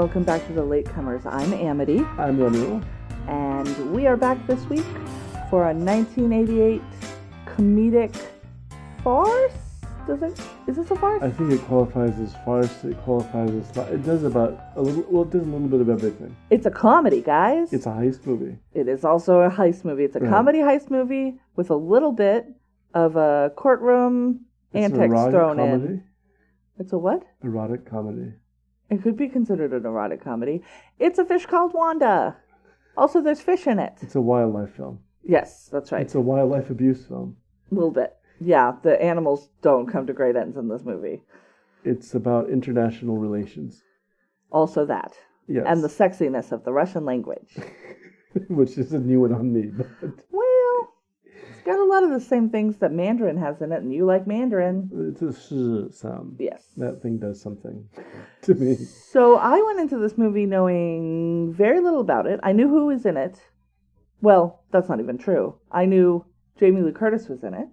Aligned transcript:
welcome 0.00 0.22
back 0.24 0.46
to 0.46 0.54
the 0.54 0.62
Latecomers. 0.62 1.26
I'm 1.26 1.52
Amity, 1.52 2.00
I'm 2.16 2.40
Lemuel. 2.40 2.80
and 3.28 3.92
we 3.92 4.06
are 4.06 4.16
back 4.16 4.46
this 4.46 4.64
week 4.70 4.86
for 5.50 5.68
a 5.68 5.74
1988 5.74 6.80
comedic 7.44 8.16
farce. 9.04 9.52
Does 10.06 10.22
it? 10.22 10.40
Is 10.66 10.76
this 10.76 10.90
a 10.90 10.96
farce? 10.96 11.22
I 11.22 11.28
think 11.30 11.52
it 11.52 11.60
qualifies 11.66 12.18
as 12.18 12.34
farce. 12.46 12.82
It 12.82 12.96
qualifies 13.02 13.50
as 13.50 13.76
it 13.92 14.02
does 14.02 14.24
about 14.24 14.58
a 14.74 14.80
little. 14.80 15.04
Well, 15.10 15.24
it 15.24 15.30
does 15.32 15.42
a 15.42 15.44
little 15.44 15.68
bit 15.68 15.82
of 15.82 15.90
everything. 15.90 16.34
It's 16.48 16.64
a 16.64 16.70
comedy, 16.70 17.20
guys. 17.20 17.70
It's 17.70 17.84
a 17.84 17.90
heist 17.90 18.26
movie. 18.26 18.56
It 18.72 18.88
is 18.88 19.04
also 19.04 19.40
a 19.40 19.50
heist 19.50 19.84
movie. 19.84 20.04
It's 20.04 20.16
a 20.16 20.20
Right. 20.20 20.30
comedy 20.30 20.60
heist 20.60 20.90
movie 20.90 21.38
with 21.56 21.68
a 21.68 21.76
little 21.76 22.12
bit 22.12 22.46
of 22.94 23.16
a 23.16 23.52
courtroom 23.54 24.46
It's 24.72 24.86
an 24.94 24.98
antics 24.98 25.30
thrown 25.30 25.58
comedy. 25.58 25.84
in. 25.84 26.04
It's 26.78 26.94
a 26.94 26.98
what? 26.98 27.22
Erotic 27.44 27.84
comedy. 27.84 28.32
It 28.90 29.02
could 29.02 29.16
be 29.16 29.28
considered 29.28 29.72
an 29.72 29.86
erotic 29.86 30.22
comedy. 30.22 30.62
It's 30.98 31.18
a 31.18 31.24
fish 31.24 31.46
called 31.46 31.72
Wanda. 31.72 32.36
Also, 32.96 33.22
there's 33.22 33.40
fish 33.40 33.66
in 33.66 33.78
it. 33.78 33.94
It's 34.02 34.16
a 34.16 34.20
wildlife 34.20 34.74
film. 34.74 34.98
Yes, 35.22 35.68
that's 35.70 35.92
right. 35.92 36.02
It's 36.02 36.16
a 36.16 36.20
wildlife 36.20 36.70
abuse 36.70 37.06
film. 37.06 37.36
A 37.70 37.74
little 37.74 37.92
bit. 37.92 38.16
Yeah, 38.40 38.72
the 38.82 39.00
animals 39.00 39.48
don't 39.62 39.86
come 39.86 40.06
to 40.06 40.12
great 40.12 40.34
ends 40.34 40.56
in 40.56 40.68
this 40.68 40.82
movie. 40.84 41.22
It's 41.84 42.14
about 42.14 42.50
international 42.50 43.16
relations. 43.16 43.82
Also, 44.50 44.84
that. 44.86 45.12
Yes. 45.46 45.64
And 45.68 45.84
the 45.84 45.88
sexiness 45.88 46.52
of 46.52 46.64
the 46.64 46.72
Russian 46.72 47.04
language. 47.04 47.56
which 48.48 48.78
is 48.78 48.92
a 48.92 48.98
new 48.98 49.20
one 49.20 49.32
on 49.32 49.52
me. 49.52 49.70
But 50.00 50.24
well, 50.30 50.49
it's 51.48 51.62
got 51.66 51.78
a 51.78 51.84
lot 51.84 52.02
of 52.02 52.10
the 52.10 52.20
same 52.20 52.50
things 52.50 52.78
that 52.78 52.92
Mandarin 52.92 53.36
has 53.38 53.60
in 53.60 53.72
it, 53.72 53.82
and 53.82 53.92
you 53.92 54.04
like 54.04 54.26
Mandarin. 54.26 54.90
it's 54.92 55.22
a 55.22 55.32
sh 55.32 55.94
sound. 55.96 56.36
Yes. 56.38 56.64
That 56.76 57.02
thing 57.02 57.18
does 57.18 57.40
something 57.40 57.88
to 58.42 58.54
me. 58.54 58.76
So 58.76 59.36
I 59.36 59.60
went 59.62 59.80
into 59.80 59.98
this 59.98 60.16
movie 60.18 60.46
knowing 60.46 61.52
very 61.52 61.80
little 61.80 62.00
about 62.00 62.26
it. 62.26 62.40
I 62.42 62.52
knew 62.52 62.68
who 62.68 62.86
was 62.86 63.06
in 63.06 63.16
it. 63.16 63.40
Well, 64.20 64.64
that's 64.70 64.88
not 64.88 65.00
even 65.00 65.18
true. 65.18 65.56
I 65.70 65.86
knew 65.86 66.24
Jamie 66.58 66.82
Lee 66.82 66.92
Curtis 66.92 67.28
was 67.28 67.42
in 67.42 67.54
it, 67.54 67.68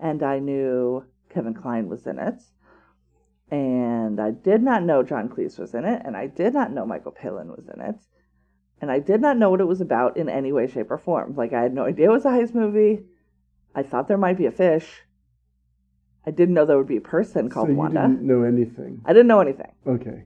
and 0.00 0.22
I 0.22 0.38
knew 0.38 1.04
Kevin 1.32 1.54
Kline 1.54 1.88
was 1.88 2.06
in 2.06 2.18
it. 2.18 2.42
And 3.50 4.18
I 4.18 4.30
did 4.30 4.62
not 4.62 4.82
know 4.82 5.02
John 5.02 5.28
Cleese 5.28 5.58
was 5.58 5.74
in 5.74 5.84
it, 5.84 6.00
and 6.04 6.16
I 6.16 6.26
did 6.26 6.54
not 6.54 6.72
know 6.72 6.86
Michael 6.86 7.12
Palin 7.12 7.48
was 7.48 7.68
in 7.68 7.82
it. 7.82 7.96
And 8.82 8.90
I 8.90 8.98
did 8.98 9.20
not 9.20 9.38
know 9.38 9.48
what 9.48 9.60
it 9.60 9.68
was 9.68 9.80
about 9.80 10.16
in 10.16 10.28
any 10.28 10.52
way, 10.52 10.66
shape, 10.66 10.90
or 10.90 10.98
form. 10.98 11.34
Like, 11.36 11.52
I 11.52 11.62
had 11.62 11.72
no 11.72 11.84
idea 11.84 12.06
it 12.10 12.12
was 12.12 12.24
a 12.24 12.30
heist 12.30 12.52
movie. 12.52 13.04
I 13.76 13.84
thought 13.84 14.08
there 14.08 14.18
might 14.18 14.36
be 14.36 14.46
a 14.46 14.50
fish. 14.50 15.02
I 16.26 16.32
didn't 16.32 16.54
know 16.54 16.66
there 16.66 16.76
would 16.78 16.88
be 16.88 16.96
a 16.96 17.00
person 17.00 17.48
called 17.48 17.68
so 17.68 17.70
you 17.72 17.78
Wanda. 17.78 18.02
didn't 18.02 18.22
know 18.22 18.42
anything. 18.42 19.00
I 19.04 19.12
didn't 19.12 19.28
know 19.28 19.40
anything. 19.40 19.70
Okay. 19.86 20.24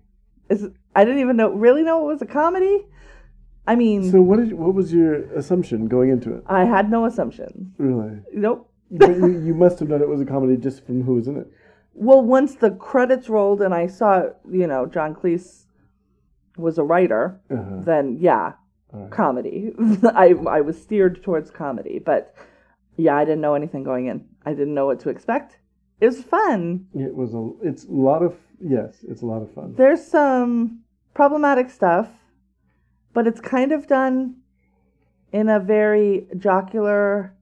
Is 0.49 0.69
I 0.95 1.05
didn't 1.05 1.21
even 1.21 1.37
know 1.37 1.51
really 1.53 1.83
know 1.83 2.03
it 2.09 2.13
was 2.13 2.23
a 2.23 2.27
comedy. 2.27 2.87
I 3.67 3.77
mean, 3.77 4.11
So 4.11 4.21
what 4.23 4.39
did 4.39 4.55
what 4.55 4.75
was 4.75 4.93
your 4.93 5.15
assumption 5.35 5.87
going 5.89 6.11
into 6.11 6.33
it? 6.35 6.45
I 6.47 6.65
had 6.65 6.91
no 6.91 7.05
assumption. 7.05 7.75
Really? 7.79 8.21
Nope. 8.33 8.71
but 8.91 9.11
you, 9.17 9.41
you 9.45 9.55
must 9.55 9.81
have 9.81 9.89
known 9.89 10.01
it 10.01 10.09
was 10.09 10.21
a 10.21 10.27
comedy 10.27 10.57
just 10.57 10.87
from 10.87 11.03
who 11.03 11.15
was 11.15 11.29
in 11.29 11.37
it. 11.37 11.47
Well, 11.93 12.23
once 12.23 12.55
the 12.55 12.71
credits 12.71 13.29
rolled 13.29 13.61
and 13.61 13.75
I 13.75 13.87
saw, 13.87 14.29
you 14.51 14.67
know, 14.67 14.87
John 14.87 15.15
Cleese 15.15 15.66
was 16.57 16.79
a 16.79 16.85
writer, 16.85 17.41
Uh-huh. 17.51 17.81
then 17.81 18.17
yeah, 18.21 18.53
right. 18.93 19.11
comedy. 19.11 19.73
I 20.05 20.35
I 20.49 20.61
was 20.61 20.81
steered 20.81 21.23
towards 21.23 21.51
comedy, 21.51 21.99
but 21.99 22.35
yeah, 22.97 23.17
I 23.17 23.25
didn't 23.25 23.41
know 23.43 23.55
anything 23.55 23.85
going 23.85 24.07
in. 24.07 24.25
I 24.45 24.53
didn't 24.55 24.75
know 24.75 24.87
what 24.87 25.01
to 25.01 25.11
expect. 25.11 25.59
It 26.01 26.07
was 26.07 26.23
fun. 26.23 26.87
It 26.95 27.15
was 27.15 27.35
a. 27.35 27.51
It's 27.63 27.85
a 27.85 27.93
lot 27.93 28.23
of 28.23 28.37
yes. 28.61 29.05
It's 29.09 29.23
a 29.23 29.27
lot 29.27 29.43
of 29.43 29.53
fun. 29.55 29.75
There's 29.77 30.05
some 30.07 30.81
problematic 31.15 31.71
stuff, 31.71 32.09
but 33.15 33.27
it's 33.27 33.41
kind 33.41 33.73
of 33.73 33.87
done 33.87 34.37
in 35.33 35.49
a 35.49 35.59
very 35.59 36.27
jocular 36.39 37.35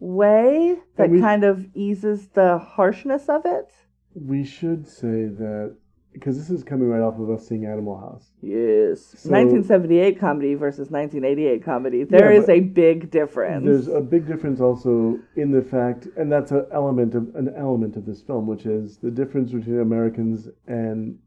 way 0.00 0.76
that 0.96 1.10
we- 1.10 1.20
kind 1.20 1.44
of 1.44 1.66
eases 1.74 2.28
the 2.28 2.58
harshness 2.58 3.28
of 3.28 3.42
it. 3.44 3.72
We 4.14 4.44
should 4.44 4.86
say 4.86 5.26
that 5.26 5.76
because 6.18 6.36
this 6.36 6.50
is 6.50 6.64
coming 6.64 6.88
right 6.88 7.00
off 7.00 7.18
of 7.18 7.30
us 7.30 7.46
seeing 7.46 7.64
Animal 7.64 7.98
House. 7.98 8.30
Yes. 8.40 9.00
So- 9.18 9.30
1978 9.30 10.18
comedy 10.18 10.54
versus 10.54 10.90
1988 10.90 11.64
comedy. 11.64 12.04
There 12.04 12.32
Yeah, 12.32 12.38
is 12.40 12.48
a 12.48 12.60
big 12.60 13.10
difference. 13.10 13.64
There's 13.64 13.88
a 13.88 14.00
big 14.00 14.26
difference 14.26 14.60
also 14.60 15.18
in 15.36 15.50
the 15.50 15.62
fact, 15.62 16.08
and 16.16 16.30
that's 16.30 16.50
an 16.52 16.66
element 16.72 17.14
of 17.14 17.34
an 17.34 17.52
element 17.56 17.96
of 17.96 18.04
this 18.06 18.22
film, 18.22 18.46
which 18.46 18.66
is 18.66 18.98
the 18.98 19.10
difference 19.10 19.52
between 19.52 19.80
Americans 19.80 20.48
and 20.66 21.18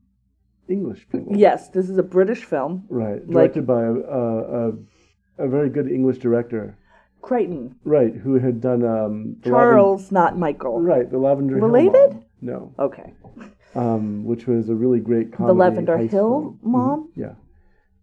English 0.68 1.08
people. 1.10 1.36
yes, 1.36 1.70
this 1.70 1.90
is 1.90 1.98
a 1.98 2.04
British 2.04 2.44
film. 2.46 2.86
Right. 2.90 3.20
Like- 3.28 3.54
Directed 3.54 3.68
by 3.68 3.84
a, 3.84 3.92
a, 3.94 4.70
a, 4.70 4.74
a 5.40 5.48
very 5.48 5.70
good 5.70 5.90
English 5.92 6.20
director. 6.20 6.78
Crichton. 7.22 7.76
Right. 7.84 8.16
Who 8.16 8.40
had 8.40 8.62
done 8.62 8.84
um, 8.84 9.38
Charles, 9.44 10.12
not 10.12 10.38
Michael. 10.40 10.80
right. 10.82 11.10
The 11.10 11.20
Lavender 11.20 11.58
Hill 11.58 11.68
Related? 11.68 12.14
Mob. 12.14 12.24
No. 12.42 12.74
Okay. 12.80 13.14
Um, 13.76 14.26
which 14.26 14.48
was 14.48 14.70
a 14.70 14.76
really 14.76 15.00
great 15.00 15.32
comedy. 15.32 15.54
The 15.56 15.60
Lavender 15.60 15.98
Hill 15.98 16.10
film. 16.10 16.60
Mob? 16.62 17.06
Yeah, 17.16 17.34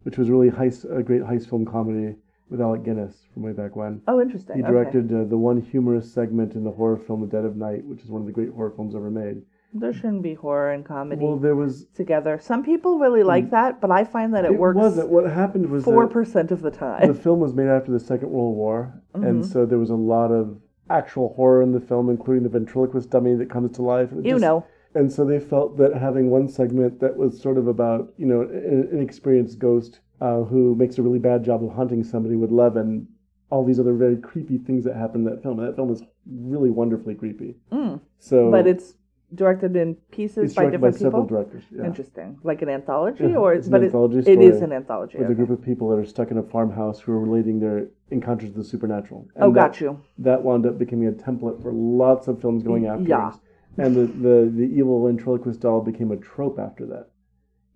which 0.04 0.16
was 0.16 0.30
really 0.30 0.50
heist, 0.50 0.84
a 0.96 1.02
great 1.02 1.22
heist 1.22 1.48
film 1.50 1.66
comedy 1.66 2.16
with 2.48 2.60
Alec 2.62 2.84
Guinness 2.84 3.14
from 3.34 3.42
way 3.42 3.52
back 3.52 3.76
when. 3.76 4.00
Oh, 4.08 4.20
interesting. 4.20 4.56
He 4.56 4.62
Okay. 4.62 4.72
directed 4.72 5.12
uh, 5.12 5.24
the 5.24 5.36
one 5.36 5.60
humorous 5.60 6.10
segment 6.10 6.54
in 6.54 6.64
the 6.64 6.70
horror 6.70 6.96
film 6.96 7.20
The 7.20 7.26
Dead 7.26 7.44
of 7.44 7.56
Night, 7.56 7.84
which 7.84 8.00
is 8.02 8.08
one 8.08 8.22
of 8.22 8.26
the 8.26 8.32
great 8.32 8.48
horror 8.50 8.70
films 8.70 8.94
ever 8.94 9.10
made. 9.10 9.42
There 9.74 9.92
shouldn't 9.92 10.22
be 10.22 10.32
horror 10.32 10.72
and 10.72 10.82
comedy 10.82 11.22
Well, 11.22 11.36
there 11.36 11.54
was 11.54 11.84
together. 11.94 12.38
Some 12.40 12.64
people 12.64 12.98
really 12.98 13.22
like 13.22 13.50
that, 13.50 13.82
but 13.82 13.90
I 13.90 14.04
find 14.04 14.32
that 14.32 14.46
it, 14.46 14.52
it 14.52 14.58
works 14.58 14.76
wasn't. 14.78 15.10
What 15.10 15.30
happened 15.30 15.68
was 15.68 15.84
four 15.84 16.06
that 16.06 16.12
percent 16.14 16.50
of 16.50 16.62
the 16.62 16.70
time. 16.70 17.06
the 17.06 17.12
film 17.12 17.38
was 17.40 17.52
made 17.52 17.68
after 17.68 17.92
the 17.92 18.00
Second 18.00 18.30
World 18.30 18.56
War, 18.56 18.94
Mm-hmm. 19.14 19.26
and 19.26 19.44
so 19.44 19.66
there 19.66 19.78
was 19.78 19.90
a 19.90 19.94
lot 19.94 20.30
of 20.32 20.58
actual 20.88 21.34
horror 21.34 21.60
in 21.60 21.72
the 21.72 21.80
film, 21.80 22.08
including 22.08 22.44
the 22.44 22.48
ventriloquist 22.48 23.10
dummy 23.10 23.34
that 23.34 23.50
comes 23.50 23.72
to 23.76 23.82
life. 23.82 24.10
it 24.12 24.24
You 24.24 24.32
just- 24.32 24.40
know. 24.42 24.64
And 24.94 25.12
so 25.12 25.24
they 25.24 25.38
felt 25.38 25.76
that 25.78 25.94
having 25.94 26.30
one 26.30 26.48
segment 26.48 27.00
that 27.00 27.16
was 27.16 27.40
sort 27.40 27.58
of 27.58 27.68
about, 27.68 28.12
you 28.16 28.26
know, 28.26 28.42
an 28.42 28.88
inexperienced 28.92 29.58
ghost 29.58 30.00
uh, 30.20 30.42
who 30.42 30.74
makes 30.74 30.98
a 30.98 31.02
really 31.02 31.18
bad 31.18 31.44
job 31.44 31.62
of 31.62 31.72
hunting 31.74 32.02
somebody 32.02 32.36
would 32.36 32.50
leaven 32.52 33.06
all 33.50 33.64
these 33.64 33.78
other 33.80 33.94
very 33.94 34.16
creepy 34.16 34.58
things 34.58 34.84
that 34.84 34.96
happen 34.96 35.26
in 35.26 35.30
that 35.32 35.42
film. 35.42 35.58
And 35.58 35.68
that 35.68 35.76
film 35.76 35.90
is 35.92 36.02
really 36.26 36.70
wonderfully 36.70 37.14
creepy. 37.14 37.56
Mm. 37.72 38.00
So, 38.18 38.50
But 38.50 38.66
it's 38.66 38.94
directed 39.34 39.76
in 39.76 39.94
pieces 40.10 40.44
it's 40.44 40.54
by 40.54 40.62
directed 40.62 40.80
by 40.80 40.86
different 40.88 41.02
several 41.02 41.24
people. 41.24 41.36
directors. 41.36 41.64
Yeah. 41.70 41.84
Interesting, 41.84 42.38
like 42.42 42.62
an 42.62 42.70
anthology, 42.70 43.24
Yeah, 43.24 43.36
or 43.36 43.52
it's 43.52 43.66
an 43.66 43.72
but 43.72 43.84
anthology 43.84 44.18
it, 44.20 44.28
it 44.28 44.40
is 44.40 44.62
an 44.62 44.72
anthology. 44.72 45.18
With 45.18 45.26
okay. 45.26 45.32
a 45.32 45.36
group 45.36 45.50
of 45.50 45.62
people 45.62 45.90
that 45.90 45.96
are 45.98 46.06
stuck 46.06 46.30
in 46.30 46.38
a 46.38 46.42
farmhouse 46.42 46.98
who 47.00 47.12
are 47.12 47.20
relating 47.20 47.60
their 47.60 47.88
encounters 48.10 48.48
with 48.48 48.56
the 48.56 48.64
supernatural. 48.64 49.28
And 49.34 49.44
Oh, 49.44 49.52
that, 49.52 49.72
got 49.72 49.80
you. 49.80 50.00
That 50.18 50.42
wound 50.42 50.64
up 50.66 50.78
becoming 50.78 51.08
a 51.08 51.12
template 51.12 51.60
for 51.62 51.72
lots 51.72 52.26
of 52.26 52.40
films 52.40 52.62
going 52.62 52.86
after. 52.86 53.04
Yeah. 53.04 53.32
And 53.78 53.94
the, 53.96 54.06
the, 54.06 54.52
the 54.54 54.74
evil 54.76 55.06
ventriloquist 55.06 55.60
doll 55.60 55.80
became 55.80 56.10
a 56.10 56.16
trope 56.16 56.58
after 56.58 56.84
that. 56.86 57.08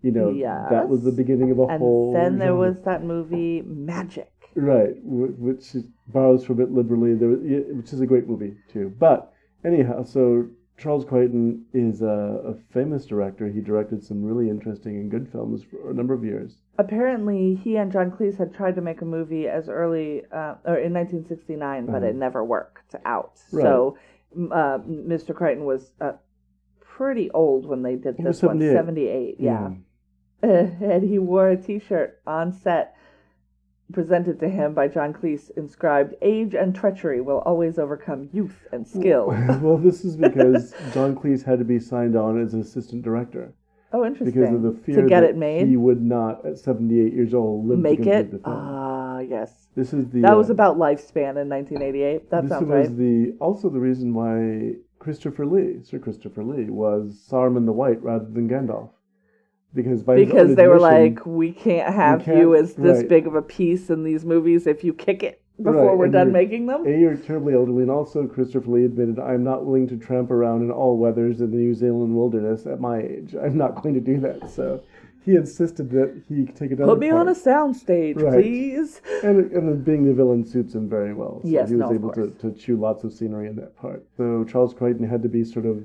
You 0.02 0.10
know, 0.10 0.34
that 0.70 0.88
was 0.88 1.04
the 1.04 1.12
beginning 1.12 1.52
of 1.52 1.58
a 1.60 1.66
And 1.66 1.78
whole. 1.78 2.12
then 2.12 2.38
there 2.38 2.48
genre. 2.48 2.68
was 2.68 2.80
that 2.82 3.04
movie 3.04 3.62
Magic. 3.62 4.32
right, 4.56 4.94
which 5.04 5.76
borrows 6.08 6.44
from 6.44 6.60
it 6.60 6.72
liberally. 6.72 7.14
There, 7.14 7.30
which 7.30 7.92
is 7.92 8.00
a 8.00 8.06
great 8.06 8.26
movie 8.26 8.56
too. 8.68 8.92
But 8.98 9.32
anyhow, 9.64 10.02
so 10.02 10.48
Charles 10.76 11.04
Crichton 11.04 11.64
is 11.72 12.02
a, 12.02 12.06
a 12.44 12.54
famous 12.72 13.06
director. 13.06 13.46
He 13.48 13.60
directed 13.60 14.02
some 14.02 14.24
really 14.24 14.50
interesting 14.50 14.96
and 14.96 15.08
good 15.08 15.30
films 15.30 15.62
for 15.62 15.92
a 15.92 15.94
number 15.94 16.14
of 16.14 16.24
years. 16.24 16.56
Apparently, 16.78 17.54
he 17.62 17.76
and 17.76 17.92
John 17.92 18.10
Cleese 18.10 18.36
had 18.38 18.52
tried 18.52 18.74
to 18.74 18.80
make 18.80 19.02
a 19.02 19.04
movie 19.04 19.46
as 19.46 19.68
early, 19.68 20.22
uh, 20.32 20.54
or 20.64 20.78
in 20.78 20.92
1969, 20.92 21.86
but 21.86 22.02
it 22.02 22.16
never 22.16 22.42
worked 22.42 22.96
out. 23.04 23.34
Uh-huh. 23.36 23.56
Right. 23.58 23.62
So, 23.62 23.96
uh, 24.36 24.78
Mr. 24.78 25.34
Crichton 25.34 25.64
was 25.64 25.92
uh, 26.00 26.12
pretty 26.80 27.30
old 27.30 27.66
when 27.66 27.82
they 27.82 27.96
did 27.96 28.16
this 28.18 28.42
one, 28.42 28.58
78. 28.58 28.72
78, 28.72 29.36
yeah. 29.38 29.70
and 30.42 31.08
he 31.08 31.18
wore 31.18 31.50
a 31.50 31.56
T-shirt 31.56 32.20
on 32.26 32.52
set 32.52 32.96
presented 33.92 34.40
to 34.40 34.48
him 34.48 34.72
by 34.74 34.88
John 34.88 35.12
Cleese, 35.12 35.50
inscribed 35.56 36.14
"Age 36.22 36.54
and 36.54 36.74
treachery 36.74 37.20
will 37.20 37.38
always 37.40 37.78
overcome 37.78 38.28
youth 38.32 38.66
and 38.72 38.86
skill." 38.86 39.26
well, 39.60 39.76
this 39.76 40.04
is 40.04 40.16
because 40.16 40.74
John 40.92 41.14
Cleese 41.14 41.44
had 41.44 41.58
to 41.58 41.64
be 41.64 41.78
signed 41.78 42.16
on 42.16 42.40
as 42.42 42.54
an 42.54 42.60
assistant 42.60 43.02
director 43.02 43.54
oh, 43.92 44.04
interesting. 44.04 44.40
because 44.40 44.54
of 44.54 44.62
the 44.62 44.72
fear 44.84 45.02
to 45.02 45.08
get 45.08 45.20
that 45.20 45.30
it 45.30 45.36
made, 45.36 45.68
he 45.68 45.76
would 45.76 46.02
not, 46.02 46.44
at 46.46 46.58
78 46.58 47.12
years 47.12 47.34
old, 47.34 47.68
live 47.68 47.78
make 47.78 48.00
it. 48.00 48.30
the 48.30 48.38
film. 48.38 48.56
Ah, 49.22 49.28
yes. 49.30 49.68
this 49.74 49.92
is 49.92 50.08
the 50.10 50.20
That 50.20 50.34
uh, 50.34 50.36
was 50.36 50.50
about 50.50 50.76
lifespan 50.76 51.40
in 51.40 51.48
1988. 51.48 52.30
That 52.30 52.42
this 52.42 52.50
sounds 52.50 52.66
was 52.66 52.88
right. 52.88 52.96
the 52.96 53.34
also 53.40 53.68
the 53.68 53.80
reason 53.80 54.14
why 54.14 54.74
Christopher 54.98 55.46
Lee, 55.46 55.80
Sir 55.82 55.98
Christopher 55.98 56.44
Lee, 56.44 56.70
was 56.70 57.20
Saruman 57.30 57.66
the 57.66 57.72
White 57.72 58.02
rather 58.02 58.24
than 58.26 58.48
Gandalf, 58.48 58.90
because 59.74 60.02
by 60.02 60.16
Because 60.16 60.54
they 60.56 60.68
were 60.68 60.78
like, 60.80 61.24
we 61.26 61.52
can't 61.52 61.92
have 61.92 62.24
can't- 62.24 62.38
you 62.38 62.54
as 62.54 62.74
this 62.74 62.98
right. 62.98 63.08
big 63.08 63.26
of 63.26 63.34
a 63.34 63.42
piece 63.42 63.90
in 63.90 64.04
these 64.04 64.24
movies 64.24 64.66
if 64.66 64.84
you 64.84 64.92
kick 64.92 65.22
it 65.22 65.40
before 65.62 65.88
Right, 65.88 65.96
we're 65.98 66.04
and 66.04 66.12
done 66.12 66.32
making 66.32 66.66
them. 66.66 66.86
A, 66.86 66.90
you're 66.98 67.16
terribly 67.16 67.54
elderly, 67.54 67.82
and 67.82 67.90
also 67.90 68.26
Christopher 68.26 68.70
Lee 68.70 68.84
admitted, 68.84 69.18
I'm 69.18 69.44
not 69.44 69.64
willing 69.64 69.86
to 69.88 69.96
tramp 69.96 70.30
around 70.30 70.62
in 70.62 70.70
all 70.70 70.96
weathers 70.96 71.40
in 71.40 71.50
the 71.50 71.56
New 71.56 71.74
Zealand 71.74 72.16
wilderness 72.16 72.66
at 72.66 72.80
my 72.80 73.00
age. 73.00 73.34
I'm 73.40 73.56
not 73.58 73.82
going 73.82 73.94
to 73.94 74.00
do 74.00 74.18
that. 74.20 74.50
So 74.50 74.82
he 75.24 75.36
insisted 75.36 75.90
that 75.90 76.22
he 76.28 76.46
take 76.46 76.70
it 76.72 76.78
another 76.78 76.92
Put 76.92 76.98
me 77.00 77.10
on 77.10 77.28
a 77.28 77.34
part. 77.34 77.36
soundstage, 77.44 78.20
Right. 78.20 78.42
please. 78.42 79.00
and 79.22 79.50
and 79.52 79.68
then 79.68 79.82
being 79.82 80.04
the 80.04 80.12
villain 80.14 80.44
suits 80.44 80.74
him 80.74 80.88
very 80.88 81.14
well. 81.14 81.40
So 81.42 81.48
Yes, 81.48 81.68
he 81.70 81.76
was 81.76 81.90
no, 81.90 81.94
able 81.94 82.12
to, 82.12 82.30
to 82.40 82.52
chew 82.52 82.76
lots 82.76 83.04
of 83.04 83.12
scenery 83.12 83.48
in 83.48 83.56
that 83.56 83.76
part. 83.76 84.04
So 84.16 84.44
Charles 84.44 84.74
Crichton 84.74 85.06
had 85.08 85.22
to 85.22 85.28
be 85.28 85.44
sort 85.44 85.66
of 85.66 85.84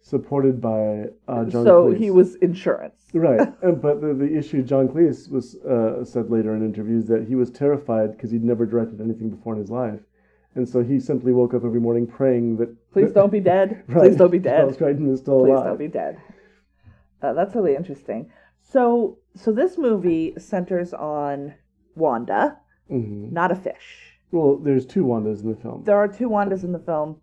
supported 0.00 0.60
by 0.60 1.06
uh, 1.28 1.44
John. 1.46 1.64
so 1.64 1.86
Cleese. 1.92 1.96
he 1.98 2.10
was 2.10 2.34
insurance. 2.36 3.00
right, 3.14 3.40
and, 3.62 3.80
but 3.80 4.00
the, 4.02 4.12
the 4.12 4.36
issue 4.36 4.62
John 4.62 4.86
Cleese 4.88 5.30
was 5.30 5.54
uh, 5.64 6.04
said 6.04 6.30
later 6.30 6.54
in 6.54 6.62
interviews 6.64 7.06
that 7.06 7.26
he 7.26 7.34
was 7.36 7.50
terrified 7.50 8.12
because 8.12 8.30
he'd 8.30 8.44
never 8.44 8.66
directed 8.66 9.00
anything 9.00 9.30
before 9.30 9.54
in 9.54 9.60
his 9.60 9.70
life, 9.70 10.00
and 10.56 10.68
so 10.68 10.82
he 10.82 11.00
simply 11.00 11.32
woke 11.32 11.54
up 11.54 11.64
every 11.64 11.80
morning 11.80 12.06
praying 12.06 12.58
that 12.58 12.68
Please 12.92 13.12
don't 13.12 13.32
be 13.32 13.40
dead. 13.40 13.82
right, 13.88 14.00
Please 14.10 14.16
don't 14.16 14.30
be 14.30 14.38
dead. 14.38 14.58
Charles 14.60 14.76
Crichton 14.76 15.10
is 15.10 15.20
still 15.20 15.40
Please 15.40 15.52
alive. 15.52 15.64
don't 15.64 15.78
be 15.78 15.88
dead. 15.88 16.18
Uh, 17.22 17.32
that's 17.32 17.54
really 17.54 17.74
interesting. 17.74 18.30
So, 18.74 19.18
so 19.34 19.52
this 19.52 19.78
movie 19.78 20.34
centers 20.38 20.92
on 20.94 21.54
Wanda, 21.94 22.58
Mhm. 22.90 23.30
not 23.32 23.52
a 23.52 23.54
fish. 23.54 24.18
Well, 24.32 24.56
there's 24.56 24.86
two 24.86 25.04
Wandas 25.04 25.42
in 25.42 25.50
the 25.50 25.56
film. 25.56 25.84
There 25.84 25.96
are 25.96 26.08
two 26.08 26.28
Wandas 26.28 26.64
in 26.64 26.72
the 26.72 26.78
film, 26.80 27.20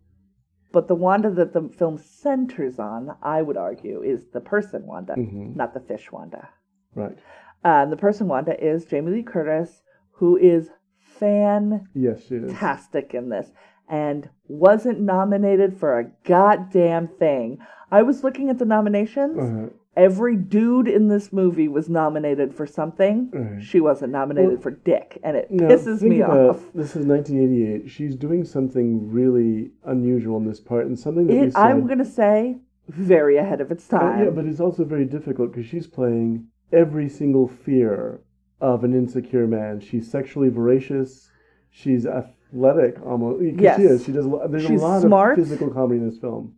but 0.72 0.88
the 0.88 0.96
Wanda 0.96 1.30
that 1.32 1.52
the 1.52 1.64
film 1.70 1.98
centers 1.98 2.80
on, 2.80 3.16
I 3.22 3.42
would 3.42 3.58
argue, 3.58 4.02
is 4.02 4.28
the 4.28 4.40
person 4.40 4.86
Wanda, 4.86 5.16
Mhm. 5.16 5.56
not 5.56 5.74
the 5.74 5.80
fish 5.82 6.12
Wanda. 6.12 6.48
Right. 6.96 7.18
Um, 7.64 7.90
the 7.90 7.98
person 7.98 8.28
Wanda 8.28 8.56
is 8.64 8.86
Jamie 8.86 9.12
Lee 9.12 9.24
Curtis, 9.24 9.84
who 10.14 10.38
is 10.38 10.72
fan 11.00 11.88
Yes, 11.94 12.22
she 12.22 12.36
is. 12.36 12.44
fantastic 12.52 13.14
in 13.14 13.30
this 13.30 13.52
and 13.90 14.30
wasn't 14.48 15.02
nominated 15.02 15.76
for 15.78 16.00
a 16.00 16.12
goddamn 16.24 17.08
thing. 17.08 17.58
I 17.92 18.04
was 18.04 18.24
looking 18.24 18.50
at 18.50 18.58
the 18.58 18.66
nominations. 18.66 19.38
Uh, 19.38 19.70
Every 19.98 20.38
dude 20.38 20.88
in 20.88 21.10
this 21.10 21.34
movie 21.34 21.68
was 21.68 21.90
nominated 21.90 22.54
for 22.56 22.66
something. 22.66 23.30
Right. 23.34 23.62
She 23.64 23.82
wasn't 23.82 24.14
nominated 24.14 24.52
Well, 24.54 24.62
for 24.62 24.72
dick, 24.72 25.20
and 25.22 25.36
it 25.36 25.52
now, 25.52 25.68
pisses 25.68 26.02
me 26.02 26.22
off. 26.22 26.60
This 26.74 26.96
is 26.96 27.06
1988. 27.06 27.90
She's 27.90 28.16
doing 28.16 28.46
something 28.46 29.12
really 29.12 29.72
unusual 29.84 30.38
in 30.38 30.46
this 30.48 30.62
part, 30.62 30.86
and 30.86 30.98
something 30.98 31.28
that 31.28 31.34
we 31.34 31.40
It, 31.48 31.54
said. 31.54 31.60
I'm 31.62 31.88
gonna 31.88 32.06
say, 32.06 32.58
very 32.88 33.36
ahead 33.36 33.60
of 33.60 33.70
its 33.70 33.92
Uh, 33.92 34.00
time. 34.00 34.24
yeah, 34.24 34.30
but 34.30 34.46
it's 34.46 34.62
also 34.62 34.86
very 34.86 35.04
difficult 35.06 35.52
because 35.52 35.66
she's 35.66 35.88
playing 35.88 36.48
every 36.72 37.10
single 37.10 37.48
fear 37.50 38.22
of 38.62 38.86
an 38.86 38.94
insecure 38.94 39.46
man. 39.46 39.82
She's 39.82 40.10
sexually 40.10 40.48
voracious. 40.48 41.30
She's 41.70 42.06
athletic, 42.06 43.06
almost. 43.06 43.44
Yes. 43.60 43.78
she 43.78 43.84
is. 43.88 44.04
She 44.06 44.12
does. 44.14 44.26
There's 44.50 44.66
She's 44.66 44.82
a 44.82 44.86
lot 44.86 45.02
smart. 45.02 45.38
of 45.38 45.46
physical 45.46 45.70
comedy 45.70 46.00
in 46.00 46.08
this 46.10 46.18
film. 46.18 46.54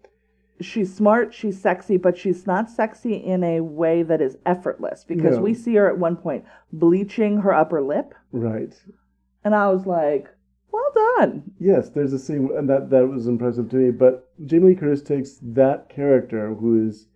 She's 0.63 0.93
smart, 0.93 1.33
she's 1.33 1.59
sexy, 1.61 1.97
but 1.97 2.17
she's 2.17 2.45
not 2.47 2.69
sexy 2.69 3.13
in 3.15 3.43
a 3.43 3.61
way 3.61 4.03
that 4.03 4.21
is 4.21 4.37
effortless 4.45 5.03
because 5.03 5.37
No. 5.37 5.43
we 5.43 5.53
see 5.53 5.75
her 5.75 5.87
at 5.87 5.97
one 5.97 6.15
point 6.15 6.45
bleaching 6.71 7.37
her 7.39 7.53
upper 7.53 7.81
lip, 7.81 8.13
Right. 8.31 8.73
and 9.43 9.53
I 9.55 9.69
was 9.69 9.85
like, 9.85 10.29
well 10.71 10.91
done. 11.19 11.43
Yes, 11.59 11.89
there's 11.89 12.13
a 12.13 12.19
scene, 12.19 12.49
and 12.57 12.67
that 12.69 12.89
that 12.89 13.07
was 13.07 13.27
impressive 13.27 13.69
to 13.69 13.75
me. 13.75 13.91
But 13.91 14.27
Jamie 14.45 14.69
Lee 14.69 14.75
Curtis 14.75 15.03
takes 15.03 15.37
that 15.43 15.87
character 15.89 16.53
who 16.55 16.87
is, 16.87 17.07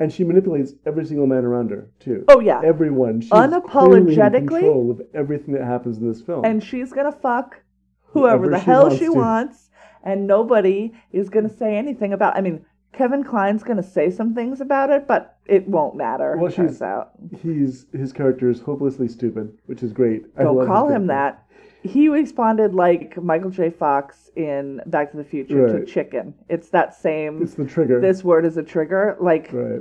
and 0.00 0.12
she 0.12 0.24
manipulates 0.24 0.72
every 0.86 1.04
single 1.04 1.26
man 1.26 1.44
around 1.44 1.70
her 1.70 1.88
too. 2.00 2.24
Oh, 2.28 2.40
yeah. 2.40 2.60
everyone. 2.64 3.20
She's 3.20 3.30
Unapologetically. 3.30 4.48
control 4.60 4.90
of 4.90 5.02
everything 5.14 5.54
that 5.54 5.64
happens 5.64 5.98
in 5.98 6.08
this 6.08 6.20
film. 6.22 6.44
and 6.44 6.62
she's 6.62 6.92
gonna 6.92 7.12
fuck 7.12 7.60
whoever 8.06 8.38
Whoever 8.46 8.50
the 8.50 8.58
she 8.58 8.64
hell 8.64 8.82
wants 8.84 8.98
she 8.98 9.04
to. 9.04 9.12
wants, 9.12 9.70
and 10.02 10.26
nobody 10.26 10.92
is 11.12 11.28
gonna 11.28 11.48
say 11.48 11.76
anything 11.76 12.12
about. 12.12 12.36
I 12.36 12.40
mean, 12.40 12.64
Kevin 12.92 13.22
Kline's 13.24 13.62
gonna 13.62 13.82
say 13.82 14.10
some 14.10 14.34
things 14.34 14.60
about 14.60 14.90
it, 14.90 15.06
but 15.06 15.36
it 15.46 15.66
won't 15.68 15.96
matter. 15.96 16.36
Well, 16.36 16.50
she's- 16.50 16.82
out. 16.82 17.12
he's 17.40 17.86
his 17.92 18.12
character 18.12 18.48
is 18.50 18.60
hopelessly 18.60 19.08
stupid, 19.08 19.56
which 19.66 19.82
is 19.82 19.92
great. 19.92 20.26
I 20.36 20.42
Don't 20.42 20.66
call 20.66 20.88
him 20.88 21.06
that. 21.06 21.44
He 21.82 22.08
responded 22.10 22.74
like 22.74 23.16
Michael 23.22 23.48
J. 23.50 23.70
Fox 23.70 24.30
in 24.36 24.82
Back 24.86 25.12
to 25.12 25.16
the 25.16 25.24
Future 25.24 25.78
to 25.78 25.86
chicken. 25.86 26.34
It's 26.48 26.68
that 26.70 26.94
same. 26.94 27.42
It's 27.42 27.54
the 27.54 27.64
trigger. 27.64 28.00
This 28.00 28.22
word 28.22 28.44
is 28.44 28.56
a 28.58 28.62
trigger. 28.62 29.16
Like 29.18 29.50
right. 29.52 29.80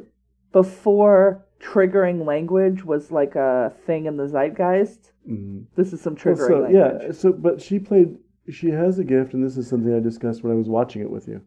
before, 0.53 1.45
triggering 1.59 2.25
language 2.25 2.85
was 2.85 3.11
like 3.11 3.35
a 3.35 3.73
thing 3.85 4.05
in 4.05 4.15
the 4.15 4.27
zeitgeist. 4.27 5.11
Mhm. 5.29 5.65
This 5.75 5.91
is 5.91 5.99
some 5.99 6.13
Well, 6.13 6.35
triggering 6.35 6.47
so 6.47 6.59
language. 6.61 7.01
yeah, 7.03 7.11
so 7.11 7.33
but 7.33 7.59
she 7.59 7.79
played. 7.79 8.17
She 8.49 8.69
has 8.71 8.97
a 8.97 9.03
gift, 9.03 9.33
and 9.33 9.43
this 9.43 9.57
is 9.57 9.67
something 9.67 9.93
I 9.93 9.99
discussed 9.99 10.43
when 10.43 10.53
I 10.53 10.55
was 10.55 10.69
watching 10.69 11.01
it 11.01 11.11
with 11.11 11.27
you, 11.27 11.41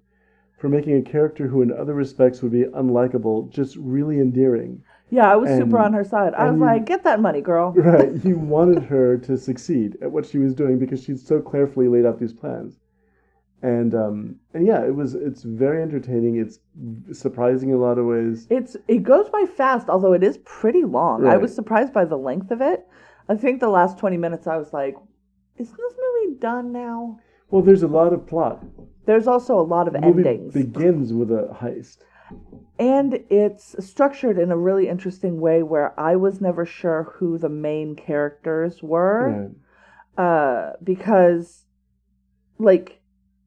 for 0.62 0.68
making 0.68 0.94
a 0.96 1.02
character 1.02 1.48
who, 1.48 1.60
in 1.60 1.72
other 1.72 1.92
respects, 1.92 2.40
would 2.40 2.52
be 2.52 2.62
unlikable, 2.62 3.50
just 3.50 3.74
really 3.74 4.20
endearing. 4.20 4.80
Yeah, 5.10 5.28
I 5.28 5.34
was 5.34 5.50
and- 5.50 5.58
super 5.60 5.80
on 5.80 5.92
her 5.92 6.04
side. 6.04 6.34
I 6.34 6.48
was 6.48 6.54
you- 6.60 6.64
like, 6.64 6.86
get 6.86 7.02
that 7.02 7.20
money, 7.20 7.40
girl. 7.40 7.72
Right. 7.76 8.12
You 8.24 8.38
wanted 8.38 8.84
her 8.84 9.18
to 9.18 9.36
succeed 9.36 9.98
at 10.00 10.12
what 10.12 10.24
she 10.24 10.38
was 10.38 10.54
doing 10.54 10.78
because 10.78 11.02
she'd 11.02 11.18
so 11.18 11.40
carefully 11.40 11.88
laid 11.88 12.06
out 12.06 12.20
these 12.20 12.32
plans. 12.32 12.78
And 13.60 13.92
um 13.94 14.36
and 14.54 14.64
yeah, 14.64 14.84
it 14.84 14.94
was 14.94 15.14
it's 15.16 15.42
very 15.42 15.82
entertaining. 15.82 16.36
It's 16.36 16.60
surprising 17.18 17.70
in 17.70 17.74
a 17.74 17.78
lot 17.78 17.98
of 17.98 18.06
ways. 18.06 18.46
It's 18.48 18.76
it 18.86 19.02
goes 19.02 19.28
by 19.30 19.44
fast, 19.46 19.88
although 19.88 20.12
it 20.12 20.22
is 20.22 20.38
pretty 20.44 20.84
long. 20.84 21.26
I 21.26 21.38
was 21.38 21.52
surprised 21.52 21.92
by 21.92 22.04
the 22.04 22.16
length 22.16 22.50
of 22.52 22.60
it. 22.60 22.86
I 23.28 23.34
think 23.36 23.58
the 23.58 23.68
last 23.68 23.98
twenty 23.98 24.16
minutes, 24.16 24.46
I 24.46 24.56
was 24.56 24.72
like, 24.72 24.94
is 25.56 25.70
this 25.70 25.94
movie 26.04 26.36
done 26.38 26.72
now? 26.72 27.18
Well, 27.50 27.62
there's 27.62 27.82
a 27.82 27.88
lot 27.88 28.12
of 28.12 28.26
plot. 28.26 28.64
There's 29.06 29.26
also 29.26 29.58
a 29.58 29.62
lot 29.62 29.87
of 29.88 29.94
The 29.94 30.00
movie 30.00 30.28
endings. 30.28 30.54
begins 30.54 31.12
with 31.12 31.31
a 31.31 31.49
heist. 31.60 31.99
and 32.78 33.14
it's 33.31 33.75
structured 33.84 34.38
in 34.38 34.50
a 34.50 34.56
really 34.56 34.88
interesting 34.88 35.40
way 35.40 35.62
where 35.62 35.99
I 36.00 36.16
was 36.16 36.40
never 36.40 36.64
sure 36.64 37.12
who 37.16 37.37
the 37.38 37.49
main 37.49 37.94
characters 37.96 38.82
were. 38.82 39.50
Right. 40.16 40.25
Uh, 40.25 40.72
because, 40.82 41.64
like, 42.58 43.00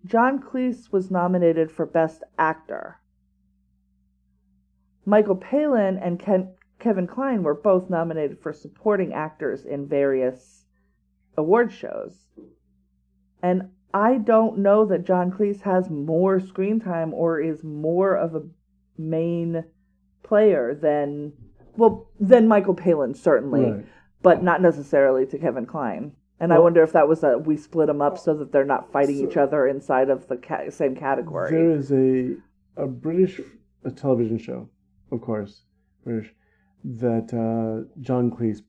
John 0.05 0.39
Cleese 0.41 0.91
was 0.91 1.09
nominated 1.09 1.71
for 1.71 1.85
Best 1.85 2.21
Actor. 2.37 2.99
Michael 5.05 5.35
Palin 5.35 5.97
and 5.97 6.19
Ken- 6.19 6.53
Kevin 6.79 7.07
Kline 7.07 7.43
were 7.43 7.53
both 7.53 7.89
nominated 7.89 8.39
for 8.39 8.53
supporting 8.53 9.13
actors 9.13 9.65
in 9.65 9.87
various 9.87 10.65
award 11.37 11.71
shows. 11.71 12.25
And 13.41 13.69
I 13.95 14.17
don't 14.17 14.57
know 14.57 14.85
that 14.87 15.05
John 15.05 15.31
Cleese 15.31 15.61
has 15.61 15.89
more 15.89 16.41
screen 16.41 16.81
time 16.81 17.13
or 17.13 17.39
is 17.39 17.63
more 17.63 18.13
of 18.17 18.35
a 18.35 18.43
main 18.97 19.63
player 20.21 20.75
than 20.75 21.31
well 21.77 22.09
than 22.19 22.45
Michael 22.49 22.73
Palin 22.73 23.13
certainly, 23.13 23.71
Right. 23.71 23.85
but 24.21 24.43
not 24.43 24.61
necessarily 24.61 25.25
to 25.27 25.37
Kevin 25.39 25.65
Kline. 25.65 26.11
And 26.41 26.51
I 26.51 26.59
wonder 26.59 26.83
if 26.83 26.91
that 26.91 27.07
was 27.07 27.23
a 27.23 27.37
we 27.37 27.55
split 27.55 27.87
them 27.87 28.01
up 28.01 28.17
so 28.17 28.33
that 28.33 28.51
they're 28.51 28.65
not 28.65 28.91
fighting 28.91 29.19
So- 29.19 29.23
each 29.27 29.37
other 29.37 29.65
inside 29.65 30.09
of 30.09 30.27
the 30.27 30.35
ca- 30.35 30.69
same 30.71 30.93
category. 30.95 31.49
There 31.51 31.71
is 31.71 31.89
a 31.93 32.35
a 32.75 32.87
British 32.87 33.39
a 33.85 33.91
television 33.91 34.37
show, 34.37 34.67
of 35.09 35.21
course, 35.21 35.63
British, 36.03 36.35
that 36.83 37.33
uh, 37.33 37.87
John 38.01 38.29
Cleese 38.29 38.61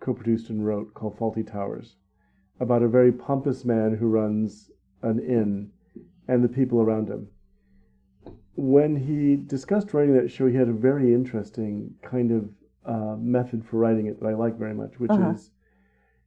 co-produced 0.00 0.50
and 0.50 0.66
wrote 0.66 0.92
called 0.92 1.16
Fawlty 1.16 1.46
Towers, 1.50 1.96
about 2.60 2.82
a 2.82 2.88
very 2.88 3.12
pompous 3.12 3.64
man 3.64 3.94
who 3.94 4.08
runs 4.08 4.70
an 5.04 5.18
inn 5.20 5.70
and 6.28 6.42
the 6.42 6.48
people 6.48 6.80
around 6.80 7.08
him. 7.08 7.28
When 8.56 8.96
he 8.96 9.36
discussed 9.36 9.92
writing 9.94 10.14
that 10.14 10.30
show, 10.30 10.46
he 10.46 10.56
had 10.56 10.68
a 10.68 10.72
very 10.72 11.12
interesting 11.12 11.94
kind 12.02 12.30
of 12.30 12.48
uh, 12.86 13.16
method 13.18 13.64
for 13.64 13.78
writing 13.78 14.06
it 14.06 14.20
that 14.20 14.26
I 14.28 14.34
like 14.34 14.56
very 14.58 14.74
much, 14.74 14.98
which 15.00 15.10
Uh-huh. 15.10 15.30
is 15.30 15.50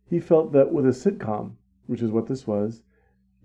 he 0.09 0.19
felt 0.19 0.51
that 0.53 0.71
with 0.71 0.85
a 0.85 0.89
sitcom, 0.89 1.51
which 1.87 2.01
is 2.01 2.11
what 2.11 2.27
this 2.27 2.45
was, 2.47 2.81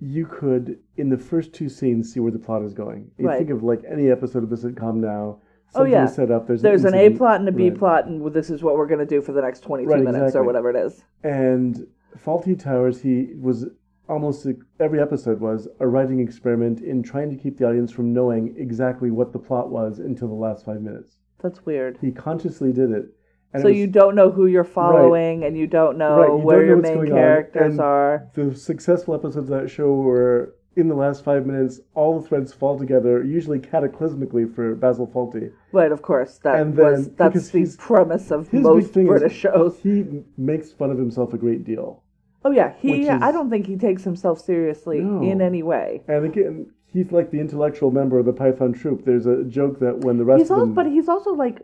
you 0.01 0.27
could 0.27 0.79
in 0.97 1.09
the 1.11 1.19
first 1.19 1.53
two 1.53 1.69
scenes 1.69 2.13
see 2.13 2.21
where 2.21 2.33
the 2.33 2.39
plot 2.39 2.63
is 2.63 2.75
going. 2.75 3.11
You 3.19 3.27
Right. 3.29 3.39
think 3.39 3.51
of 3.51 3.63
like 3.63 3.83
any 3.89 4.11
episode 4.11 4.43
of 4.43 4.53
a 4.53 4.57
sitcom 4.57 4.97
now. 4.97 5.39
Oh, 5.75 5.85
yeah. 5.85 6.05
set 6.07 6.31
up. 6.31 6.47
There's, 6.47 6.61
There's 6.61 6.85
an 6.85 6.95
A 6.95 7.09
plot 7.11 7.41
and 7.41 7.49
a 7.49 7.53
B 7.53 7.71
right. 7.71 7.79
plot, 7.79 8.07
and 8.07 8.23
this 8.35 8.51
is 8.51 8.63
what 8.63 8.77
we're 8.77 8.87
going 8.87 9.01
to 9.01 9.07
do 9.07 9.23
for 9.23 9.33
the 9.33 9.41
next 9.41 9.61
22 9.61 9.89
Right, 9.89 10.05
minutes 10.05 10.37
or 10.37 10.45
whatever 10.45 10.69
it 10.69 10.77
is. 10.77 11.03
And 11.25 11.87
Fawlty 12.19 12.59
Towers, 12.59 13.01
he 13.01 13.33
was 13.41 13.67
almost 14.09 14.47
every 14.81 15.01
episode 15.01 15.41
was 15.41 15.69
a 15.81 15.87
writing 15.87 16.21
experiment 16.21 16.81
in 16.81 17.03
trying 17.03 17.31
to 17.31 17.37
keep 17.37 17.59
the 17.59 17.67
audience 17.69 17.91
from 17.91 18.13
knowing 18.13 18.55
exactly 18.59 19.11
what 19.11 19.33
the 19.33 19.39
plot 19.39 19.71
was 19.71 19.99
until 19.99 20.29
the 20.29 20.35
last 20.35 20.65
five 20.65 20.83
minutes. 20.83 21.17
That's 21.43 21.65
weird. 21.65 21.99
He 22.01 22.11
consciously 22.13 22.73
did 22.73 22.91
it. 22.91 23.07
And 23.53 23.63
so 23.63 23.69
it 23.69 23.73
was- 23.73 23.79
you 23.81 23.87
don't 23.87 24.15
know 24.15 24.31
who 24.31 24.47
you're 24.47 24.65
following, 24.65 25.45
and 25.45 25.57
you 25.57 25.67
don't 25.67 25.99
know 25.99 26.17
Right, 26.19 26.23
you 26.31 26.37
don't 26.39 26.45
where 26.45 26.61
know 26.61 26.67
your 26.67 26.77
main 26.79 27.07
characters 27.07 27.79
are. 27.79 28.29
the 28.35 28.55
successful 28.55 29.15
episodes 29.15 29.37
of 29.51 29.61
that 29.61 29.69
show 29.69 29.93
were 29.95 30.55
in 30.75 30.89
the 30.89 30.95
last 30.95 31.23
five 31.23 31.45
minutes, 31.45 31.81
all 31.95 32.19
the 32.19 32.27
threads 32.27 32.51
fall 32.55 32.79
together, 32.79 33.23
usually 33.23 33.59
cataclysmically 33.59 34.51
for 34.55 34.75
Basil 34.75 35.07
Fawlty. 35.07 35.51
Right, 35.71 35.93
of 35.93 36.01
course. 36.01 36.39
That 36.39 36.61
And 36.61 36.75
then- 36.75 36.93
was 36.93 37.09
that's 37.11 37.51
the 37.51 37.77
premise 37.79 38.31
of 38.31 38.51
most 38.55 38.95
British 38.95 39.33
is 39.33 39.39
shows. 39.39 39.79
he 39.81 40.25
makes 40.39 40.73
fun 40.73 40.91
of 40.91 40.97
himself 40.97 41.35
a 41.35 41.39
great 41.39 41.65
deal. 41.65 42.02
Oh 42.45 42.51
yeah, 42.51 42.75
he. 42.79 43.01
which 43.01 43.09
I 43.09 43.31
don't 43.33 43.51
think 43.51 43.67
he 43.67 43.77
takes 43.77 44.03
himself 44.05 44.41
seriously 44.41 45.01
No. 45.01 45.23
in 45.23 45.41
any 45.41 45.63
way. 45.63 46.03
And 46.09 46.25
again, 46.25 46.73
he's 46.87 47.13
like 47.13 47.31
the 47.31 47.39
intellectual 47.41 47.91
member 47.91 48.19
of 48.19 48.27
the 48.27 48.33
Python 48.33 48.73
troupe. 48.73 49.05
There's 49.05 49.27
a 49.27 49.45
joke 49.45 49.79
that 49.81 49.99
when 50.01 50.19
the 50.19 50.25
rest 50.25 50.41
He's 50.41 50.51
of 50.51 50.59
also, 50.59 50.67
them, 50.67 50.75
but 50.75 50.87
he's 50.87 51.09
also 51.09 51.33
like 51.33 51.63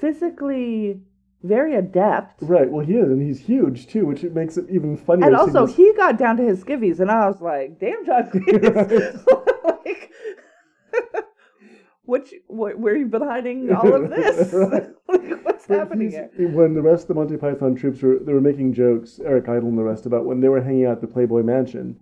physically 0.00 1.00
very 1.42 1.74
adept. 1.74 2.42
Right. 2.42 2.70
Well, 2.70 2.84
he 2.84 2.94
is, 2.94 3.08
and 3.10 3.22
he's 3.22 3.40
huge 3.40 3.86
too, 3.86 4.06
which 4.06 4.22
makes 4.24 4.56
it 4.56 4.66
even 4.70 4.96
funnier. 4.96 5.26
And 5.26 5.36
also, 5.36 5.66
this- 5.66 5.76
he 5.76 5.92
got 5.94 6.18
down 6.18 6.36
to 6.38 6.42
his 6.42 6.64
skivvies, 6.64 7.00
and 7.00 7.10
I 7.10 7.28
was 7.28 7.40
like, 7.40 7.78
"Damn, 7.78 8.04
John 8.06 8.24
Cleese!" 8.30 9.24
like, 9.84 10.10
what, 12.08 12.32
you- 12.32 12.40
what, 12.48 12.78
where 12.78 12.96
you 12.96 13.06
been 13.06 13.22
hiding 13.22 13.70
all 13.78 13.94
of 13.94 14.10
this? 14.10 14.52
Right. 14.52 14.88
like, 15.08 15.44
what's 15.44 15.66
But 15.66 15.78
happening 15.78 16.10
here? 16.10 16.30
When 16.58 16.74
the 16.74 16.82
rest 16.82 17.02
of 17.02 17.08
the 17.08 17.14
Monty 17.14 17.36
Python 17.36 17.74
troupe 17.76 18.02
were 18.02 18.18
they 18.18 18.32
were 18.32 18.40
making 18.40 18.72
jokes, 18.74 19.20
Eric 19.24 19.48
Idle 19.48 19.68
and 19.68 19.78
the 19.78 19.82
rest 19.84 20.06
about 20.06 20.24
when 20.24 20.40
they 20.40 20.48
were 20.48 20.62
hanging 20.62 20.86
out 20.86 20.92
at 20.92 21.00
the 21.00 21.06
Playboy 21.06 21.42
Mansion, 21.42 21.96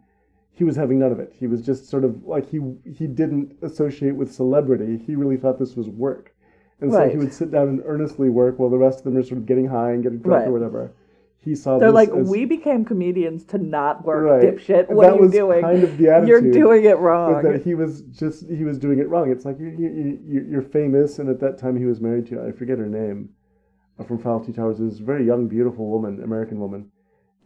he 0.53 0.65
was 0.65 0.77
having 0.77 0.99
none 1.01 1.13
of 1.13 1.21
it. 1.21 1.33
He 1.39 1.47
was 1.47 1.61
just 1.71 1.89
sort 1.91 2.05
of 2.05 2.25
like 2.25 2.49
he 2.49 2.61
he 2.99 3.07
didn't 3.07 3.57
associate 3.63 4.17
with 4.17 4.33
celebrity. 4.33 4.97
He 5.07 5.15
really 5.15 5.37
thought 5.37 5.59
this 5.59 5.77
was 5.77 5.89
work, 5.89 6.35
and 6.81 6.91
so 6.93 7.09
he 7.09 7.17
would 7.19 7.33
sit 7.33 7.51
down 7.51 7.69
and 7.69 7.83
earnestly 7.85 8.31
work 8.31 8.59
while 8.59 8.71
the 8.71 8.79
rest 8.79 8.99
of 9.01 9.05
them 9.05 9.17
are 9.19 9.23
sort 9.23 9.39
of 9.39 9.47
getting 9.47 9.67
high 9.67 9.91
and 9.93 10.03
getting 10.03 10.19
drunk 10.21 10.41
Right. 10.43 10.49
or 10.49 10.53
whatever. 10.53 10.93
He 11.47 11.55
saw 11.55 11.79
They're 11.79 11.93
like, 11.93 12.11
as, 12.11 12.29
"We 12.29 12.45
became 12.45 12.85
comedians 12.85 13.45
to 13.47 13.59
not 13.59 14.05
work, 14.05 14.25
Right. 14.25 14.43
dipshit. 14.57 14.91
What 14.91 15.05
that 15.05 15.13
are 15.13 15.15
you 15.15 15.21
was 15.23 15.31
doing? 15.33 15.61
kind 15.63 15.83
of 15.85 15.97
the 15.97 16.09
attitude. 16.11 16.29
You're 16.29 16.53
doing 16.53 16.85
it 16.85 16.99
wrong." 16.99 17.41
that 17.45 17.63
he 17.63 17.75
was 17.75 18.03
just 18.03 18.51
he 18.51 18.65
was 18.65 18.79
doing 18.79 18.99
it 18.99 19.09
wrong. 19.09 19.31
It's 19.31 19.45
like 19.45 19.59
you, 19.61 19.69
you, 19.69 20.19
you, 20.27 20.47
you're 20.51 20.61
famous, 20.63 21.21
and 21.21 21.29
at 21.31 21.39
that 21.41 21.57
time 21.57 21.77
he 21.79 21.85
was 21.87 22.01
married 22.01 22.27
to 22.27 22.43
I 22.43 22.51
forget 22.51 22.79
her 22.79 22.87
name 22.89 23.31
uh, 23.99 24.03
from 24.05 24.19
Fawlty 24.19 24.55
Towers. 24.57 24.79
This 24.79 24.99
very 24.99 25.25
young, 25.25 25.47
beautiful 25.47 25.87
woman, 25.89 26.21
American 26.23 26.59
woman, 26.59 26.91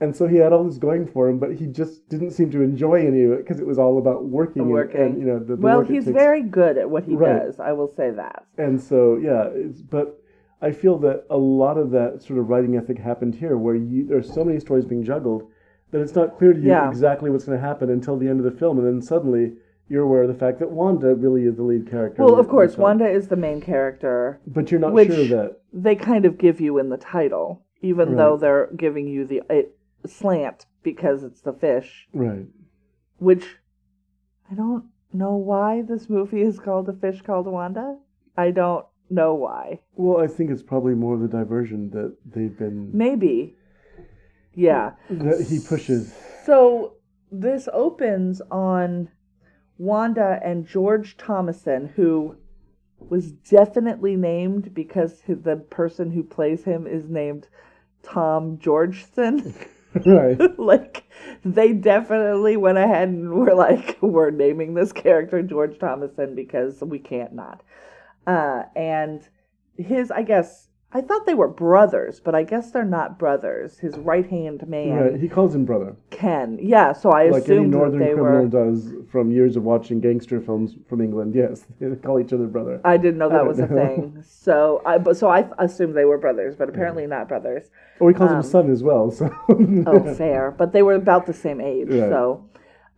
and 0.00 0.16
so 0.16 0.26
he 0.26 0.37
had 0.38 0.54
all 0.54 0.64
this 0.64 0.78
going 0.78 1.07
for 1.07 1.28
him, 1.28 1.38
but 1.38 1.52
he 1.57 1.66
just 1.66 2.09
didn't 2.09 2.30
seem 2.30 2.50
to 2.52 2.62
enjoy 2.62 3.07
any 3.07 3.23
of 3.25 3.33
it 3.33 3.38
because 3.45 3.61
it 3.61 3.66
was 3.66 3.78
all 3.78 3.99
about 3.99 4.25
working. 4.25 4.62
and- 4.62 4.71
Working. 4.71 5.00
and, 5.02 5.19
you 5.21 5.26
know, 5.26 5.38
the, 5.38 5.57
the 5.57 5.61
well, 5.61 5.83
he's 5.83 6.09
very 6.09 6.42
good 6.42 6.78
at 6.78 6.88
what 6.88 7.04
he 7.04 7.14
Right. 7.16 7.38
does. 7.45 7.61
I 7.61 7.73
will 7.73 7.88
say 7.88 8.11
that. 8.12 8.47
And 8.57 8.80
so, 8.80 9.16
yeah, 9.19 9.49
it's, 9.52 9.83
but 9.83 10.20
I 10.62 10.73
feel 10.73 10.99
that 10.99 11.25
a 11.31 11.37
lot 11.37 11.79
of 11.79 11.90
that 11.93 12.23
sort 12.23 12.38
of 12.38 12.49
writing 12.49 12.76
ethic 12.76 12.99
happened 12.99 13.35
here, 13.35 13.57
where 13.57 13.75
you, 13.75 14.14
are 14.17 14.23
so 14.23 14.45
many 14.45 14.61
stories 14.61 14.85
being 14.85 15.02
juggled 15.05 15.50
that 15.90 16.00
it's 16.00 16.14
not 16.14 16.37
clear 16.38 16.52
to 16.52 16.61
you 16.61 16.69
Yeah. 16.69 16.88
exactly 16.88 17.31
what's 17.31 17.45
going 17.45 17.59
to 17.59 17.64
happen 17.67 17.90
until 17.90 18.17
the 18.17 18.29
end 18.29 18.38
of 18.38 18.45
the 18.45 18.59
film, 18.59 18.79
and 18.79 18.87
then 18.87 19.02
suddenly 19.02 19.55
you're 19.88 20.05
aware 20.05 20.23
of 20.23 20.29
the 20.29 20.35
fact 20.35 20.59
that 20.61 20.71
Wanda 20.71 21.14
really 21.14 21.45
is 21.45 21.57
the 21.57 21.62
lead 21.62 21.90
character. 21.90 22.25
Well, 22.25 22.38
of 22.38 22.49
course. 22.49 22.76
Wanda 22.76 23.09
is 23.09 23.29
the 23.29 23.37
main 23.37 23.61
character. 23.61 24.40
but 24.47 24.71
you're 24.71 24.81
not 24.81 24.95
sure 24.95 25.25
that. 25.26 25.61
They 25.73 25.97
kind 25.97 26.25
of 26.25 26.38
give 26.38 26.61
you 26.61 26.79
in 26.79 26.90
the 26.90 26.97
title, 26.97 27.62
even 27.81 28.17
though 28.17 28.37
they're 28.37 28.69
giving 28.76 29.09
you 29.09 29.26
the 29.26 29.43
it, 29.50 29.76
slant 30.07 30.67
because 30.83 31.25
it's 31.25 31.40
the 31.40 31.52
fish. 31.52 32.07
Right. 32.12 32.47
Which 33.19 33.45
I 34.50 34.55
don't 34.55 34.85
know 35.12 35.35
why 35.35 35.83
this 35.83 36.09
movie 36.09 36.43
is 36.43 36.59
called 36.61 36.88
A 36.88 36.93
Fish 36.93 37.23
Called 37.23 37.47
Wanda. 37.47 37.99
I 38.37 38.50
don't 38.52 38.87
know 39.11 39.35
why. 39.35 39.81
Well, 39.95 40.23
I 40.23 40.26
think 40.26 40.50
it's 40.50 40.62
probably 40.62 40.95
more 40.95 41.14
of 41.14 41.21
the 41.21 41.29
diversion 41.29 41.90
that 41.90 42.17
they've 42.25 42.57
been 42.57 42.90
Maybe. 42.97 43.57
Yeah. 44.55 44.93
that 45.09 45.47
he 45.49 45.61
pushes. 45.61 46.14
So 46.45 46.95
this 47.31 47.69
opens 47.73 48.40
on 48.50 49.09
Wanda 49.79 50.40
and 50.45 50.67
George 50.67 51.17
Thomason, 51.17 51.93
who 51.97 52.37
was 52.99 53.33
definitely 53.33 54.17
named 54.17 54.75
because 54.75 55.23
the 55.26 55.57
person 55.57 56.11
who 56.11 56.23
plays 56.23 56.64
him 56.64 56.87
is 56.87 57.09
named 57.09 57.49
Tom 58.02 58.59
Georgeson. 58.59 59.55
right. 60.07 60.38
like 60.59 61.05
they 61.45 61.73
definitely 61.73 62.57
went 62.57 62.79
ahead 62.79 63.09
and 63.09 63.31
were 63.31 63.55
like, 63.55 63.99
we're 64.00 64.31
naming 64.31 64.75
this 64.75 64.93
character 64.93 65.43
George 65.43 65.79
Thomason 65.79 66.35
because 66.35 66.81
we 66.83 66.99
can't 66.99 67.33
not. 67.33 67.62
Uh, 68.27 68.62
and 68.77 69.29
his, 69.77 70.11
I 70.11 70.23
guess, 70.23 70.69
I 70.93 71.00
thought 71.00 71.25
they 71.25 71.35
were 71.35 71.47
brothers, 71.49 72.19
but 72.19 72.35
I 72.35 72.43
guess 72.43 72.73
they're 72.73 72.85
not 72.85 73.17
brothers. 73.17 73.79
His 73.79 73.97
right 73.97 74.29
hand 74.29 74.67
man, 74.69 74.91
Right. 75.12 75.21
He 75.21 75.29
calls 75.29 75.55
him 75.55 75.65
brother, 75.65 75.95
Ken. 76.11 76.59
Yeah, 76.61 76.93
so 76.93 77.11
I 77.11 77.29
like 77.29 77.45
any 77.45 77.59
assumed 77.59 77.73
that 77.73 77.77
northern 77.79 78.00
they 78.00 78.12
criminal 78.12 78.43
were. 78.47 78.49
does 78.49 78.93
from 79.11 79.31
years 79.31 79.55
of 79.57 79.62
watching 79.62 80.00
gangster 80.00 80.41
films 80.41 80.75
from 80.89 81.00
England. 81.00 81.35
Yes, 81.37 81.65
they 81.79 81.95
call 81.95 82.19
each 82.19 82.33
other 82.33 82.47
brother. 82.49 82.81
I 82.85 82.97
didn't 82.97 83.19
know 83.19 83.29
that 83.31 83.47
was 83.47 83.61
a 83.61 83.69
thing. 83.69 84.23
So 84.27 84.83
I, 84.85 84.99
but 84.99 85.17
so 85.17 85.29
I 85.29 85.49
assumed 85.59 85.95
they 85.97 86.05
were 86.05 86.19
brothers, 86.19 86.57
but 86.57 86.69
apparently 86.69 87.07
not 87.07 87.29
brothers. 87.29 87.71
Or 88.00 88.11
he 88.11 88.15
calls 88.15 88.31
Um, 88.31 88.37
him 88.39 88.43
son 88.43 88.71
as 88.71 88.83
well. 88.83 89.12
So 89.12 89.31
Oh, 89.87 90.15
fair. 90.15 90.50
But 90.50 90.73
they 90.73 90.83
were 90.83 90.95
about 90.95 91.25
the 91.27 91.33
same 91.33 91.61
age. 91.61 91.89
Right. 91.89 92.11
So, 92.11 92.49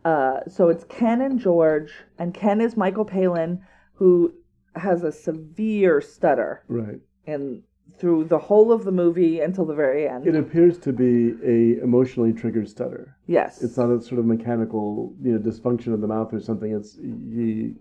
uh, 0.03 0.39
so 0.49 0.69
it's 0.69 0.83
Ken 0.85 1.21
and 1.21 1.39
George, 1.39 1.93
and 2.17 2.33
Ken 2.33 2.59
is 2.59 2.75
Michael 2.75 3.05
Palin, 3.05 3.61
who 3.93 4.33
has 4.75 5.03
a 5.03 5.11
severe 5.11 6.01
stutter, 6.01 6.63
right. 6.67 6.99
and 7.27 7.63
through 7.97 8.23
the 8.25 8.39
whole 8.39 8.71
of 8.71 8.85
the 8.85 8.91
movie 8.91 9.39
until 9.41 9.65
the 9.65 9.75
very 9.75 10.07
end. 10.07 10.25
It 10.25 10.35
appears 10.35 10.77
to 10.79 10.91
be 10.91 11.33
a 11.45 11.81
emotionally 11.83 12.33
triggered 12.33 12.67
stutter. 12.67 13.15
yes. 13.27 13.61
It's 13.61 13.77
not 13.77 13.91
a 13.91 14.01
sort 14.01 14.19
of 14.19 14.25
mechanical, 14.25 15.13
you 15.21 15.33
know, 15.33 15.39
dysfunction 15.39 15.93
of 15.93 16.01
the 16.01 16.07
mouth 16.07 16.33
or 16.33 16.39
something. 16.39 16.71
It's 16.71 16.95
he. 16.97 17.75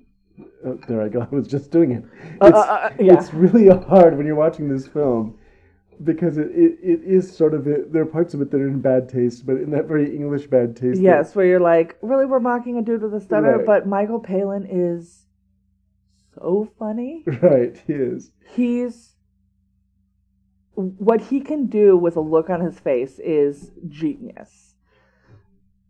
Oh, 0.65 0.79
there 0.89 1.03
I 1.03 1.09
go. 1.09 1.21
I 1.33 1.35
was 1.35 1.47
just 1.49 1.71
doing 1.71 1.93
it. 1.93 2.05
Uh, 2.41 2.47
It's, 2.49 2.57
uh, 2.57 2.61
uh, 2.61 2.91
yeah. 3.01 3.15
it's 3.15 3.33
really 3.33 3.69
hard 3.69 4.17
when 4.17 4.27
you're 4.27 4.35
watching 4.35 4.69
this 4.69 4.87
film 4.87 5.39
because 6.05 6.37
it, 6.37 6.51
it, 6.51 6.79
it 6.83 7.01
is 7.05 7.35
sort 7.35 7.55
of 7.55 7.65
there 7.65 8.03
are 8.03 8.07
parts 8.07 8.35
of 8.35 8.41
it 8.43 8.51
that 8.51 8.61
are 8.61 8.69
in 8.69 8.81
bad 8.81 9.09
taste, 9.09 9.47
but 9.47 9.57
in 9.57 9.71
that 9.71 9.87
very 9.87 10.15
English 10.15 10.47
bad 10.49 10.77
taste. 10.77 10.97
that- 10.97 11.03
Yes, 11.03 11.35
where 11.35 11.47
you're 11.47 11.61
like, 11.61 11.97
really, 12.03 12.27
we're 12.27 12.41
mocking 12.41 12.77
a 12.79 12.83
dude 12.83 13.03
with 13.03 13.15
a 13.15 13.21
stutter, 13.21 13.57
Right. 13.59 13.67
but 13.67 13.87
Michael 13.87 14.21
Palin 14.21 14.67
is 14.69 15.27
so 16.35 16.69
funny. 16.79 17.25
right. 17.43 17.77
He 17.87 17.93
is. 17.93 18.33
He's 18.55 19.11
what 20.75 21.21
he 21.21 21.41
can 21.41 21.67
do 21.67 21.97
with 21.97 22.17
a 22.17 22.21
look 22.21 22.49
on 22.49 22.61
his 22.61 22.79
face 22.81 23.19
is 23.19 23.71
genius. 23.89 24.75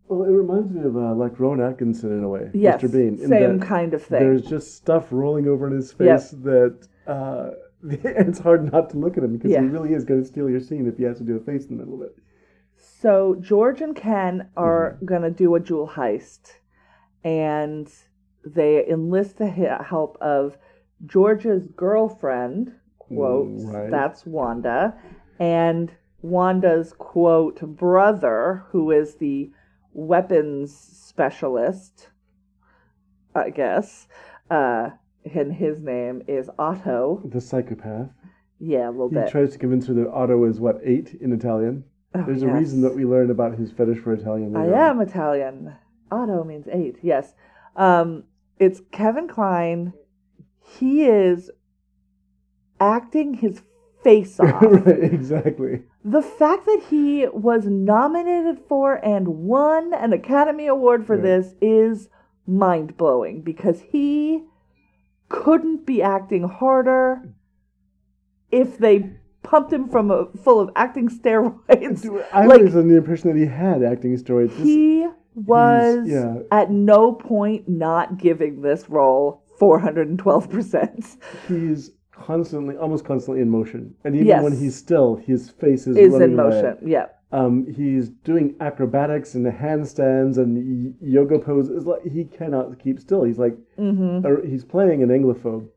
Well, 0.07 0.23
it 0.23 0.31
reminds 0.31 0.71
me 0.71 0.81
of 0.83 0.97
uh, 0.97 1.13
like 1.15 1.39
Rowan 1.39 1.61
Atkinson 1.61 2.11
in 2.17 2.23
a 2.23 2.27
way, 2.29 2.49
Yes, 2.53 2.81
Mr. 2.81 2.91
Bean. 2.91 3.17
same 3.29 3.59
kind 3.61 3.93
of 3.93 4.03
thing. 4.03 4.19
There's 4.19 4.41
just 4.41 4.75
stuff 4.75 5.07
rolling 5.11 5.47
over 5.47 5.65
in 5.67 5.73
his 5.73 5.93
face 5.93 6.31
that 6.31 6.87
uh, 7.07 7.51
it's 7.89 8.39
hard 8.39 8.71
not 8.71 8.89
to 8.89 8.97
look 8.97 9.17
at 9.17 9.23
him 9.23 9.33
because 9.37 9.51
Yeah. 9.51 9.61
he 9.61 9.67
really 9.67 9.93
is 9.93 10.03
going 10.03 10.21
to 10.21 10.27
steal 10.27 10.49
your 10.49 10.59
scene 10.59 10.85
if 10.87 10.97
he 10.97 11.03
has 11.03 11.17
to 11.19 11.23
do 11.23 11.37
a 11.37 11.39
face 11.39 11.65
in 11.67 11.77
the 11.77 11.83
middle 11.83 11.95
of 11.95 12.01
it. 12.09 12.15
So 12.75 13.35
George 13.39 13.79
and 13.81 13.95
Ken 13.95 14.49
are 14.57 14.95
Mm-hmm. 14.95 15.05
gonna 15.05 15.31
do 15.31 15.55
a 15.55 15.59
jewel 15.61 15.87
heist, 15.95 16.51
and 17.23 17.89
they 18.45 18.85
enlist 18.87 19.37
the 19.37 19.47
help 19.49 20.17
of 20.21 20.57
George's 21.05 21.67
girlfriend. 21.67 22.73
Quotes. 22.99 23.63
Mm, 23.63 23.73
right. 23.73 23.91
That's 23.91 24.25
Wanda, 24.25 24.95
and 25.39 25.91
Wanda's 26.21 26.93
quote 26.93 27.59
brother, 27.61 28.63
who 28.69 28.91
is 28.91 29.15
the 29.15 29.51
weapons 29.93 30.73
specialist. 30.75 32.09
I 33.35 33.49
guess. 33.49 34.07
Uh, 34.49 34.91
and 35.33 35.53
his 35.53 35.79
name 35.81 36.21
is 36.27 36.49
Otto. 36.59 37.21
The 37.25 37.41
psychopath. 37.41 38.09
Yeah, 38.59 38.89
a 38.89 38.91
little 38.91 39.09
He 39.09 39.15
bit. 39.15 39.29
tries 39.29 39.51
to 39.53 39.57
convince 39.57 39.87
her 39.87 39.93
that 39.95 40.07
Otto 40.09 40.43
is 40.45 40.59
what 40.59 40.79
eight 40.83 41.15
in 41.19 41.33
Italian. 41.33 41.83
Oh, 42.15 42.23
There's 42.25 42.43
a 42.43 42.47
reason 42.47 42.81
that 42.81 42.95
we 42.95 43.05
learn 43.05 43.31
about 43.31 43.57
his 43.57 43.71
fetish 43.71 43.97
for 43.99 44.13
Italian. 44.13 44.55
I 44.55 44.67
on. 44.67 44.73
am 44.73 45.01
Italian. 45.01 45.73
Otto 46.11 46.43
means 46.43 46.67
eight. 46.71 46.97
Yes. 47.01 47.33
Um, 47.75 48.23
it's 48.59 48.81
Kevin 48.91 49.27
Kline. 49.27 49.93
He 50.59 51.03
is 51.03 51.51
acting 52.79 53.35
his 53.35 53.61
face 54.03 54.39
off. 54.39 54.61
right, 54.61 55.03
exactly. 55.03 55.83
the 56.03 56.21
fact 56.21 56.65
that 56.65 56.81
he 56.89 57.25
was 57.31 57.65
nominated 57.65 58.59
for 58.67 58.95
and 59.05 59.27
won 59.27 59.93
an 59.93 60.11
Academy 60.13 60.67
Award 60.67 61.05
for 61.05 61.15
Right. 61.15 61.23
this 61.23 61.55
is 61.61 62.09
mind 62.45 62.97
blowing 62.97 63.41
because 63.41 63.79
he 63.79 64.43
couldn't 65.29 65.85
be 65.85 66.01
acting 66.01 66.43
harder 66.43 67.23
if 68.51 68.77
they 68.77 69.11
pumped 69.41 69.71
him 69.71 69.87
from 69.89 70.11
a 70.11 70.25
full 70.43 70.59
of 70.59 70.69
acting 70.75 71.07
steroids. 71.19 72.05
I 72.33 72.45
Like- 72.45 72.61
was 72.61 72.75
under 72.75 72.89
the 72.93 72.97
impression 72.97 73.29
that 73.31 73.39
he 73.39 73.45
had 73.45 73.81
acting. 73.83 74.11
This- 74.15 74.57
he 74.57 75.07
was 75.35 76.07
yeah. 76.07 76.35
at 76.51 76.71
no 76.71 77.11
point 77.13 77.67
not 77.67 78.17
giving 78.17 78.61
this 78.61 78.89
role 78.89 79.43
412% 79.59 81.17
he's 81.47 81.91
constantly, 82.11 82.77
almost 82.77 83.05
constantly 83.05 83.41
in 83.41 83.49
motion, 83.49 83.95
and 84.03 84.15
even 84.15 84.27
Yes. 84.27 84.43
when 84.43 84.55
he's 84.57 84.75
still, 84.75 85.15
his 85.15 85.49
face 85.49 85.87
is, 85.87 85.97
is 85.97 86.13
in 86.19 86.35
motion 86.35 86.77
yeah 86.85 87.07
Um, 87.31 87.65
he's 87.65 88.09
doing 88.09 88.55
acrobatics 88.59 89.33
and 89.33 89.45
handstands 89.47 90.37
and 90.37 90.51
y- 90.55 90.93
yoga 91.01 91.39
poses. 91.39 91.85
Like 91.85 92.03
he 92.03 92.25
cannot 92.25 92.77
keep 92.79 92.99
still. 92.99 93.23
He's 93.23 93.39
like 93.39 93.55
hmm 93.75 94.23
or 94.25 94.45
he's 94.45 94.63
playing 94.63 95.01
an 95.01 95.09
Anglophobe 95.09 95.67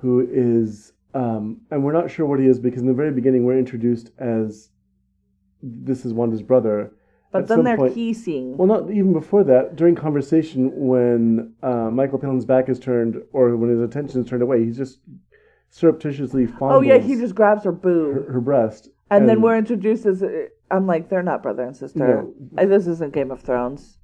who 0.00 0.26
is, 0.30 0.92
um, 1.14 1.60
and 1.70 1.84
we're 1.84 1.92
not 1.92 2.10
sure 2.10 2.26
what 2.26 2.40
he 2.40 2.46
is 2.46 2.58
because 2.58 2.80
in 2.82 2.88
the 2.88 2.94
very 2.94 3.12
beginning 3.12 3.44
we're 3.44 3.58
introduced 3.58 4.10
as 4.18 4.70
this 5.62 6.04
is 6.04 6.12
Wanda's 6.12 6.42
brother. 6.42 6.92
But 7.30 7.42
At 7.42 7.48
then 7.48 7.64
they're 7.64 7.76
point- 7.76 7.94
piecing 7.94 8.56
Well, 8.56 8.66
not 8.68 8.90
even 8.90 9.12
before 9.12 9.44
that. 9.44 9.76
During 9.76 9.94
conversation, 9.94 10.70
when 10.74 11.54
uh, 11.62 11.90
Michael 11.90 12.18
Palin's 12.18 12.44
back 12.44 12.68
is 12.68 12.78
turned 12.78 13.16
or 13.32 13.54
when 13.56 13.70
his 13.70 13.80
attention 13.80 14.22
is 14.22 14.28
turned 14.28 14.42
away, 14.42 14.64
he's 14.64 14.76
just 14.76 15.00
surreptitiously 15.70 16.46
fondles 16.46 16.72
Oh 16.72 16.80
yeah, 16.80 16.98
he 16.98 17.14
just 17.16 17.34
grabs 17.34 17.64
her 17.64 17.72
boob, 17.72 18.14
her, 18.14 18.32
her 18.32 18.40
breast. 18.40 18.88
and, 19.10 19.28
then 19.28 19.40
we're 19.42 19.56
introduced 19.58 20.06
as. 20.06 20.22
uh, 20.22 20.46
I'm 20.70 20.86
like, 20.86 21.08
they're 21.08 21.22
not 21.22 21.42
brother 21.42 21.62
and 21.62 21.74
sister. 21.76 21.98
No. 21.98 22.66
This 22.66 22.86
isn't 22.86 23.12
Game 23.14 23.30
of 23.30 23.40
Thrones. 23.40 23.98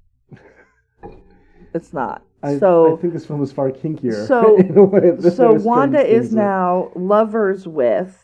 It's 1.73 1.91
not. 1.93 2.23
I, 2.41 2.57
so 2.57 2.97
I 2.97 3.01
think 3.01 3.13
this 3.13 3.25
film 3.25 3.41
is 3.43 3.51
far 3.51 3.69
kinkier. 3.71 4.27
So- 4.27 4.57
in 4.59 4.77
a 4.77 4.83
way 4.83 5.19
so 5.31 5.53
Wanda 5.53 6.05
is 6.05 6.33
now 6.33 6.91
lovers 6.95 7.67
with 7.67 8.23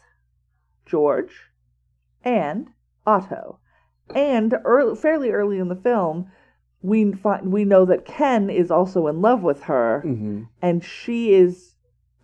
George 0.86 1.34
and 2.24 2.70
Otto, 3.05 3.60
and 4.15 4.56
early, 4.65 4.96
fairly 4.96 5.32
early 5.32 5.60
in 5.60 5.68
the 5.68 5.75
film, 5.75 6.32
we 6.82 7.12
find 7.13 7.51
we 7.51 7.63
know 7.65 7.86
that 7.86 8.06
Ken 8.06 8.50
is 8.50 8.72
also 8.72 9.08
in 9.08 9.22
love 9.22 9.44
with 9.44 9.63
her, 9.63 10.01
Mhm. 10.06 10.48
and 10.62 10.84
she 10.84 11.34
is, 11.34 11.75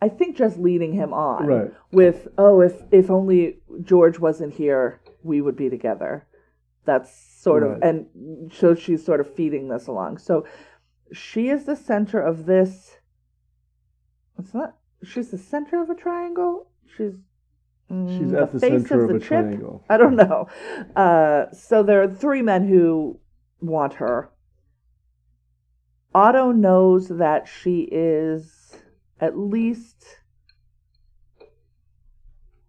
I 0.01 0.09
think, 0.09 0.35
just 0.35 0.57
leading 0.57 0.93
him 0.93 1.13
on 1.13 1.47
Right. 1.47 1.73
with, 1.91 2.27
oh, 2.37 2.61
if 2.61 2.81
if 2.91 3.09
only 3.11 3.61
George 3.83 4.19
wasn't 4.19 4.53
here, 4.53 4.99
we 5.23 5.41
would 5.41 5.55
be 5.55 5.69
together. 5.69 6.25
That's 6.85 7.11
sort 7.11 7.63
of, 7.63 7.81
and 7.83 8.49
so 8.51 8.73
she's 8.73 9.03
sort 9.05 9.19
of 9.19 9.29
feeding 9.33 9.67
this 9.67 9.87
along. 9.87 10.17
So 10.19 10.45
she 11.11 11.49
is 11.49 11.65
the 11.65 11.75
center 11.75 12.19
of 12.19 12.45
this. 12.45 12.97
It's 14.39 14.53
not. 14.53 14.75
She's 15.03 15.29
the 15.31 15.37
center 15.37 15.81
of 15.81 15.89
a 15.89 15.95
triangle. 15.95 16.67
She's. 16.85 17.15
Mm, 17.91 18.17
She's 18.17 18.33
at 18.33 18.51
the 18.53 18.59
face 18.59 18.87
center 18.87 19.03
of 19.03 19.09
the 19.09 19.15
a 19.15 19.19
chip? 19.19 19.27
triangle. 19.29 19.83
I 19.89 19.97
don't 19.97 20.15
know. 20.15 20.47
Uh, 20.95 21.51
so 21.51 21.83
there 21.83 22.01
are 22.03 22.07
three 22.13 22.41
men 22.41 22.67
who 22.67 23.19
want 23.61 23.95
her. 23.95 24.29
Otto 26.15 26.51
knows 26.51 27.09
that 27.09 27.47
she 27.47 27.81
is 27.91 28.75
at 29.19 29.37
least 29.37 30.03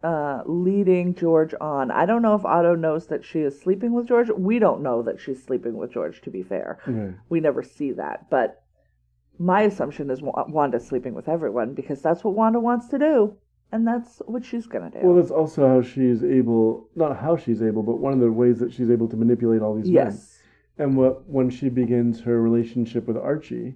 uh, 0.02 0.42
leading 0.46 1.14
George 1.14 1.54
on. 1.60 1.90
I 1.90 2.06
don't 2.06 2.22
know 2.22 2.34
if 2.34 2.44
Otto 2.44 2.74
knows 2.74 3.06
that 3.08 3.24
she 3.24 3.40
is 3.40 3.58
sleeping 3.60 3.92
with 3.92 4.06
George. 4.06 4.28
We 4.36 4.58
don't 4.58 4.82
know 4.82 5.02
that 5.02 5.20
she's 5.20 5.42
sleeping 5.42 5.76
with 5.76 5.92
George, 5.92 6.20
to 6.22 6.30
be 6.30 6.42
fair. 6.42 6.78
Right. 6.86 7.14
We 7.28 7.40
never 7.40 7.62
see 7.62 7.92
that. 7.92 8.30
But 8.30 8.62
my 9.38 9.62
assumption 9.62 10.10
is 10.10 10.20
Wa- 10.22 10.44
Wanda's 10.48 10.86
sleeping 10.86 11.14
with 11.14 11.28
everyone 11.28 11.74
because 11.74 12.02
that's 12.02 12.22
what 12.24 12.34
Wanda 12.34 12.60
wants 12.60 12.88
to 12.88 12.98
do. 12.98 13.36
And 13.70 13.86
that's 13.86 14.22
what 14.26 14.44
she's 14.44 14.66
going 14.66 14.90
to 14.90 15.00
do. 15.00 15.06
Well, 15.06 15.16
that's 15.16 15.30
also 15.30 15.68
how 15.68 15.82
she's 15.82 16.24
able, 16.24 16.88
not 16.94 17.18
how 17.18 17.36
she's 17.36 17.62
able, 17.62 17.82
but 17.82 17.98
one 17.98 18.14
of 18.14 18.20
the 18.20 18.32
ways 18.32 18.58
that 18.60 18.72
she's 18.72 18.90
able 18.90 19.08
to 19.08 19.16
manipulate 19.16 19.60
all 19.60 19.74
these 19.74 19.84
men. 19.84 20.06
yes. 20.06 20.38
And 20.78 20.96
what 20.96 21.28
when 21.28 21.50
she 21.50 21.68
begins 21.68 22.20
her 22.20 22.40
relationship 22.40 23.06
with 23.06 23.16
Archie, 23.16 23.74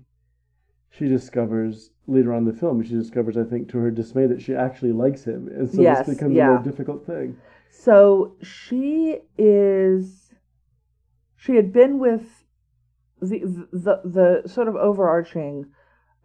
she 0.88 1.08
discovers 1.08 1.90
later 2.06 2.32
on 2.32 2.40
in 2.40 2.44
the 2.44 2.52
film, 2.52 2.82
she 2.82 2.94
discovers, 2.94 3.36
I 3.36 3.44
think, 3.44 3.68
to 3.70 3.78
her 3.78 3.90
dismay, 3.90 4.26
that 4.26 4.40
she 4.40 4.54
actually 4.54 4.92
likes 4.92 5.24
him, 5.24 5.48
and 5.48 5.68
so 5.70 5.82
Yes, 5.82 6.06
this 6.06 6.16
becomes 6.16 6.36
a 6.38 6.44
more 6.44 6.58
difficult 6.58 7.04
thing. 7.06 7.36
So 7.70 8.36
she 8.42 9.18
is. 9.36 10.32
She 11.36 11.56
had 11.56 11.72
been 11.72 11.98
with 11.98 12.44
the 13.20 13.40
the 13.72 14.00
the 14.04 14.48
sort 14.48 14.68
of 14.68 14.76
overarching 14.76 15.66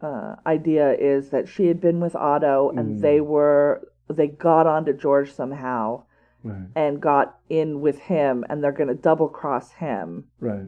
uh, 0.01 0.36
idea 0.46 0.94
is 0.94 1.30
that 1.32 1.48
she 1.48 1.66
had 1.68 1.82
been 1.82 2.00
with 2.00 2.16
Otto 2.16 2.70
and 2.70 2.98
Mm. 2.98 3.01
they 3.01 3.20
were 3.22 3.88
they 4.10 4.27
got 4.27 4.66
onto 4.68 4.94
George 4.94 5.34
somehow 5.34 6.04
Right, 6.44 6.68
and 6.75 7.01
got 7.01 7.39
in 7.50 7.82
with 7.82 8.00
him 8.00 8.46
and 8.48 8.63
they're 8.63 8.72
going 8.72 8.88
to 8.88 8.94
double 8.96 9.27
cross 9.27 9.72
him. 9.74 10.25
right, 10.39 10.68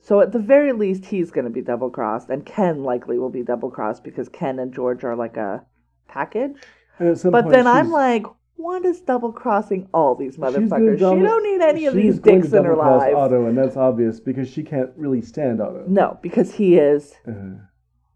So 0.00 0.20
at 0.20 0.32
the 0.32 0.38
very 0.40 0.72
least, 0.72 1.06
he's 1.06 1.30
going 1.30 1.44
to 1.44 1.50
be 1.50 1.62
double 1.62 1.88
crossed, 1.90 2.28
and 2.28 2.44
Ken 2.44 2.82
likely 2.82 3.18
will 3.18 3.30
be 3.30 3.42
double 3.42 3.70
crossed 3.70 4.02
because 4.04 4.28
Ken 4.28 4.58
and 4.58 4.74
George 4.74 5.04
are 5.04 5.14
like 5.16 5.36
a 5.36 5.64
package. 6.08 6.56
and 6.98 7.08
at 7.10 7.18
some 7.18 7.30
But 7.30 7.48
then 7.50 7.66
I'm 7.66 7.90
like, 7.92 8.26
Wanda's 8.58 9.00
double 9.00 9.32
crossing 9.32 9.88
all 9.94 10.14
these 10.14 10.36
motherfuckers. 10.36 10.98
double- 10.98 11.16
she 11.16 11.22
don't 11.22 11.42
need 11.44 11.62
any 11.62 11.86
of 11.86 11.94
these 11.94 12.18
dicks 12.18 12.52
in 12.52 12.64
her 12.64 12.76
life. 12.76 13.14
Otto, 13.14 13.46
and 13.46 13.56
that's 13.56 13.76
obvious 13.76 14.20
because 14.20 14.48
she 14.48 14.62
can't 14.62 14.90
really 14.96 15.22
stand 15.22 15.60
Otto. 15.62 15.84
No, 15.88 16.18
because 16.20 16.52
he 16.54 16.76
is 16.76 17.14
Uh, 17.26 17.54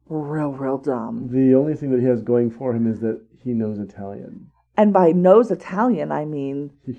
real, 0.09 0.53
real 0.53 0.79
dumb. 0.79 1.29
the 1.31 1.55
only 1.55 1.75
thing 1.75 1.91
that 1.91 2.01
he 2.01 2.07
has 2.07 2.23
going 2.23 2.51
for 2.51 2.73
him 2.75 2.87
is 2.87 3.01
that 3.01 3.21
he 3.43 3.53
knows 3.53 3.79
Italian. 3.79 4.51
And 4.77 4.93
by 4.93 5.13
knows 5.13 5.51
Italian, 5.51 6.13
I 6.13 6.25
mean 6.25 6.71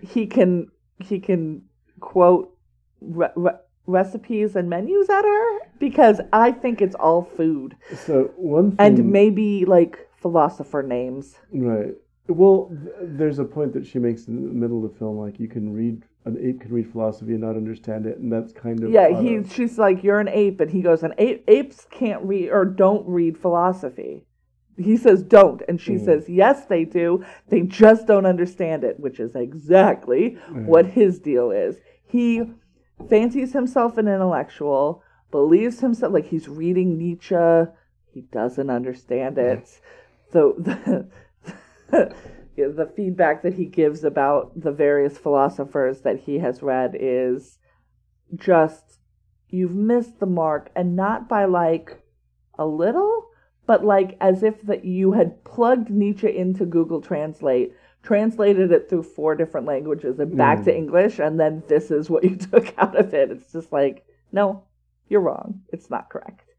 He- 0.00 0.26
can 0.26 0.68
he 1.00 1.18
can 1.20 1.62
quote 2.00 2.54
re- 3.00 3.28
re- 3.36 3.52
recipes 3.86 4.54
and 4.56 4.68
menus 4.68 5.08
at 5.08 5.22
her 5.24 5.58
because 5.78 6.20
I 6.32 6.52
think 6.52 6.80
it's 6.82 6.94
all 6.96 7.22
food 7.22 7.76
so 8.06 8.30
one 8.36 8.72
thing, 8.72 8.98
and 8.98 9.10
maybe 9.12 9.64
like 9.64 10.08
philosopher 10.16 10.82
names. 10.82 11.36
Right. 11.52 11.94
Well, 12.28 12.70
th- 12.70 12.94
there's 13.18 13.38
a 13.38 13.44
point 13.44 13.72
that 13.72 13.86
she 13.86 13.98
makes 13.98 14.26
in 14.28 14.34
the 14.46 14.54
middle 14.54 14.84
of 14.84 14.92
the 14.92 14.98
film, 14.98 15.16
like 15.18 15.40
you 15.40 15.48
can 15.48 15.72
read 15.72 16.04
an 16.28 16.38
ape 16.40 16.60
can 16.60 16.72
read 16.72 16.90
philosophy 16.90 17.32
and 17.32 17.40
not 17.40 17.56
understand 17.56 18.06
it, 18.06 18.18
and 18.18 18.32
that's 18.32 18.52
kind 18.52 18.82
of 18.82 18.90
Yeah, 18.90 19.20
he 19.20 19.42
she's 19.44 19.78
like 19.78 20.02
you're 20.04 20.20
an 20.20 20.28
ape, 20.28 20.60
and 20.60 20.70
he 20.70 20.82
goes, 20.82 21.02
and 21.02 21.14
ape, 21.18 21.44
apes 21.48 21.86
can't 21.90 22.22
read 22.22 22.50
or 22.50 22.64
don't 22.64 23.06
read 23.08 23.36
philosophy. 23.38 24.24
He 24.76 24.96
says 24.96 25.22
don't, 25.24 25.62
and 25.68 25.80
she 25.80 25.94
Mm. 25.94 26.04
says 26.04 26.28
yes, 26.28 26.66
they 26.66 26.84
do. 26.84 27.24
They 27.48 27.62
just 27.62 28.06
don't 28.06 28.26
understand 28.26 28.84
it, 28.84 29.00
which 29.00 29.18
is 29.18 29.34
exactly 29.34 30.38
what 30.52 30.86
his 30.86 31.18
deal 31.18 31.50
is. 31.50 31.76
He 32.06 32.42
fancies 33.08 33.52
himself 33.52 33.98
an 33.98 34.06
intellectual, 34.06 35.02
believes 35.30 35.80
himself 35.80 36.12
like 36.12 36.26
he's 36.26 36.48
reading 36.48 36.96
Nietzsche. 36.96 37.34
He 38.12 38.22
doesn't 38.32 38.70
understand 38.70 39.36
it. 39.38 39.80
So 40.32 40.52
the 41.90 42.14
the 42.66 42.90
feedback 42.96 43.42
that 43.42 43.54
he 43.54 43.64
gives 43.64 44.02
about 44.02 44.60
the 44.60 44.72
various 44.72 45.16
philosophers 45.16 46.00
that 46.00 46.18
he 46.18 46.38
has 46.38 46.62
read 46.62 46.96
is 46.98 47.58
just 48.34 48.98
you've 49.48 49.74
missed 49.74 50.18
the 50.18 50.26
mark 50.26 50.70
and 50.74 50.96
not 50.96 51.28
by 51.28 51.44
like 51.44 52.02
a 52.58 52.66
little 52.66 53.30
but 53.66 53.84
like 53.84 54.16
as 54.20 54.42
if 54.42 54.60
that 54.62 54.84
you 54.84 55.12
had 55.12 55.44
plugged 55.44 55.90
Nietzsche 55.90 56.36
into 56.36 56.66
Google 56.66 57.00
Translate 57.00 57.72
translated 58.02 58.72
it 58.72 58.88
through 58.88 59.02
four 59.02 59.34
different 59.34 59.66
languages 59.66 60.18
and 60.18 60.36
back 60.36 60.64
to 60.64 60.74
English 60.74 61.18
and 61.18 61.38
then 61.38 61.62
this 61.68 61.90
is 61.90 62.10
what 62.10 62.24
you 62.24 62.36
took 62.36 62.76
out 62.78 62.96
of 62.96 63.14
it. 63.14 63.30
It's 63.30 63.52
just 63.52 63.72
like 63.72 64.04
no 64.32 64.64
you're 65.08 65.20
wrong. 65.20 65.62
It's 65.72 65.90
not 65.90 66.10
correct. 66.10 66.50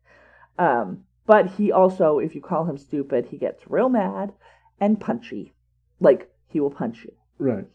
Um 0.57 1.03
but 1.25 1.47
he 1.47 1.71
also 1.71 2.19
if 2.19 2.33
you 2.35 2.41
call 2.41 2.65
him 2.65 2.77
stupid 2.77 3.27
he 3.29 3.37
gets 3.37 3.69
real 3.69 3.89
mad 3.89 4.31
and 4.79 4.99
punchy 4.99 5.53
like 5.99 6.29
he 6.47 6.59
will 6.59 6.71
punch 6.71 7.03
you 7.05 7.13
right. 7.37 7.65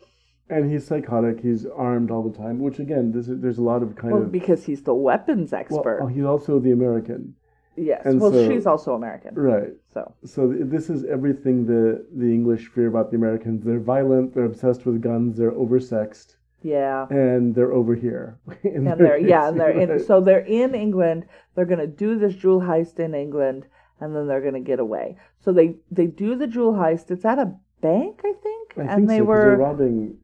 And 0.50 0.70
he's 0.70 0.86
psychotic. 0.86 1.40
He's 1.40 1.64
armed 1.64 2.10
all 2.10 2.22
the 2.22 2.36
time, 2.36 2.58
which 2.60 2.78
again, 2.78 3.12
this 3.12 3.28
is, 3.28 3.40
there's 3.40 3.56
a 3.56 3.62
lot 3.62 3.82
of 3.82 3.96
kind 3.96 4.12
well 4.12 4.22
of. 4.24 4.30
because 4.30 4.62
he's 4.64 4.82
the 4.82 4.92
weapons 4.94 5.54
expert 5.54 6.00
oh, 6.02 6.06
he's 6.06 6.24
also 6.24 6.58
the 6.60 6.72
American, 6.72 7.34
yes 7.76 8.02
and 8.04 8.20
well 8.20 8.30
so- 8.30 8.48
she's 8.48 8.66
also 8.66 8.94
American 8.94 9.34
right? 9.34 9.72
so 9.92 10.14
So 10.24 10.52
this 10.74 10.90
is 10.90 11.04
everything 11.16 11.64
the 11.66 12.06
the 12.14 12.26
English 12.26 12.68
fear 12.68 12.88
about 12.88 13.10
the 13.10 13.16
Americans. 13.16 13.64
They're 13.64 13.80
violent. 13.80 14.34
They're 14.34 14.44
obsessed 14.44 14.84
with 14.86 15.00
guns. 15.00 15.38
They're 15.38 15.52
oversexed, 15.64 16.36
yeah 16.62 17.06
and 17.08 17.54
they're 17.54 17.72
over 17.72 17.94
here. 17.94 18.38
and 18.64 18.86
they're 18.86 19.18
yeah 19.18 19.48
and 19.48 19.58
they're 19.58 19.78
in 19.82 20.04
so 20.04 20.20
they're 20.20 20.48
in 20.62 20.74
england 20.74 21.24
they're 21.54 21.64
going 21.72 21.78
to 21.78 21.86
do 21.86 22.18
this 22.18 22.34
jewel 22.34 22.60
heist 22.60 22.98
in 22.98 23.14
england 23.14 23.64
and 24.00 24.14
then 24.14 24.26
they're 24.28 24.40
going 24.48 24.54
to 24.62 24.70
get 24.72 24.80
away 24.80 25.16
so 25.42 25.52
they 25.52 25.76
they 25.90 26.06
do 26.06 26.34
the 26.36 26.46
jewel 26.46 26.74
heist 26.74 27.10
it's 27.10 27.24
at 27.24 27.38
a 27.38 27.54
bank 27.88 28.20
i 28.24 28.32
think 28.46 28.66
I 28.76 28.82
and 28.90 28.90
think 28.96 29.08
they 29.10 29.18
so, 29.18 29.24
were 29.32 29.56
robbing. 29.56 30.18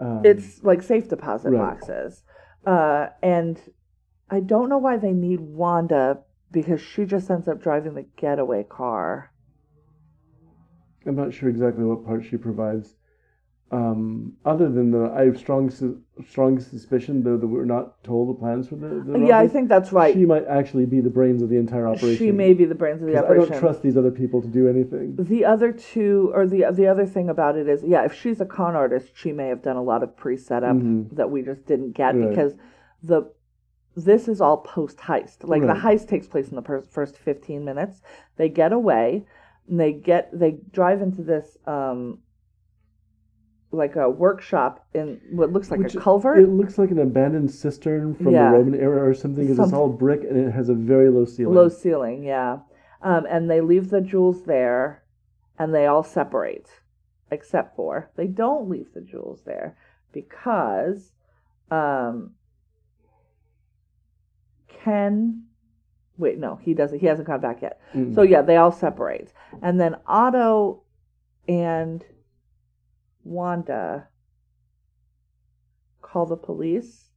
Um, 0.00 0.22
it's 0.24 0.62
like 0.62 0.82
safe 0.82 1.08
deposit 1.08 1.50
Right. 1.50 1.60
boxes 1.60 2.22
uh 2.66 3.06
and 3.22 3.60
i 4.30 4.40
don't 4.40 4.68
know 4.68 4.78
why 4.78 4.96
they 4.96 5.12
need 5.12 5.40
wanda 5.40 6.18
because 6.50 6.80
she 6.80 7.04
just 7.04 7.30
ends 7.30 7.48
up 7.48 7.62
driving 7.62 7.94
the 7.94 8.06
getaway 8.16 8.62
car 8.64 9.30
I'm 11.06 11.14
not 11.16 11.32
sure 11.34 11.48
exactly 11.50 11.84
what 11.84 12.04
part 12.06 12.24
she 12.24 12.36
provides. 12.38 12.96
Um, 13.72 14.32
other 14.44 14.68
than 14.68 14.90
the, 14.90 15.12
I 15.14 15.26
have 15.26 15.38
strong, 15.38 15.70
su- 15.70 16.02
strong 16.28 16.58
suspicion 16.58 17.22
though 17.22 17.36
that 17.36 17.46
we're 17.46 17.64
not 17.64 18.02
told 18.02 18.28
the 18.28 18.34
plans 18.34 18.66
for 18.68 18.74
the. 18.74 18.88
the 19.06 19.18
yeah 19.20 19.38
i 19.38 19.46
think 19.46 19.68
that's 19.68 19.92
right 19.92 20.12
She 20.12 20.26
might 20.26 20.44
actually 20.48 20.86
be 20.86 21.00
the 21.00 21.08
brains 21.08 21.40
of 21.40 21.50
the 21.50 21.56
entire 21.56 21.86
operation. 21.86 22.16
she 22.18 22.32
may 22.32 22.52
be 22.52 22.64
the 22.64 22.74
brains 22.74 23.00
of 23.00 23.06
the 23.06 23.16
operation. 23.16 23.44
I 23.44 23.48
don't 23.50 23.60
trust 23.60 23.82
these 23.82 23.96
other 23.96 24.10
people 24.10 24.42
to 24.42 24.48
do 24.48 24.66
anything. 24.68 25.14
The 25.16 25.44
other 25.44 25.70
two, 25.70 26.32
or 26.34 26.48
the 26.48 26.64
the 26.72 26.88
other 26.88 27.06
thing 27.06 27.28
about 27.28 27.56
it 27.56 27.68
is, 27.68 27.84
yeah, 27.84 28.04
if 28.04 28.12
she's 28.12 28.40
a 28.40 28.44
con 28.44 28.74
artist, 28.74 29.12
she 29.14 29.30
may 29.30 29.46
have 29.46 29.62
done 29.62 29.76
a 29.76 29.82
lot 29.82 30.02
of 30.02 30.16
pre-setup 30.16 30.74
Mhm. 30.76 31.14
that 31.14 31.30
we 31.30 31.40
just 31.42 31.64
didn't 31.66 31.92
get 31.92 32.16
Right. 32.16 32.28
because 32.28 32.56
the 33.04 33.30
this 33.96 34.26
is 34.28 34.40
all 34.40 34.58
post 34.58 34.98
heist. 34.98 35.46
Like 35.48 35.62
the 35.62 35.74
heist 35.86 36.08
takes 36.08 36.26
place 36.26 36.48
in 36.48 36.56
the 36.56 36.62
per- 36.62 36.82
first 36.82 37.16
fifteen 37.16 37.64
minutes. 37.64 38.02
They 38.36 38.48
get 38.48 38.72
away, 38.72 39.26
and 39.68 39.78
they 39.78 39.92
get 39.92 40.36
they 40.36 40.58
drive 40.72 41.00
into 41.02 41.22
this 41.22 41.56
um 41.68 42.18
like 43.72 43.96
a 43.96 44.08
workshop 44.08 44.84
in 44.94 45.20
what 45.30 45.52
looks 45.52 45.70
like 45.70 45.80
Which- 45.80 45.94
a 45.94 46.00
culvert. 46.00 46.38
It 46.38 46.48
looks 46.48 46.76
like 46.78 46.90
an 46.90 46.98
abandoned 46.98 47.50
cistern 47.50 48.14
from 48.14 48.32
Yeah. 48.32 48.50
the 48.50 48.58
Roman 48.58 48.80
era 48.80 49.08
or 49.08 49.14
something 49.14 49.46
because 49.46 49.58
it's 49.58 49.72
all 49.72 49.88
brick 49.88 50.22
and 50.24 50.36
it 50.36 50.50
has 50.50 50.68
a 50.68 50.74
very 50.74 51.08
low 51.08 51.24
ceiling. 51.24 51.54
Low 51.54 51.68
ceiling, 51.68 52.24
yeah. 52.24 52.58
Um, 53.02 53.26
and 53.30 53.48
they 53.48 53.60
leave 53.60 53.90
the 53.90 54.00
jewels 54.00 54.42
there, 54.44 55.02
and 55.58 55.72
they 55.72 55.86
all 55.86 56.02
separate, 56.02 56.68
except 57.30 57.76
for 57.76 58.10
they 58.16 58.26
don't 58.26 58.68
leave 58.68 58.92
the 58.92 59.00
jewels 59.00 59.42
there 59.44 59.76
because 60.12 61.12
um, 61.70 62.34
Ken. 64.68 65.44
Wait, 66.18 66.38
no, 66.38 66.56
he 66.56 66.74
doesn't. 66.74 66.98
He 66.98 67.06
hasn't 67.06 67.26
come 67.26 67.40
back 67.40 67.62
yet. 67.62 67.80
Mm. 67.94 68.14
So 68.14 68.22
yeah, 68.22 68.42
they 68.42 68.56
all 68.56 68.72
separate, 68.72 69.32
and 69.62 69.80
then 69.80 69.96
Otto 70.06 70.82
and 71.48 72.04
Wanda 73.24 74.08
call 76.02 76.26
the 76.26 76.36
police 76.36 77.10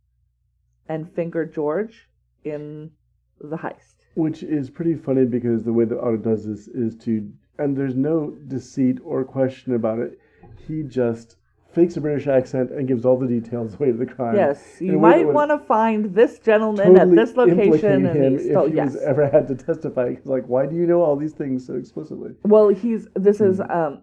and 0.88 1.12
finger 1.14 1.46
George 1.46 2.10
in 2.44 2.92
the 3.40 3.58
heist. 3.58 3.96
Which 4.16 4.44
is 4.44 4.70
pretty 4.70 4.96
funny 4.96 5.26
because 5.26 5.64
the 5.64 5.74
way 5.74 5.86
that 5.86 5.98
Otto 6.00 6.18
does 6.18 6.46
this 6.46 6.68
is 6.68 6.96
to, 6.98 7.32
and 7.58 7.76
there's 7.76 7.96
no 7.96 8.32
deceit 8.48 9.00
or 9.04 9.24
question 9.24 9.74
about 9.76 10.00
it. 10.00 10.20
He 10.68 10.84
just 10.84 11.38
fakes 11.74 11.98
a 11.98 12.02
British 12.02 12.28
accent 12.28 12.70
and 12.70 12.88
gives 12.88 13.04
all 13.06 13.18
the 13.18 13.26
details 13.28 13.74
away 13.74 13.88
to 13.88 13.98
the 13.98 14.06
crime. 14.06 14.36
Yes, 14.36 14.78
you 14.80 14.96
a 14.96 14.98
way 15.00 15.18
that 15.18 15.26
might 15.26 15.34
want 15.34 15.50
to 15.50 15.58
find 15.58 16.14
this 16.14 16.38
gentleman 16.38 16.96
at 16.98 17.10
this 17.10 17.36
location, 17.36 18.06
and 18.06 18.16
him 18.24 18.32
he's 18.34 18.42
if 18.42 18.52
still 18.52 18.68
he 18.68 18.76
yes. 18.76 18.96
ever 19.04 19.28
had 19.28 19.48
to 19.48 19.56
testify. 19.56 20.12
He's 20.12 20.26
like, 20.26 20.46
why 20.46 20.68
do 20.68 20.76
you 20.76 20.86
know 20.86 21.02
all 21.02 21.16
these 21.16 21.34
things 21.34 21.66
so 21.66 21.74
explicitly? 21.74 22.36
Well, 22.44 22.70
he's 22.70 23.08
this 23.16 23.42
is 23.42 23.58
Hmm. 23.58 23.72
um 23.72 24.02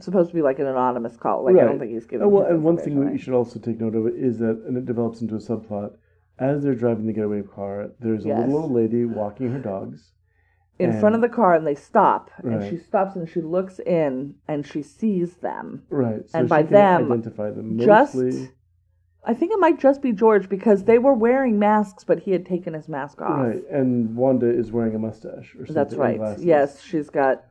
supposed 0.00 0.30
to 0.30 0.34
be 0.34 0.42
like 0.42 0.58
an 0.58 0.66
anonymous 0.66 1.16
call. 1.16 1.44
Like 1.44 1.56
I 1.56 1.64
don't 1.64 1.78
think 1.78 1.92
he's 1.92 2.06
giving. 2.06 2.26
Oh, 2.26 2.28
well, 2.28 2.46
and 2.46 2.62
one 2.64 2.76
thing 2.76 2.96
away. 2.98 3.12
you 3.12 3.18
should 3.18 3.34
also 3.34 3.58
take 3.58 3.80
note 3.80 3.94
of 3.94 4.06
is 4.08 4.38
that, 4.38 4.62
and 4.66 4.76
it 4.76 4.86
develops 4.86 5.20
into 5.20 5.34
a 5.34 5.38
subplot. 5.38 5.94
As 6.38 6.62
they're 6.62 6.74
driving 6.74 7.06
the 7.06 7.12
getaway 7.12 7.42
car, 7.42 7.90
there's 8.00 8.24
a 8.24 8.28
Yes. 8.28 8.46
little 8.46 8.62
old 8.62 8.72
lady 8.72 9.04
walking 9.04 9.50
her 9.52 9.58
dogs. 9.60 10.12
in 10.78 10.90
and- 10.90 10.98
front 11.00 11.14
of 11.14 11.20
the 11.20 11.28
car, 11.28 11.54
and 11.54 11.64
they 11.66 11.74
stop, 11.74 12.30
and 12.42 12.64
she 12.64 12.76
stops 12.76 13.14
and 13.14 13.28
she 13.28 13.40
looks 13.40 13.78
in, 13.80 14.34
and 14.48 14.66
she 14.66 14.82
sees 14.82 15.36
them. 15.36 15.82
Right. 15.90 16.28
So 16.28 16.38
And 16.40 16.48
by 16.48 16.62
them, 16.62 17.12
identify 17.12 17.50
them 17.50 17.78
just- 17.78 18.16
I 19.24 19.34
think 19.34 19.52
it 19.52 19.60
might 19.60 19.78
just 19.78 20.02
be 20.02 20.10
George 20.12 20.48
because 20.48 20.82
they 20.84 20.98
were 20.98 21.12
wearing 21.14 21.58
masks, 21.58 22.02
but 22.02 22.20
he 22.20 22.32
had 22.32 22.44
taken 22.44 22.74
his 22.74 22.88
mask 22.88 23.20
off. 23.22 23.46
Right. 23.46 23.62
And 23.70 24.16
Wanda 24.16 24.48
is 24.48 24.72
wearing 24.72 24.96
a 24.96 24.98
mustache 24.98 25.54
or 25.54 25.66
something. 25.66 25.74
That's 25.74 25.94
right. 25.94 26.38
Yes, 26.40 26.80
she's 26.80 27.08
got 27.10 27.44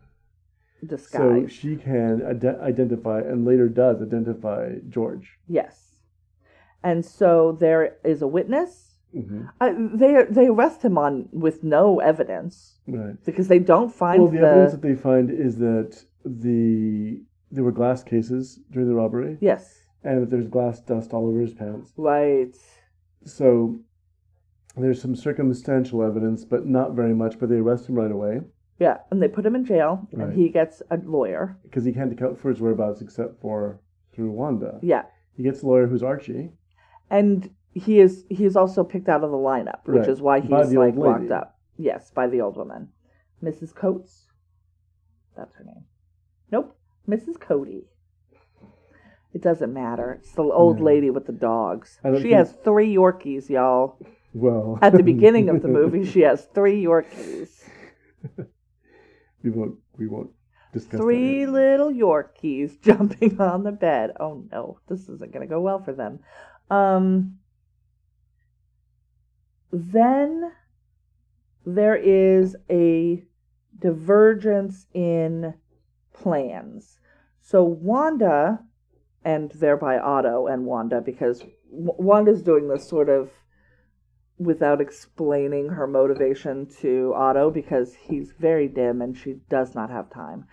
So 0.97 1.47
she 1.47 1.75
can 1.75 2.23
ide- 2.25 2.59
identify 2.59 3.19
and 3.19 3.45
later 3.45 3.67
does 3.69 4.01
identify 4.01 4.75
George. 4.89 5.37
yes, 5.47 6.01
and 6.83 7.05
so 7.05 7.51
there 7.59 7.97
is 8.03 8.21
a 8.21 8.27
witness. 8.27 8.97
hmm 9.13 9.43
Uh, 9.59 9.73
they 10.01 10.13
they 10.37 10.47
arrest 10.47 10.81
him 10.83 10.97
on 10.97 11.29
with 11.31 11.63
no 11.63 11.99
evidence 11.99 12.79
Right. 12.87 13.15
because 13.25 13.47
they 13.47 13.59
don't 13.59 13.91
find 13.93 14.21
Well, 14.21 14.31
the, 14.31 14.39
the, 14.39 14.47
evidence 14.47 14.71
that 14.71 14.81
they 14.81 14.95
find 14.95 15.29
is 15.29 15.57
that 15.57 15.89
the 16.25 17.21
there 17.53 17.63
were 17.63 17.71
glass 17.81 18.01
cases 18.03 18.59
during 18.71 18.87
the 18.87 18.95
robbery, 18.95 19.37
yes 19.41 19.63
and 20.03 20.21
that 20.21 20.29
there's 20.31 20.47
glass 20.47 20.79
dust 20.81 21.13
all 21.13 21.27
over 21.29 21.41
his 21.41 21.53
pants. 21.53 21.93
right 21.97 22.55
So 23.25 23.45
there's 24.81 25.01
some 25.01 25.15
circumstantial 25.15 26.01
evidence, 26.01 26.43
but 26.53 26.65
not 26.65 26.93
very 27.01 27.13
much. 27.13 27.37
But 27.39 27.49
they 27.49 27.57
arrest 27.57 27.87
him 27.89 27.95
right 27.95 28.11
away 28.19 28.35
yeah, 28.81 28.97
and 29.11 29.21
they 29.21 29.27
put 29.27 29.45
him 29.45 29.55
in 29.55 29.63
jail, 29.63 30.07
Right. 30.11 30.27
and 30.29 30.33
he 30.33 30.49
gets 30.49 30.81
a 30.89 30.97
lawyer. 30.97 31.55
because 31.63 31.85
he 31.85 31.93
can't 31.93 32.11
account 32.11 32.39
for 32.39 32.49
his 32.49 32.59
whereabouts 32.59 32.99
except 33.01 33.39
for 33.39 33.79
through 34.13 34.31
Wanda. 34.31 34.79
Yeah, 34.81 35.03
He 35.37 35.43
gets 35.43 35.61
a 35.61 35.67
lawyer 35.67 35.85
who's 35.87 36.03
Archie. 36.03 36.51
and 37.09 37.49
he 37.73 37.99
is 37.99 38.25
he 38.29 38.43
is 38.43 38.55
also 38.57 38.83
picked 38.83 39.07
out 39.07 39.23
of 39.23 39.31
the 39.31 39.37
lineup, 39.51 39.81
which 39.85 39.99
Right. 39.99 40.09
is 40.09 40.19
why 40.21 40.39
By 40.41 40.63
he's 40.63 40.71
the 40.71 40.79
like 40.79 40.95
old 40.97 41.05
locked 41.05 41.31
up. 41.31 41.59
Yes, 41.77 42.11
by 42.11 42.25
the 42.27 42.41
old 42.41 42.57
woman, 42.57 42.89
Mrs. 43.43 43.73
Coates. 43.73 44.27
That's 45.37 45.55
her 45.55 45.63
name. 45.63 45.85
Nope, 46.51 46.75
Mrs. 47.07 47.39
Coady. 47.39 47.87
It 49.33 49.41
doesn't 49.41 49.71
matter. 49.73 50.11
It's 50.19 50.33
the 50.33 50.43
old 50.43 50.81
lady 50.81 51.09
with 51.09 51.25
the 51.27 51.31
dogs. 51.51 51.99
I 52.03 52.09
don't 52.09 52.17
She 52.17 52.23
think- 52.23 52.35
has 52.35 52.51
three 52.51 52.93
Yorkies, 52.95 53.47
y'all. 53.49 53.97
Well, 54.33 54.77
At 54.81 54.91
the 54.93 55.03
beginning 55.03 55.47
of 55.49 55.61
the 55.61 55.67
movie, 55.79 56.03
she 56.05 56.21
has 56.21 56.45
three 56.45 56.83
Yorkies. 56.83 57.63
we 59.43 59.49
won't. 59.49 59.75
We 59.97 60.07
won't 60.07 60.31
discuss 60.73 60.99
Three 60.99 61.45
little 61.45 61.91
Yorkies 61.91 62.81
jumping 62.83 63.39
on 63.39 63.63
the 63.63 63.71
bed. 63.71 64.11
Oh 64.19 64.45
no, 64.51 64.79
this 64.87 65.01
isn't 65.09 65.31
going 65.31 65.47
to 65.47 65.53
go 65.53 65.61
well 65.61 65.81
for 65.83 65.93
them. 65.93 66.19
Um, 66.69 67.37
then 69.71 70.51
there 71.65 71.95
is 71.95 72.55
a 72.69 73.23
divergence 73.77 74.85
in 74.93 75.53
plans. 76.13 76.99
So 77.41 77.63
Wanda, 77.63 78.59
and 79.23 79.51
thereby 79.51 79.97
Otto 79.97 80.47
and 80.47 80.65
Wanda, 80.65 81.01
because 81.01 81.39
W- 81.69 81.95
Wanda's 81.97 82.41
doing 82.41 82.67
this 82.67 82.87
sort 82.87 83.09
of 83.09 83.31
without 84.43 84.81
explaining 84.81 85.69
her 85.69 85.87
motivation 85.87 86.67
to 86.81 87.13
Otto 87.15 87.49
because 87.51 87.93
he's 87.95 88.31
very 88.39 88.67
dim 88.67 89.01
and 89.01 89.17
she 89.17 89.35
does 89.49 89.75
not 89.75 89.89
have 89.89 90.09
time. 90.09 90.45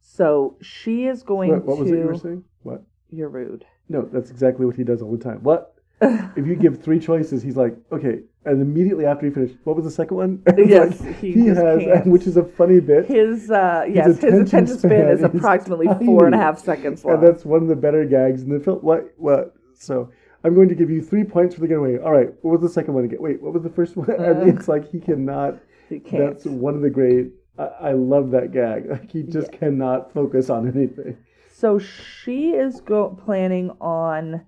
So 0.00 0.56
she 0.60 1.06
is 1.06 1.22
going 1.22 1.50
What, 1.50 1.64
what 1.64 1.74
to. 1.76 1.82
was 1.82 1.90
it 1.90 1.98
you 1.98 2.06
were 2.06 2.16
saying? 2.16 2.44
What? 2.62 2.82
You're 3.10 3.28
rude. 3.28 3.64
No, 3.88 4.08
that's 4.12 4.30
exactly 4.30 4.66
what 4.66 4.76
he 4.76 4.84
does 4.84 5.02
all 5.02 5.12
the 5.16 5.22
time. 5.22 5.42
What? 5.42 5.74
if 6.02 6.46
you 6.46 6.56
give 6.56 6.82
three 6.82 6.98
choices, 6.98 7.42
he's 7.42 7.56
like, 7.56 7.76
okay, 7.92 8.20
and 8.46 8.62
immediately 8.62 9.04
after 9.04 9.26
he 9.26 9.32
finished, 9.32 9.56
what 9.64 9.76
was 9.76 9.84
the 9.84 9.90
second 9.90 10.16
one? 10.16 10.42
Yes, 10.56 10.98
like, 11.00 11.18
he 11.18 11.32
he, 11.32 11.46
has, 11.48 12.06
which 12.06 12.26
is 12.26 12.38
a 12.38 12.44
funny 12.44 12.80
bit. 12.80 13.04
His 13.06 13.50
uh, 13.50 13.84
yes, 13.86 14.06
his 14.06 14.18
attention 14.18 14.42
attention 14.46 14.78
span 14.78 14.90
span 14.90 15.08
is 15.08 15.18
is 15.18 15.24
approximately 15.24 15.86
tiny. 15.88 16.06
four 16.06 16.24
and 16.24 16.34
a 16.34 16.38
half 16.38 16.58
seconds 16.58 17.04
long. 17.04 17.14
and 17.16 17.22
that's 17.22 17.44
one 17.44 17.60
of 17.62 17.68
the 17.68 17.76
better 17.76 18.04
gags 18.06 18.42
in 18.42 18.48
the 18.48 18.60
film. 18.60 18.78
What? 18.78 19.12
What? 19.18 19.54
So 19.74 20.10
I'm 20.42 20.54
going 20.54 20.68
to 20.70 20.74
give 20.74 20.90
you 20.90 21.02
three 21.02 21.24
points 21.24 21.54
for 21.54 21.60
the 21.60 21.68
getaway. 21.68 21.98
All 21.98 22.12
right, 22.12 22.30
what 22.42 22.52
was 22.52 22.62
the 22.62 22.68
second 22.72 22.94
one 22.94 23.04
again? 23.04 23.20
Wait, 23.20 23.42
what 23.42 23.52
was 23.52 23.62
the 23.62 23.70
first 23.70 23.96
one? 23.96 24.10
and 24.10 24.42
uh, 24.50 24.54
it's 24.54 24.68
like 24.68 24.90
he 24.90 25.00
cannot. 25.00 25.58
he 25.88 25.98
can't. 25.98 26.34
That's 26.34 26.46
one 26.46 26.74
of 26.74 26.80
the 26.80 26.90
great. 26.90 27.32
I, 27.58 27.64
I 27.64 27.92
love 27.92 28.30
that 28.30 28.52
gag. 28.52 28.86
Like 28.90 29.10
he 29.10 29.22
just 29.22 29.52
cannot 29.52 30.12
focus 30.12 30.48
on 30.50 30.68
anything. 30.68 31.18
So 31.52 31.78
she 31.78 32.50
is 32.50 32.80
go- 32.80 33.18
planning 33.22 33.70
on 33.80 34.46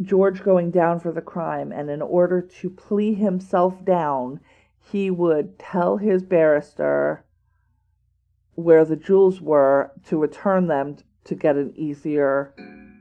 George 0.00 0.42
going 0.42 0.70
down 0.70 1.00
for 1.00 1.12
the 1.12 1.20
crime, 1.20 1.72
and 1.72 1.90
in 1.90 2.00
order 2.00 2.40
to 2.40 2.70
plea 2.70 3.12
himself 3.12 3.84
down, 3.84 4.40
he 4.78 5.10
would 5.10 5.58
tell 5.58 5.98
his 5.98 6.22
barrister 6.22 7.26
where 8.54 8.86
the 8.86 8.96
jewels 8.96 9.40
were 9.40 9.92
to 10.06 10.16
return 10.18 10.66
them 10.66 10.96
to 11.24 11.34
get 11.34 11.56
an 11.56 11.72
easier, 11.76 12.54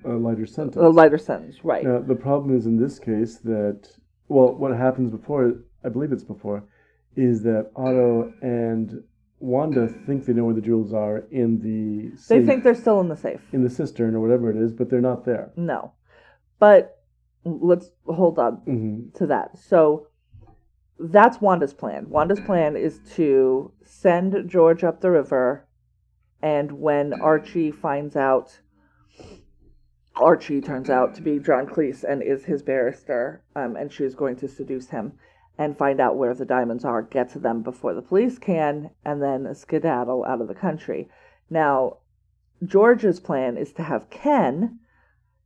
A 0.06 0.10
lighter 0.10 0.46
sentence. 0.46 0.78
a 0.78 0.90
lighter 0.90 1.18
sentence. 1.18 1.64
Right. 1.64 1.84
Now, 1.86 2.00
the 2.00 2.16
problem 2.16 2.56
is 2.56 2.66
in 2.66 2.78
this 2.78 3.00
case 3.00 3.38
that, 3.40 3.90
well, 4.28 4.54
what 4.56 4.76
happens 4.76 5.12
before, 5.12 5.54
I 5.84 5.90
believe 5.90 6.12
it's 6.12 6.24
before, 6.24 6.64
is 7.16 7.42
that 7.44 7.72
Otto 7.76 8.34
and 8.42 9.04
Wanda 9.40 9.88
think 10.06 10.26
they 10.26 10.34
know 10.34 10.44
where 10.46 10.54
the 10.54 10.62
jewels 10.62 10.94
are 10.94 11.20
in 11.32 11.60
the 11.62 12.12
They 12.28 12.46
think 12.46 12.64
they're 12.64 12.76
still 12.76 13.00
in 13.00 13.08
the 13.08 13.16
safe. 13.18 13.42
in 13.54 13.64
the 13.64 13.70
cistern 13.70 14.14
or 14.16 14.20
whatever 14.20 14.50
it 14.52 14.58
is, 14.58 14.74
but 14.74 14.90
they're 14.90 15.02
not 15.02 15.26
there. 15.26 15.52
No. 15.56 15.94
But 16.60 16.98
let's 17.46 17.90
hold 18.06 18.38
on 18.38 18.56
hmm 18.58 19.10
to 19.18 19.26
that. 19.28 19.58
So 19.58 20.08
that's 21.00 21.40
Wanda's 21.40 21.74
plan. 21.74 22.10
Wanda's 22.10 22.42
plan 22.42 22.76
is 22.76 23.00
to 23.16 23.72
send 23.86 24.50
George 24.50 24.84
up 24.84 25.00
the 25.00 25.10
river, 25.10 25.66
and 26.42 26.72
when 26.72 27.14
Archie 27.14 27.72
finds 27.72 28.16
out, 28.16 28.60
Archie 30.16 30.62
turns 30.62 30.90
out 30.90 31.16
to 31.16 31.22
be 31.22 31.40
John 31.40 31.66
Cleese 31.68 32.04
and 32.04 32.22
is 32.22 32.46
his 32.46 32.62
barrister, 32.62 33.44
um, 33.56 33.76
and 33.76 33.92
she 33.92 34.04
is 34.04 34.16
going 34.16 34.36
to 34.38 34.48
seduce 34.48 34.90
him 34.90 35.14
and 35.58 35.78
find 35.78 36.00
out 36.00 36.16
where 36.16 36.34
the 36.34 36.46
diamonds 36.46 36.86
are, 36.86 37.02
get 37.02 37.30
to 37.32 37.40
them 37.40 37.62
before 37.62 37.94
the 37.94 38.02
police 38.02 38.38
can, 38.38 38.92
and 39.04 39.22
then 39.22 39.54
skedaddle 39.54 40.24
out 40.26 40.42
of 40.42 40.48
the 40.48 40.56
country. 40.56 41.10
Now, 41.50 41.98
George's 42.66 43.20
plan 43.20 43.58
is 43.58 43.74
to 43.74 43.84
have 43.84 44.10
Ken 44.10 44.80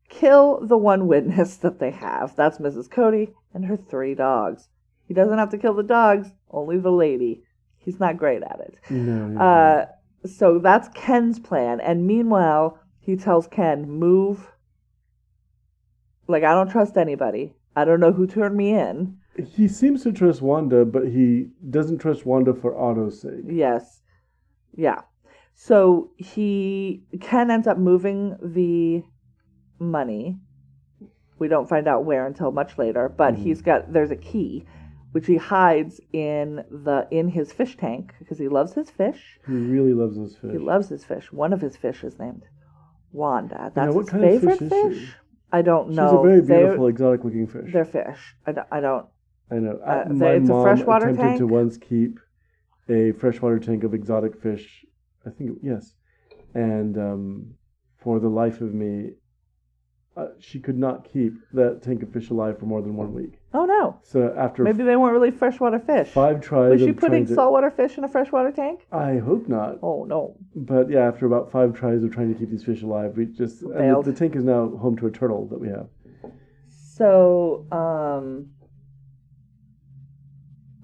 kill 0.10 0.66
the 0.66 0.78
one 0.78 1.08
witness 1.14 1.58
that 1.58 1.80
they 1.80 1.92
have. 1.92 2.36
That's 2.36 2.60
Mrs. 2.60 2.90
Coady 2.90 3.34
and 3.54 3.66
her 3.66 3.78
three 3.78 4.14
dogs. 4.14 4.70
He 5.08 5.14
doesn't 5.14 5.38
have 5.38 5.50
to 5.50 5.58
kill 5.58 5.74
the 5.74 5.84
dogs, 5.84 6.30
only 6.50 6.78
the 6.78 6.92
lady. 6.92 7.44
He's 7.78 8.00
not 8.00 8.18
great 8.18 8.44
at 8.44 8.60
it. 8.60 8.76
No. 8.90 9.28
no, 9.28 9.42
Uh, 9.42 9.86
so 10.26 10.60
that's 10.60 10.88
Ken's 10.90 11.40
plan. 11.40 11.80
And 11.80 12.08
meanwhile, 12.08 12.80
he 13.00 13.16
tells 13.16 13.48
Ken, 13.48 13.90
move. 13.90 14.52
Like, 16.28 16.44
I 16.44 16.54
don't 16.54 16.70
trust 16.70 16.98
anybody. 16.98 17.54
I 17.76 17.86
don't 17.86 18.00
know 18.00 18.12
who 18.12 18.28
turned 18.28 18.56
me 18.56 18.74
in. 18.74 19.18
He 19.38 19.68
seems 19.68 20.04
to 20.04 20.12
trust 20.12 20.42
Wanda, 20.42 20.86
but 20.86 21.08
he 21.08 21.48
doesn't 21.70 21.98
trust 21.98 22.26
Wanda 22.26 22.54
for 22.54 22.78
Otto's 22.80 23.20
sake. 23.22 23.46
Yes. 23.48 24.02
Yeah. 24.76 25.02
So 25.56 26.12
he 26.18 27.04
Ken 27.20 27.50
ends 27.52 27.68
up 27.68 27.78
moving 27.78 28.38
the 28.42 29.04
money. 29.80 30.38
We 31.40 31.48
don't 31.48 31.68
find 31.68 31.88
out 31.88 32.06
where 32.06 32.26
until 32.28 32.52
much 32.52 32.78
later, 32.78 33.10
but 33.10 33.34
Mhm. 33.34 33.38
he's 33.38 33.62
got 33.62 33.92
there's 33.92 34.12
a 34.12 34.16
key 34.16 34.66
which 35.13 35.28
he 35.28 35.38
hides 35.38 35.99
in 36.12 36.63
the 36.86 37.08
in 37.12 37.30
his 37.30 37.52
fish 37.54 37.78
tank 37.78 38.13
because 38.19 38.38
he 38.38 38.47
loves 38.49 38.73
his 38.73 38.89
fish. 38.89 39.39
He 39.47 39.54
really 39.54 39.93
loves 39.93 40.17
his 40.17 40.36
fish. 40.36 40.52
He 40.52 40.58
loves 40.58 40.89
his 40.89 41.04
fish. 41.06 41.32
One 41.32 41.54
of 41.54 41.62
his 41.62 41.76
fish 41.78 42.04
is 42.04 42.19
named 42.19 42.43
Wanda. 43.12 43.71
That's 43.73 43.93
what 43.95 44.02
his 44.02 44.10
kind 44.10 44.23
favorite 44.23 44.60
fish 44.60 44.69
fish. 44.69 45.15
I 45.52 45.62
don't 45.62 45.91
know. 45.91 46.10
She's 46.10 46.19
a 46.19 46.23
very 46.23 46.41
They're- 46.41 46.60
beautiful, 46.65 46.88
exotic 46.88 47.23
looking 47.23 47.47
fish. 47.47 47.71
They're 47.71 47.86
fish. 47.86 48.36
I 48.47 48.52
don't. 48.52 48.67
I 48.71 48.80
don't 48.82 49.06
I 49.52 49.56
know. 49.56 49.80
uh, 49.86 49.89
I, 49.89 50.08
they- 50.10 50.13
my 50.15 50.32
it's 50.34 50.49
a 50.49 50.52
mom 50.54 50.63
freshwater 50.65 51.10
attempted 51.10 51.38
to 51.39 51.47
once 51.47 51.78
keep 51.78 52.19
a 52.89 53.12
freshwater 53.13 53.60
tank 53.60 53.84
of 53.84 53.93
exotic 53.93 54.41
fish. 54.41 54.84
I 55.26 55.30
think 55.30 55.60
yes, 55.62 55.93
and 56.56 56.97
um, 56.97 57.54
for 58.04 58.19
the 58.19 58.28
life 58.30 58.62
of 58.62 58.73
me, 58.73 59.12
uh, 60.15 60.28
she 60.39 60.60
could 60.60 60.78
not 60.78 61.12
keep 61.12 61.34
that 61.54 61.82
tank 61.82 62.04
of 62.04 62.12
fish 62.12 62.30
alive 62.30 62.60
for 62.60 62.65
more 62.65 62.82
than 62.82 62.95
one 62.95 63.13
week. 63.13 63.39
oh 63.54 63.65
no. 63.65 63.99
So 64.04 64.34
after 64.38 64.63
Maybe 64.63 64.84
they 64.84 64.95
weren't 64.95 65.13
really 65.13 65.32
freshwater 65.32 65.80
fish. 65.80 66.10
five 66.10 66.39
tries 66.41 66.71
Was 66.71 66.82
she 66.82 66.93
putting 66.93 67.26
to, 67.26 67.34
saltwater 67.34 67.71
fish 67.71 67.97
in 67.97 68.04
a 68.04 68.10
freshwater 68.10 68.52
tank? 68.52 68.86
I 68.91 69.17
hope 69.17 69.47
not. 69.47 69.80
Oh 69.82 70.04
no. 70.06 70.36
But 70.56 70.89
yeah, 70.89 71.08
after 71.08 71.26
about 71.26 71.52
five 71.52 71.73
tries 71.73 72.04
of 72.04 72.12
trying 72.13 72.32
to 72.34 72.39
keep 72.39 72.52
these 72.52 72.63
fish 72.63 72.84
alive, 72.84 73.17
we 73.17 73.26
just 73.26 73.63
and 73.63 74.04
the, 74.04 74.12
the 74.12 74.13
tank 74.13 74.36
is 74.36 74.43
now 74.43 74.69
home 74.78 74.95
to 74.97 75.08
a 75.08 75.12
turtle 75.12 75.47
that 75.47 75.60
we 75.60 75.69
have. 75.69 75.88
So, 76.95 77.65
um, 77.71 78.52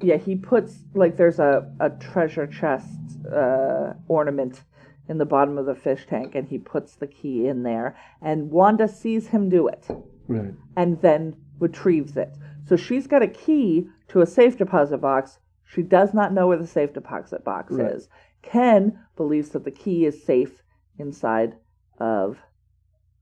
yeah, 0.02 0.18
he 0.18 0.36
puts 0.36 0.80
like 0.96 1.18
there's 1.18 1.40
a 1.40 1.72
a 1.80 1.92
treasure 1.92 2.48
chest 2.48 2.88
uh, 3.32 3.94
ornament 4.08 4.64
in 5.10 5.18
the 5.18 5.26
bottom 5.26 5.58
of 5.58 5.66
the 5.66 5.76
fish 5.76 6.06
tank, 6.08 6.36
and 6.36 6.48
he 6.48 6.58
puts 6.60 6.96
the 6.96 7.08
key 7.08 7.48
in 7.48 7.64
there, 7.64 7.98
and 8.22 8.52
Wanda 8.52 8.88
sees 8.88 9.28
him 9.28 9.50
do 9.50 9.68
it, 9.68 9.88
Right. 10.28 10.54
and 10.78 11.02
then 11.02 11.36
retrieves 11.60 12.16
it. 12.16 12.38
So 12.66 12.76
she's 12.76 13.08
got 13.08 13.24
a 13.24 13.28
key 13.28 13.90
to 14.10 14.22
a 14.22 14.26
safe 14.28 14.56
deposit 14.58 15.00
box. 15.00 15.40
She 15.66 15.82
does 15.82 16.14
not 16.14 16.32
know 16.32 16.48
where 16.48 16.58
the 16.58 16.68
safe 16.68 16.94
deposit 16.94 17.44
box 17.44 17.74
Right. 17.74 17.92
is. 17.92 18.08
Ken 18.44 19.00
believes 19.18 19.50
that 19.50 19.66
the 19.66 19.72
key 19.72 20.06
is 20.06 20.24
safe 20.24 20.62
inside 21.00 21.56
of 22.00 22.38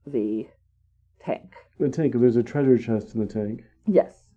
the 0.06 0.46
tank. 1.20 1.54
The 1.78 1.88
tank. 1.88 2.14
There's 2.14 2.36
a 2.36 2.42
treasure 2.42 2.78
chest 2.78 3.14
in 3.14 3.20
the 3.20 3.26
tank. 3.26 3.64
Yes. 3.86 4.28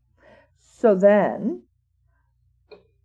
So 0.58 0.96
then 0.96 1.64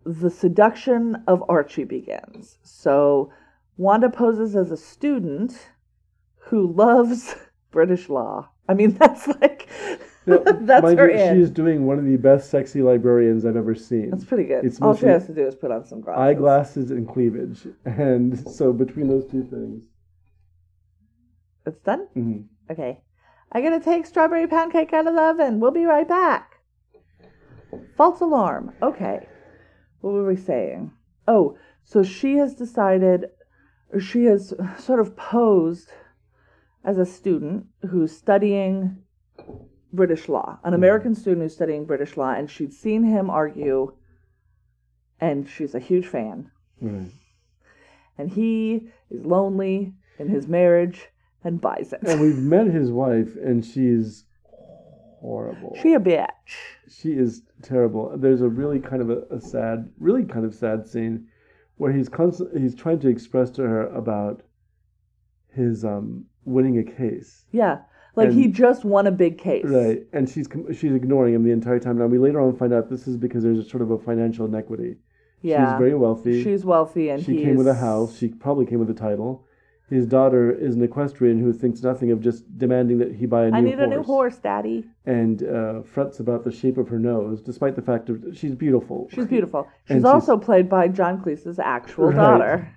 the 0.04 0.30
seduction 0.30 1.16
of 1.26 1.42
Archie 1.48 1.84
begins. 1.84 2.58
So 2.62 3.30
Wanda 3.76 4.08
poses 4.10 4.56
as 4.56 4.70
a 4.70 4.76
student 4.76 5.68
who 6.38 6.72
loves 6.72 7.34
British 7.70 8.08
law. 8.08 8.48
I 8.68 8.74
mean, 8.74 8.92
that's 8.98 9.26
like, 9.28 9.68
Now, 10.26 10.38
that's 10.44 10.92
her 10.92 11.10
you. 11.10 11.16
She 11.34 11.40
is 11.42 11.50
doing 11.50 11.86
one 11.86 11.98
of 11.98 12.04
the 12.04 12.16
best 12.16 12.50
sexy 12.50 12.82
librarians 12.82 13.44
I've 13.44 13.56
ever 13.56 13.74
seen. 13.74 14.10
That's 14.10 14.24
pretty 14.24 14.44
good. 14.44 14.64
It's 14.64 14.80
All 14.80 14.96
she 14.96 15.06
has 15.06 15.26
to 15.26 15.34
do 15.34 15.46
is 15.46 15.54
put 15.54 15.70
on 15.70 15.84
some 15.84 16.00
glasses. 16.00 16.20
Eyeglasses 16.20 16.90
and 16.90 17.08
cleavage, 17.08 17.66
and 17.84 18.38
so 18.50 18.72
between 18.72 19.08
those 19.08 19.26
two 19.30 19.44
things, 19.44 19.84
It's 21.66 21.80
done? 21.80 22.08
mhm. 22.16 22.44
Okay. 22.70 23.00
I 23.52 23.60
gotta 23.60 23.78
take 23.80 24.06
strawberry 24.06 24.46
pound 24.48 24.72
cake 24.72 24.92
out 24.92 25.06
of 25.06 25.14
the 25.14 25.22
oven. 25.22 25.60
We'll 25.60 25.70
be 25.70 25.84
right 25.84 26.08
back. 26.08 26.54
False 27.96 28.20
alarm. 28.20 28.72
Okay. 28.82 29.28
What 30.00 30.12
were 30.14 30.26
we 30.26 30.36
saying? 30.36 30.90
Oh, 31.28 31.56
so 31.84 32.02
she 32.02 32.36
has 32.36 32.54
decided, 32.54 33.26
she 33.98 34.24
has 34.24 34.52
sort 34.78 35.00
of 35.00 35.16
posed 35.16 35.90
as 36.84 36.98
a 36.98 37.06
student 37.06 37.66
who's 37.90 38.16
studying 38.16 38.98
British 39.92 40.28
law, 40.28 40.58
an 40.64 40.72
hmm. 40.72 40.76
American 40.76 41.14
student 41.14 41.42
who's 41.42 41.54
studying 41.54 41.84
British 41.84 42.16
law, 42.16 42.32
and 42.32 42.50
she'd 42.50 42.72
seen 42.72 43.04
him 43.04 43.30
argue, 43.30 43.94
and 45.20 45.48
she's 45.48 45.74
a 45.74 45.80
huge 45.80 46.06
fan. 46.06 46.50
right. 46.80 47.10
And 48.18 48.30
he 48.30 48.88
is 49.10 49.24
lonely 49.26 49.92
in 50.18 50.28
his 50.28 50.46
marriage 50.46 51.08
and 51.44 51.60
buys 51.60 51.92
it. 51.92 52.00
And 52.02 52.20
we've 52.20 52.38
met 52.38 52.66
his 52.66 52.90
wife, 52.90 53.36
and 53.36 53.64
she's 53.64 54.24
horrible. 55.20 55.76
She 55.82 55.92
a 55.92 56.00
bitch. 56.00 56.28
she 56.88 57.12
is 57.12 57.42
terrible. 57.62 58.16
There's 58.16 58.40
a 58.40 58.48
really 58.48 58.80
kind 58.80 59.02
of 59.02 59.10
a, 59.10 59.22
a 59.30 59.40
sad, 59.40 59.90
really 59.98 60.24
kind 60.24 60.46
of 60.46 60.54
sad 60.54 60.86
scene 60.86 61.28
where 61.76 61.92
he's 61.92 62.08
constant, 62.08 62.56
he's 62.58 62.74
trying 62.74 62.98
to 63.00 63.08
express 63.08 63.50
to 63.50 63.62
her 63.62 63.86
about 63.88 64.42
his 65.54 65.84
um 65.84 66.24
winning 66.44 66.78
a 66.78 66.84
case. 66.84 67.44
Yeah. 67.52 67.78
Like 68.14 68.28
And- 68.28 68.38
he 68.38 68.48
just 68.48 68.84
won 68.84 69.06
a 69.06 69.10
big 69.12 69.38
case. 69.38 69.64
Right, 69.66 70.06
and 70.12 70.28
she's 70.28 70.48
she's 70.72 70.92
ignoring 70.94 71.34
him 71.34 71.42
the 71.44 71.50
entire 71.50 71.78
time. 71.78 71.98
Now 71.98 72.06
we 72.06 72.18
later 72.18 72.40
on 72.40 72.56
find 72.56 72.72
out 72.72 72.88
this 72.88 73.06
is 73.06 73.16
because 73.16 73.42
there's 73.42 73.58
a 73.58 73.64
sort 73.64 73.82
of 73.82 73.90
a 73.90 73.98
financial 73.98 74.46
inequity. 74.46 74.96
Yeah. 75.42 75.72
She's 75.72 75.78
very 75.78 75.94
wealthy. 75.94 76.42
She's 76.42 76.64
wealthy 76.64 77.10
and 77.10 77.22
she 77.22 77.42
came 77.42 77.56
with 77.56 77.68
a 77.68 77.74
house. 77.74 78.16
She 78.16 78.28
probably 78.28 78.66
came 78.66 78.78
with 78.78 78.90
a 78.90 78.94
title. 78.94 79.45
His 79.88 80.06
daughter 80.06 80.50
is 80.50 80.74
an 80.74 80.82
equestrian 80.82 81.38
who 81.40 81.52
thinks 81.52 81.80
nothing 81.82 82.10
of 82.10 82.20
just 82.20 82.58
demanding 82.58 82.98
that 82.98 83.14
he 83.14 83.24
buy 83.26 83.44
a 83.44 83.50
new 83.50 83.52
horse. 83.52 83.58
I 83.58 83.60
need 83.60 83.74
horse. 83.78 83.86
a 83.86 83.90
new 83.96 84.02
horse, 84.02 84.36
Daddy. 84.38 84.84
And 85.04 85.42
uh, 85.44 85.82
frets 85.82 86.18
about 86.18 86.42
the 86.42 86.50
shape 86.50 86.76
of 86.76 86.88
her 86.88 86.98
nose, 86.98 87.40
despite 87.40 87.76
the 87.76 87.82
fact 87.82 88.06
that 88.06 88.36
she's 88.36 88.56
beautiful. 88.56 89.08
She's 89.12 89.26
beautiful. 89.26 89.60
And 89.88 89.96
She's 89.98 90.02
she's- 90.02 90.04
also 90.04 90.36
played 90.36 90.68
by 90.68 90.88
John 90.88 91.22
Cleese's 91.22 91.60
actual 91.60 92.06
Right. 92.06 92.16
daughter. 92.16 92.68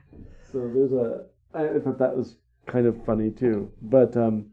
So 0.52 0.69
there's 0.74 0.91
a. 0.91 1.26
I 1.54 1.80
thought 1.80 1.98
that 1.98 2.15
was 2.15 2.36
kind 2.67 2.86
of 2.86 3.04
funny 3.06 3.32
too. 3.32 3.72
But 3.82 4.15
um, 4.15 4.45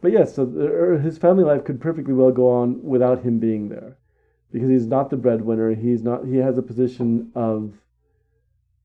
but 0.00 0.10
yes, 0.10 0.34
so 0.34 0.46
the, 0.46 0.98
his 1.02 1.18
family 1.18 1.44
life 1.44 1.64
could 1.64 1.82
perfectly 1.82 2.14
well 2.14 2.30
go 2.32 2.48
on 2.48 2.82
without 2.82 3.22
him 3.22 3.38
being 3.38 3.68
there, 3.68 3.98
because 4.52 4.70
he's 4.70 4.86
not 4.86 5.10
the 5.10 5.16
breadwinner. 5.18 5.74
He's 5.74 6.02
not. 6.02 6.24
He 6.24 6.36
has 6.38 6.56
a 6.56 6.62
position 6.62 7.30
of 7.34 7.74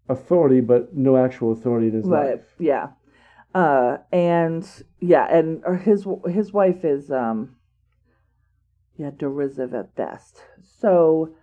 authority, 0.10 0.60
but 0.60 0.96
no 0.96 1.16
actual 1.18 1.54
authority 1.54 1.88
in 1.88 1.94
his 1.94 2.06
Right. 2.06 2.32
life. 2.32 2.46
Yeah. 2.60 2.90
Uh, 3.56 4.00
and 4.12 4.68
yeah, 5.00 5.26
and 5.34 5.64
his 5.82 6.06
his 6.30 6.52
wife 6.52 6.84
is 6.84 7.10
um, 7.10 7.56
yeah, 8.98 9.12
derisive 9.18 9.74
at 9.74 9.96
best. 9.96 10.42
So 10.62 11.34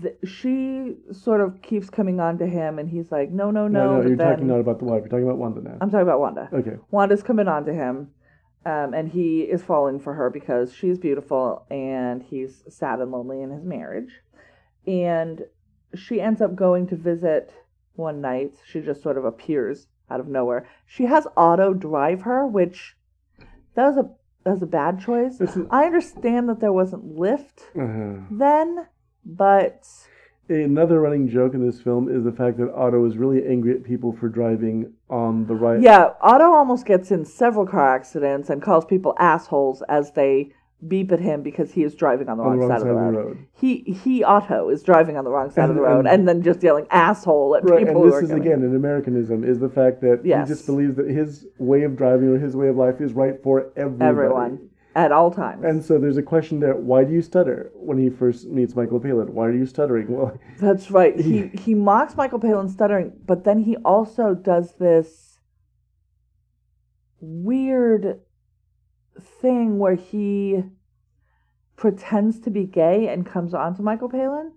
th- 0.00 0.14
she 0.24 0.94
sort 1.10 1.40
of 1.40 1.60
keeps 1.60 1.90
coming 1.90 2.20
on 2.20 2.38
to 2.38 2.46
him, 2.46 2.78
and 2.78 2.88
he's 2.88 3.10
like, 3.10 3.32
no, 3.32 3.50
no, 3.50 3.66
no. 3.66 3.96
no, 3.96 3.98
but 3.98 4.08
you're 4.08 4.16
then, 4.16 4.30
talking 4.30 4.46
not 4.46 4.60
about 4.60 4.78
the 4.78 4.84
wife. 4.84 5.00
You're 5.00 5.08
talking 5.08 5.24
about 5.24 5.38
Wanda 5.38 5.60
now. 5.60 5.76
I'm 5.80 5.90
talking 5.90 6.06
about 6.06 6.20
Wanda. 6.20 6.48
okay. 6.52 6.76
Wanda's 6.92 7.24
coming 7.24 7.48
on 7.48 7.64
to 7.64 7.74
him, 7.74 8.12
um, 8.64 8.94
and 8.94 9.08
he 9.10 9.40
is 9.40 9.60
falling 9.60 9.98
for 9.98 10.14
her 10.14 10.30
because 10.30 10.72
she's 10.72 10.98
beautiful 10.98 11.66
and 11.68 12.22
he's 12.22 12.62
sad 12.68 13.00
and 13.00 13.10
lonely 13.10 13.42
in 13.42 13.50
his 13.50 13.64
marriage. 13.64 14.20
And 14.86 15.42
she 15.96 16.20
ends 16.20 16.40
up 16.40 16.54
going 16.54 16.86
to 16.88 16.96
visit 16.96 17.52
one 17.94 18.20
night. 18.20 18.52
She 18.64 18.80
just 18.80 19.02
sort 19.02 19.18
of 19.18 19.24
appears 19.24 19.88
out 20.10 20.20
of 20.20 20.28
nowhere. 20.28 20.66
She 20.86 21.04
has 21.04 21.26
Otto 21.36 21.72
drive 21.74 22.22
her, 22.22 22.46
which 22.46 22.96
that 23.74 23.86
was 23.86 23.96
a 23.96 24.10
that 24.44 24.52
was 24.52 24.62
a 24.62 24.66
bad 24.66 25.00
choice. 25.00 25.40
Is- 25.40 25.58
I 25.70 25.86
understand 25.86 26.48
that 26.50 26.60
there 26.60 26.72
wasn't 26.72 27.16
Lyft 27.16 27.62
Uh-huh. 27.74 28.24
then, 28.30 28.86
but 29.24 29.88
Another 30.46 31.00
running 31.00 31.26
joke 31.26 31.54
in 31.54 31.64
this 31.66 31.80
film 31.80 32.14
is 32.14 32.22
the 32.24 32.30
fact 32.32 32.58
that 32.58 32.70
Otto 32.74 33.02
is 33.06 33.16
really 33.16 33.46
angry 33.46 33.74
at 33.74 33.82
people 33.82 34.12
for 34.12 34.28
driving 34.28 34.92
on 35.08 35.46
the 35.46 35.54
right. 35.54 35.80
Yeah, 35.80 36.10
Otto 36.20 36.52
almost 36.52 36.84
gets 36.84 37.10
in 37.10 37.24
several 37.24 37.64
car 37.66 37.94
accidents 37.94 38.50
and 38.50 38.60
calls 38.60 38.84
people 38.84 39.14
assholes 39.18 39.80
as 39.88 40.12
they 40.12 40.50
beep 40.88 41.10
at 41.12 41.20
him 41.20 41.42
because 41.42 41.72
he 41.72 41.82
is 41.82 41.94
driving 41.94 42.28
on 42.28 42.36
the, 42.38 42.42
on 42.44 42.50
wrong, 42.58 42.60
the 42.60 42.66
wrong 42.66 42.78
side, 42.80 42.88
of 42.88 42.94
the 42.94 42.94
road. 42.94 43.14
road. 43.16 43.46
He 43.52 43.78
he 44.04 44.22
Otto 44.24 44.68
is 44.68 44.82
driving 44.82 45.16
on 45.16 45.24
the 45.24 45.30
wrong 45.30 45.50
side 45.50 45.70
of 45.70 45.76
the 45.76 45.82
road 45.82 46.00
and- 46.00 46.08
and, 46.08 46.28
then 46.28 46.42
just 46.42 46.62
yelling 46.62 46.86
asshole 46.90 47.56
at 47.56 47.64
Right, 47.64 47.86
people 47.86 48.02
and 48.02 48.12
this 48.12 48.22
is 48.24 48.30
again 48.30 48.62
an 48.62 48.74
Americanism 48.76 49.44
is 49.44 49.58
the 49.58 49.68
fact 49.68 50.00
that 50.02 50.20
Yes. 50.24 50.48
he 50.48 50.54
just 50.54 50.66
believes 50.66 50.96
that 50.96 51.08
his 51.08 51.46
way 51.58 51.82
of 51.82 51.96
driving 51.96 52.28
or 52.28 52.38
his 52.38 52.54
way 52.56 52.68
of 52.68 52.76
life 52.76 53.00
is 53.00 53.12
right 53.12 53.42
for 53.42 53.72
everybody. 53.76 54.04
everyone 54.08 54.68
at 54.96 55.10
all 55.10 55.30
times. 55.30 55.64
And 55.64 55.84
so 55.84 55.98
there's 55.98 56.16
a 56.18 56.22
question 56.22 56.60
there: 56.60 56.76
Why 56.76 57.02
do 57.04 57.12
you 57.12 57.22
stutter 57.22 57.72
when 57.74 57.98
he 57.98 58.10
first 58.10 58.46
meets 58.48 58.76
Michael 58.76 59.00
Palin? 59.00 59.34
Why 59.34 59.46
are 59.46 59.52
you 59.52 59.66
stuttering? 59.66 60.06
Well, 60.08 60.38
That's 60.60 60.90
right. 60.90 61.18
He 61.18 61.48
he 61.54 61.74
mocks 61.74 62.16
Michael 62.16 62.38
Palin 62.38 62.68
stuttering, 62.68 63.12
but 63.26 63.44
then 63.44 63.58
he 63.60 63.76
also 63.78 64.34
does 64.34 64.74
this 64.74 65.40
weird 67.20 68.20
thing 69.40 69.78
where 69.78 69.94
he 69.94 70.62
pretends 71.76 72.38
to 72.40 72.50
be 72.50 72.64
gay 72.64 73.08
and 73.08 73.26
comes 73.26 73.54
on 73.54 73.74
to 73.76 73.82
Michael 73.82 74.08
Palin. 74.08 74.52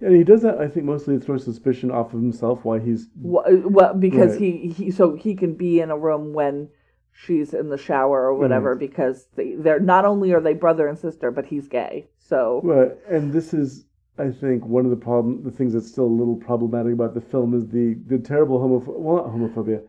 and 0.00 0.14
he 0.14 0.24
does 0.24 0.42
that. 0.42 0.58
I 0.58 0.68
think 0.68 0.84
mostly 0.86 1.18
to 1.18 1.24
throw 1.24 1.38
suspicion 1.38 1.90
off 1.90 2.12
of 2.12 2.20
himself. 2.20 2.64
Why 2.64 2.78
he's 2.80 3.08
Well, 3.16 3.44
well 3.64 3.94
because 3.94 4.32
Right. 4.32 4.40
he, 4.40 4.68
he 4.68 4.90
so 4.90 5.14
he 5.16 5.34
can 5.34 5.54
be 5.54 5.80
in 5.80 5.90
a 5.90 5.96
room 5.98 6.32
when 6.34 6.68
she's 7.12 7.54
in 7.54 7.70
the 7.70 7.78
shower 7.78 8.26
or 8.26 8.34
whatever 8.34 8.74
mm-hmm. 8.74 8.86
because 8.86 9.26
they, 9.36 9.54
they're 9.54 9.80
not 9.80 10.04
only 10.04 10.32
are 10.34 10.40
they 10.40 10.52
brother 10.52 10.86
and 10.86 10.98
sister 10.98 11.30
but 11.30 11.46
he's 11.46 11.66
gay 11.66 12.06
so 12.18 12.60
Right, 12.62 12.92
and 13.08 13.32
this 13.32 13.54
is, 13.54 13.86
I 14.18 14.30
think, 14.30 14.66
one 14.66 14.84
of 14.84 14.90
the 14.90 14.96
problem, 14.96 15.42
the 15.42 15.50
things 15.50 15.72
that's 15.72 15.88
still 15.88 16.04
a 16.04 16.18
little 16.20 16.36
problematic 16.36 16.92
about 16.92 17.14
the 17.14 17.20
film 17.20 17.54
is 17.54 17.68
the 17.68 17.94
the 18.06 18.18
terrible 18.18 18.58
homophobia. 18.58 18.98
Well, 18.98 19.16
not 19.16 19.26
homophobia. 19.34 19.82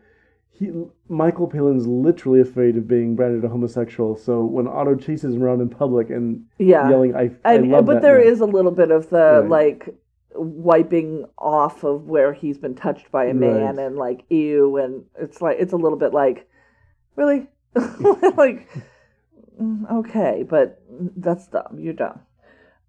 He 0.50 0.70
Michael 1.08 1.46
Palin's 1.46 1.86
literally 1.86 2.40
afraid 2.40 2.76
of 2.76 2.88
being 2.88 3.14
branded 3.16 3.44
a 3.44 3.48
homosexual. 3.48 4.16
So 4.16 4.44
when 4.44 4.66
Otto 4.66 4.96
chases 4.96 5.34
him 5.34 5.42
around 5.42 5.60
in 5.60 5.68
public 5.68 6.10
and 6.10 6.44
Yeah. 6.58 6.88
yelling, 6.90 7.14
"I, 7.14 7.30
I 7.44 7.54
And, 7.54 7.70
love 7.70 7.86
but 7.86 8.02
there 8.02 8.18
man." 8.18 8.26
is 8.26 8.40
a 8.40 8.44
little 8.46 8.72
bit 8.72 8.90
of 8.90 9.08
the 9.10 9.40
Right. 9.42 9.48
like 9.48 9.94
wiping 10.34 11.24
off 11.38 11.84
of 11.84 12.08
where 12.08 12.32
he's 12.32 12.58
been 12.58 12.74
touched 12.74 13.10
by 13.10 13.24
a 13.26 13.34
man 13.34 13.76
Right. 13.76 13.86
and 13.86 13.96
like 13.96 14.24
ew 14.30 14.76
and 14.76 15.04
it's 15.18 15.40
like 15.42 15.56
it's 15.58 15.72
a 15.72 15.76
little 15.76 15.98
bit 15.98 16.12
like 16.12 16.48
really 17.16 17.48
like 18.36 18.68
mm, 19.60 19.90
okay 19.90 20.44
but 20.48 20.80
that's 21.16 21.48
dumb 21.48 21.78
you're 21.80 21.94
dumb 21.94 22.20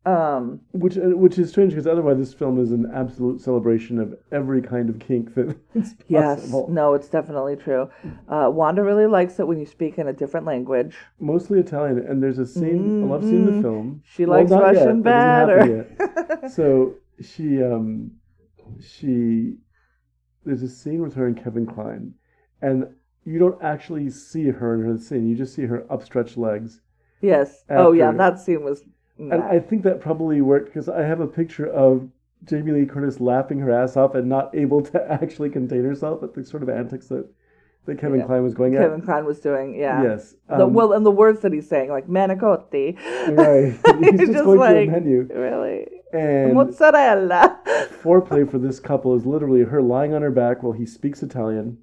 um 0.05 0.62
which 0.71 0.97
uh, 0.97 1.01
which 1.17 1.38
is 1.38 1.49
strange 1.49 1.71
because 1.73 1.85
otherwise 1.85 2.17
this 2.17 2.33
film 2.33 2.57
is 2.57 2.71
an 2.71 2.89
absolute 2.95 3.41
celebration 3.41 3.99
of 3.99 4.15
every 4.31 4.62
kind 4.62 4.89
of 4.89 4.97
kink 4.97 5.35
that 5.35 5.53
is 5.75 5.93
yes 6.07 6.53
no 6.69 6.93
it's 6.93 7.09
definitely 7.09 7.57
true 7.57 7.89
uh 8.29 8.49
wanda 8.49 8.81
really 8.81 9.05
likes 9.07 9.39
it 9.41 9.47
when 9.47 9.59
you 9.59 9.65
speak 9.65 9.97
in 9.97 10.07
a 10.07 10.13
different 10.13 10.45
language 10.45 10.95
Mostly 11.19 11.59
Italian, 11.59 11.97
and 11.99 12.23
there's 12.23 12.39
a 12.39 12.45
scene, 12.45 13.01
a 13.03 13.05
love 13.05 13.23
scene 13.25 13.39
in 13.39 13.51
Mhm. 13.51 13.55
the 13.57 13.62
film. 13.62 14.01
She 14.05 14.25
Well, 14.25 14.39
likes 14.39 14.51
yet. 14.51 14.62
Russian 14.62 15.01
That 15.01 15.13
doesn't 15.13 15.29
bad, 15.29 15.67
happen 15.67 16.41
yet. 16.41 16.51
so 16.51 16.95
she 17.21 17.62
um 17.62 18.12
she 18.79 19.57
there's 20.45 20.63
a 20.63 20.69
scene 20.69 21.01
with 21.01 21.13
her 21.15 21.27
and 21.27 21.35
Kevin 21.43 21.65
Kline, 21.65 22.13
and 22.62 22.88
you 23.25 23.38
don't 23.38 23.62
actually 23.62 24.09
see 24.09 24.47
her 24.49 24.75
in 24.75 24.81
her 24.85 24.97
scene. 24.97 25.27
You 25.27 25.35
just 25.35 25.53
see 25.53 25.65
her 25.65 25.85
upstretched 25.91 26.38
legs. 26.38 26.79
yes 27.21 27.65
oh 27.69 27.91
yeah 27.91 28.13
that 28.13 28.39
scene 28.39 28.63
was 28.63 28.85
And 29.19 29.43
I 29.43 29.60
think 29.60 29.84
that 29.84 29.99
probably 29.99 30.41
worked 30.41 30.67
because 30.67 30.88
I 30.89 31.01
have 31.01 31.19
a 31.19 31.27
picture 31.27 31.67
of 31.67 32.08
Jamie 32.45 32.71
Lee 32.71 32.86
Curtis 32.86 33.19
laughing 33.19 33.60
her 33.60 33.69
ass 33.71 33.97
off 33.97 34.15
and 34.15 34.29
not 34.29 34.55
able 34.55 34.82
to 34.82 35.12
actually 35.12 35.49
contain 35.49 35.84
herself 35.84 36.23
at 36.23 36.34
the 36.34 36.45
sort 36.45 36.63
of 36.63 36.69
antics 36.69 37.08
that, 37.10 37.27
that 37.86 37.99
Kevin 37.99 38.19
Yeah. 38.21 38.25
Kline 38.27 38.43
was 38.43 38.53
going 38.53 38.71
kevin 38.73 38.86
at. 38.86 38.89
Kevin 38.91 39.05
Kline 39.05 39.25
was 39.25 39.39
doing 39.41 39.75
yeah 39.77 40.01
Yes. 40.03 40.36
the, 40.47 40.63
um, 40.63 40.73
well 40.73 40.93
and 40.93 41.05
the 41.05 41.12
words 41.12 41.41
that 41.41 41.51
he's 41.51 41.67
saying 41.67 41.89
like 41.89 42.08
manicotti 42.08 42.95
right. 43.36 43.73
He's 44.12 44.19
just, 44.19 44.32
Just 44.32 44.45
going 44.45 44.60
like- 44.60 44.75
through 44.88 44.95
a 44.95 44.99
menu. 45.01 45.27
really 45.36 45.88
And 46.13 46.53
mozzarella 46.53 47.60
foreplay 48.01 48.49
for 48.49 48.58
this 48.58 48.79
couple 48.79 49.15
is 49.15 49.25
literally 49.25 49.63
her 49.63 49.82
lying 49.82 50.13
on 50.13 50.21
her 50.21 50.32
back 50.32 50.63
while 50.63 50.71
he 50.73 50.86
speaks 50.86 51.21
Italian, 51.23 51.77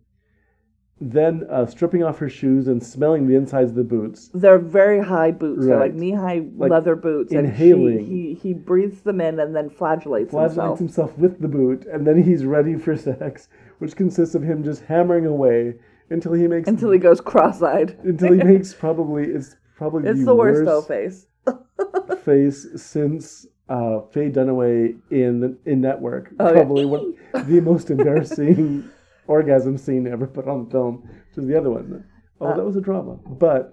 then 1.00 1.46
uh, 1.50 1.66
stripping 1.66 2.02
off 2.02 2.18
her 2.18 2.28
shoes 2.28 2.68
and 2.68 2.82
smelling 2.82 3.26
the 3.28 3.34
insides 3.36 3.70
of 3.70 3.76
the 3.76 3.84
boots. 3.84 4.30
they're 4.32 4.58
very 4.58 4.98
high 5.04 5.30
boots 5.30 5.66
they're 5.66 5.78
like 5.78 5.92
knee-high 5.92 6.42
Like 6.56 6.70
leather 6.70 6.96
boots 6.96 7.32
inhaling. 7.32 7.98
and 7.98 8.06
he, 8.08 8.34
he 8.34 8.34
he 8.34 8.54
breathes 8.54 9.02
them 9.02 9.20
in 9.20 9.38
and 9.38 9.54
then 9.54 9.68
flagellates, 9.68 10.30
flagellates 10.30 10.78
himself 10.78 10.78
himself 10.78 11.18
with 11.18 11.40
the 11.40 11.48
boot, 11.48 11.84
and 11.86 12.06
then 12.06 12.22
he's 12.22 12.44
ready 12.46 12.76
for 12.76 12.96
sex, 12.96 13.48
which 13.78 13.94
consists 13.94 14.34
of 14.34 14.42
him 14.42 14.64
just 14.64 14.82
hammering 14.84 15.26
away 15.26 15.74
until 16.08 16.32
he 16.32 16.46
makes 16.46 16.66
until 16.68 16.90
he 16.90 16.98
goes 16.98 17.20
cross-eyed 17.20 17.98
until 18.04 18.32
he 18.32 18.42
makes 18.52 18.72
probably 18.72 19.24
it's 19.24 19.56
probably 19.76 20.08
it's 20.08 20.20
the, 20.20 20.26
the 20.26 20.34
worst 20.34 20.64
though 20.64 20.80
face 20.80 21.26
face 22.24 22.66
since 22.76 23.46
uh, 23.68 24.00
Faye 24.12 24.30
Dunaway 24.30 24.96
in 25.10 25.40
the, 25.40 25.58
in 25.66 25.80
Network. 25.80 26.32
Oh, 26.38 26.46
yeah. 26.46 26.52
probably 26.54 26.84
one 26.86 27.14
the 27.34 27.60
most 27.60 27.90
embarrassing 27.90 28.88
orgasm 29.28 29.76
scene 29.78 30.06
ever 30.06 30.26
put 30.26 30.46
on 30.48 30.68
film, 30.70 31.02
which 31.28 31.38
is 31.38 31.46
the 31.46 31.56
other 31.58 31.70
one. 31.70 32.04
Oh, 32.40 32.54
that 32.56 32.64
was 32.64 32.76
a 32.76 32.80
drama, 32.80 33.18
but. 33.26 33.72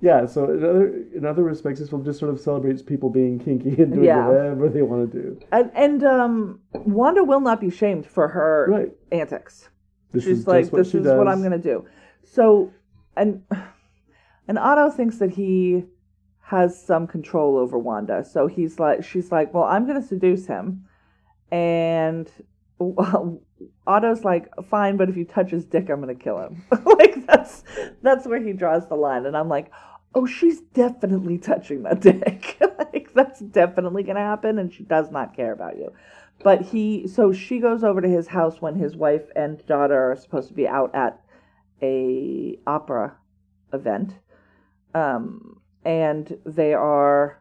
Yeah, 0.00 0.26
so 0.26 0.44
in 0.44 0.62
other 0.64 0.86
in 1.12 1.26
other 1.26 1.42
respects, 1.42 1.80
this 1.80 1.88
film 1.90 2.04
just 2.04 2.20
sort 2.20 2.30
of 2.32 2.38
celebrates 2.40 2.82
people 2.82 3.10
being 3.10 3.40
kinky 3.40 3.70
and 3.82 3.92
doing 3.92 4.04
Yeah. 4.04 4.28
whatever 4.28 4.68
they 4.68 4.82
want 4.82 5.10
to 5.10 5.20
do. 5.22 5.40
and 5.50 5.72
and 5.74 6.04
um 6.04 6.60
wanda 6.72 7.24
will 7.24 7.40
not 7.40 7.60
be 7.60 7.68
shamed 7.68 8.06
for 8.06 8.28
her 8.28 8.68
Right. 8.70 8.92
antics 9.10 9.68
This 10.12 10.22
she's 10.22 10.38
is 10.38 10.46
like 10.46 10.60
just 10.66 10.72
what 10.72 10.78
this 10.78 10.90
she 10.92 10.98
is 10.98 11.06
what 11.06 11.26
i'm 11.26 11.42
gonna 11.42 11.58
do 11.58 11.84
so 12.22 12.70
and 13.16 13.42
and 14.46 14.56
otto 14.56 14.88
thinks 14.88 15.18
that 15.18 15.30
he 15.30 15.82
has 16.42 16.80
some 16.80 17.08
control 17.08 17.56
over 17.58 17.76
wanda 17.76 18.22
so 18.22 18.46
he's 18.46 18.78
like 18.78 19.02
she's 19.02 19.32
like 19.32 19.52
well 19.52 19.64
i'm 19.64 19.84
gonna 19.84 20.00
seduce 20.00 20.46
him 20.46 20.84
and 21.50 22.30
otto's 23.86 24.24
like 24.24 24.48
fine 24.70 24.96
but 24.96 25.08
if 25.08 25.16
you 25.16 25.24
touch 25.24 25.50
his 25.50 25.64
dick 25.64 25.88
i'm 25.90 26.00
gonna 26.00 26.14
kill 26.14 26.38
him. 26.40 26.64
Like 26.84 27.26
that's 27.26 27.64
that's 28.02 28.26
where 28.26 28.42
he 28.42 28.52
draws 28.52 28.88
the 28.88 28.94
line 28.94 29.26
and 29.26 29.36
i'm 29.36 29.48
like 29.48 29.70
oh 30.14 30.26
she's 30.26 30.60
definitely 30.74 31.38
touching 31.38 31.82
that 31.82 32.00
dick. 32.00 32.58
Like 32.78 33.12
that's 33.12 33.40
definitely 33.40 34.02
gonna 34.02 34.20
happen 34.20 34.58
and 34.58 34.72
she 34.72 34.82
does 34.84 35.10
not 35.10 35.36
care 35.36 35.52
about 35.52 35.76
you. 35.76 35.92
But 36.42 36.62
he 36.62 37.06
so 37.08 37.32
she 37.32 37.58
goes 37.58 37.82
over 37.82 38.00
to 38.00 38.08
his 38.08 38.28
house 38.28 38.62
when 38.62 38.76
his 38.76 38.96
wife 38.96 39.26
and 39.34 39.64
daughter 39.66 40.12
are 40.12 40.16
supposed 40.16 40.48
to 40.48 40.54
be 40.54 40.66
out 40.66 40.94
at 40.94 41.20
a 41.82 42.58
opera 42.66 43.16
event 43.72 44.14
um 44.94 45.60
and 45.84 46.38
they 46.46 46.72
are 46.74 47.40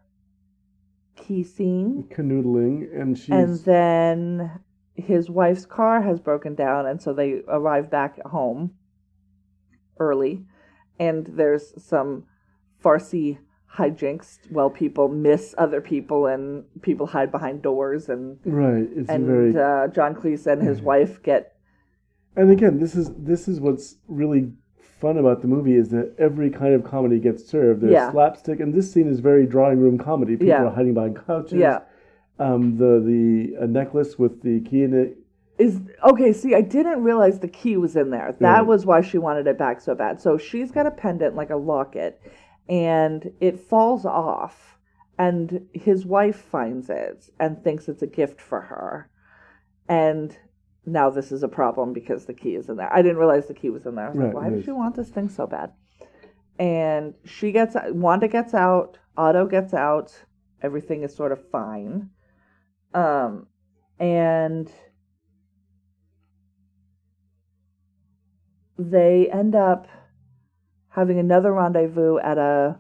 kissing 1.16 2.08
canoodling, 2.10 2.88
and 3.00 3.18
she's 3.18 3.30
and 3.30 3.60
then 3.60 4.60
his 4.98 5.30
wife's 5.30 5.66
car 5.66 6.02
has 6.02 6.20
broken 6.20 6.56
down 6.56 6.86
and 6.88 7.02
so 7.02 7.14
they 7.14 7.42
arrive 7.48 7.90
back 7.90 8.20
home 8.26 8.72
early 10.00 10.44
and 11.00 11.26
there's 11.28 11.74
some 11.84 12.26
farcy 12.84 13.38
hijinks 13.76 14.40
while 14.50 14.70
people 14.72 15.08
miss 15.08 15.54
other 15.58 15.82
people 15.82 16.26
and 16.26 16.64
people 16.82 17.06
hide 17.06 17.32
behind 17.32 17.62
doors 17.62 18.10
and 18.10 18.40
right. 18.46 18.88
It's 18.96 19.10
and 19.10 19.26
very 19.26 19.50
uh, 19.56 19.88
John 19.90 20.16
Cleese 20.16 20.48
and 20.48 20.62
his 20.62 20.82
wife 20.82 21.22
get 21.22 21.54
And 22.36 22.50
again, 22.52 22.80
this 22.80 22.96
is 22.96 23.12
this 23.18 23.48
is 23.48 23.60
what's 23.60 23.98
really 24.08 24.52
fun 25.00 25.18
about 25.18 25.42
the 25.42 25.48
movie 25.48 25.76
is 25.76 25.90
that 25.90 26.16
every 26.18 26.50
kind 26.50 26.74
of 26.74 26.84
comedy 26.84 27.20
gets 27.20 27.46
served. 27.46 27.82
There's 27.82 27.94
Yeah. 27.94 28.12
slapstick, 28.12 28.60
and 28.60 28.74
this 28.74 28.92
scene 28.92 29.08
is 29.08 29.20
very 29.20 29.46
drawing 29.46 29.80
room 29.80 29.98
comedy. 30.00 30.34
People 30.34 30.48
Yeah. 30.48 30.64
are 30.66 30.72
hiding 30.72 30.96
behind 30.96 31.18
couches. 31.28 31.60
yeah 31.60 31.80
Um, 32.40 32.78
the 32.78 33.02
the 33.04 33.64
uh, 33.64 33.66
necklace 33.66 34.18
with 34.20 34.42
the 34.44 34.62
key 34.62 34.84
in 34.84 34.94
it. 34.94 35.18
is 35.58 35.80
okay 36.04 36.32
see 36.34 36.54
I 36.54 36.62
didn't 36.62 37.04
realize 37.04 37.40
the 37.40 37.48
key 37.48 37.78
was 37.78 37.96
in 37.96 38.12
there. 38.12 38.36
That 38.40 38.60
Right. 38.60 38.68
was 38.68 38.86
why 38.86 39.02
she 39.02 39.18
wanted 39.18 39.48
it 39.48 39.58
back 39.58 39.82
so 39.82 39.96
bad. 39.96 40.22
So 40.22 40.38
she's 40.38 40.72
got 40.72 40.86
a 40.86 40.92
pendant 40.92 41.36
like 41.36 41.50
a 41.50 41.56
locket 41.56 42.22
and 42.70 43.32
it 43.40 43.60
falls 43.60 44.06
off 44.06 44.78
and 45.18 45.68
his 45.74 46.06
wife 46.06 46.36
finds 46.36 46.90
it 46.92 47.30
and 47.40 47.64
thinks 47.64 47.90
it's 47.90 48.04
a 48.04 48.08
gift 48.08 48.40
for 48.40 48.62
her. 48.62 49.10
And 49.90 50.38
now 50.86 51.10
this 51.10 51.32
is 51.32 51.42
a 51.44 51.48
problem 51.48 51.92
because 51.94 52.26
the 52.26 52.34
key 52.36 52.54
is 52.56 52.70
in 52.70 52.78
there. 52.78 52.94
I 52.94 53.02
didn't 53.02 53.18
realize 53.18 53.48
the 53.48 53.54
key 53.56 53.72
was 53.72 53.86
in 53.88 53.96
there. 53.96 54.06
I 54.06 54.10
was 54.10 54.18
Right, 54.18 54.26
like 54.26 54.34
why 54.36 54.48
it 54.48 54.52
does 54.52 54.60
is. 54.60 54.66
she 54.66 54.72
want 54.72 54.96
this 54.96 55.10
thing 55.10 55.30
so 55.30 55.48
bad? 55.48 55.72
And 56.60 57.16
she 57.26 57.52
gets 57.52 57.76
wanda 57.90 58.28
gets 58.28 58.54
out 58.54 59.00
otto 59.16 59.48
gets 59.48 59.74
out 59.74 60.24
everything 60.62 61.04
is 61.04 61.16
sort 61.16 61.32
of 61.32 61.50
fine 61.50 62.10
um 62.94 63.48
and 64.00 64.72
they 68.78 69.30
end 69.32 69.56
up 69.56 69.88
having 70.90 71.20
another 71.20 71.54
rendezvous 71.54 72.18
at 72.20 72.38
a 72.38 72.78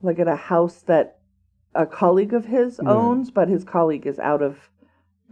like 0.00 0.18
at 0.18 0.28
a 0.28 0.36
house 0.36 0.82
that 0.82 1.18
a 1.74 1.86
colleague 1.86 2.34
of 2.34 2.46
his 2.46 2.80
Right. 2.82 2.92
owns 2.92 3.30
but 3.30 3.48
his 3.48 3.64
colleague 3.64 4.06
is 4.06 4.18
out 4.18 4.42
of 4.42 4.70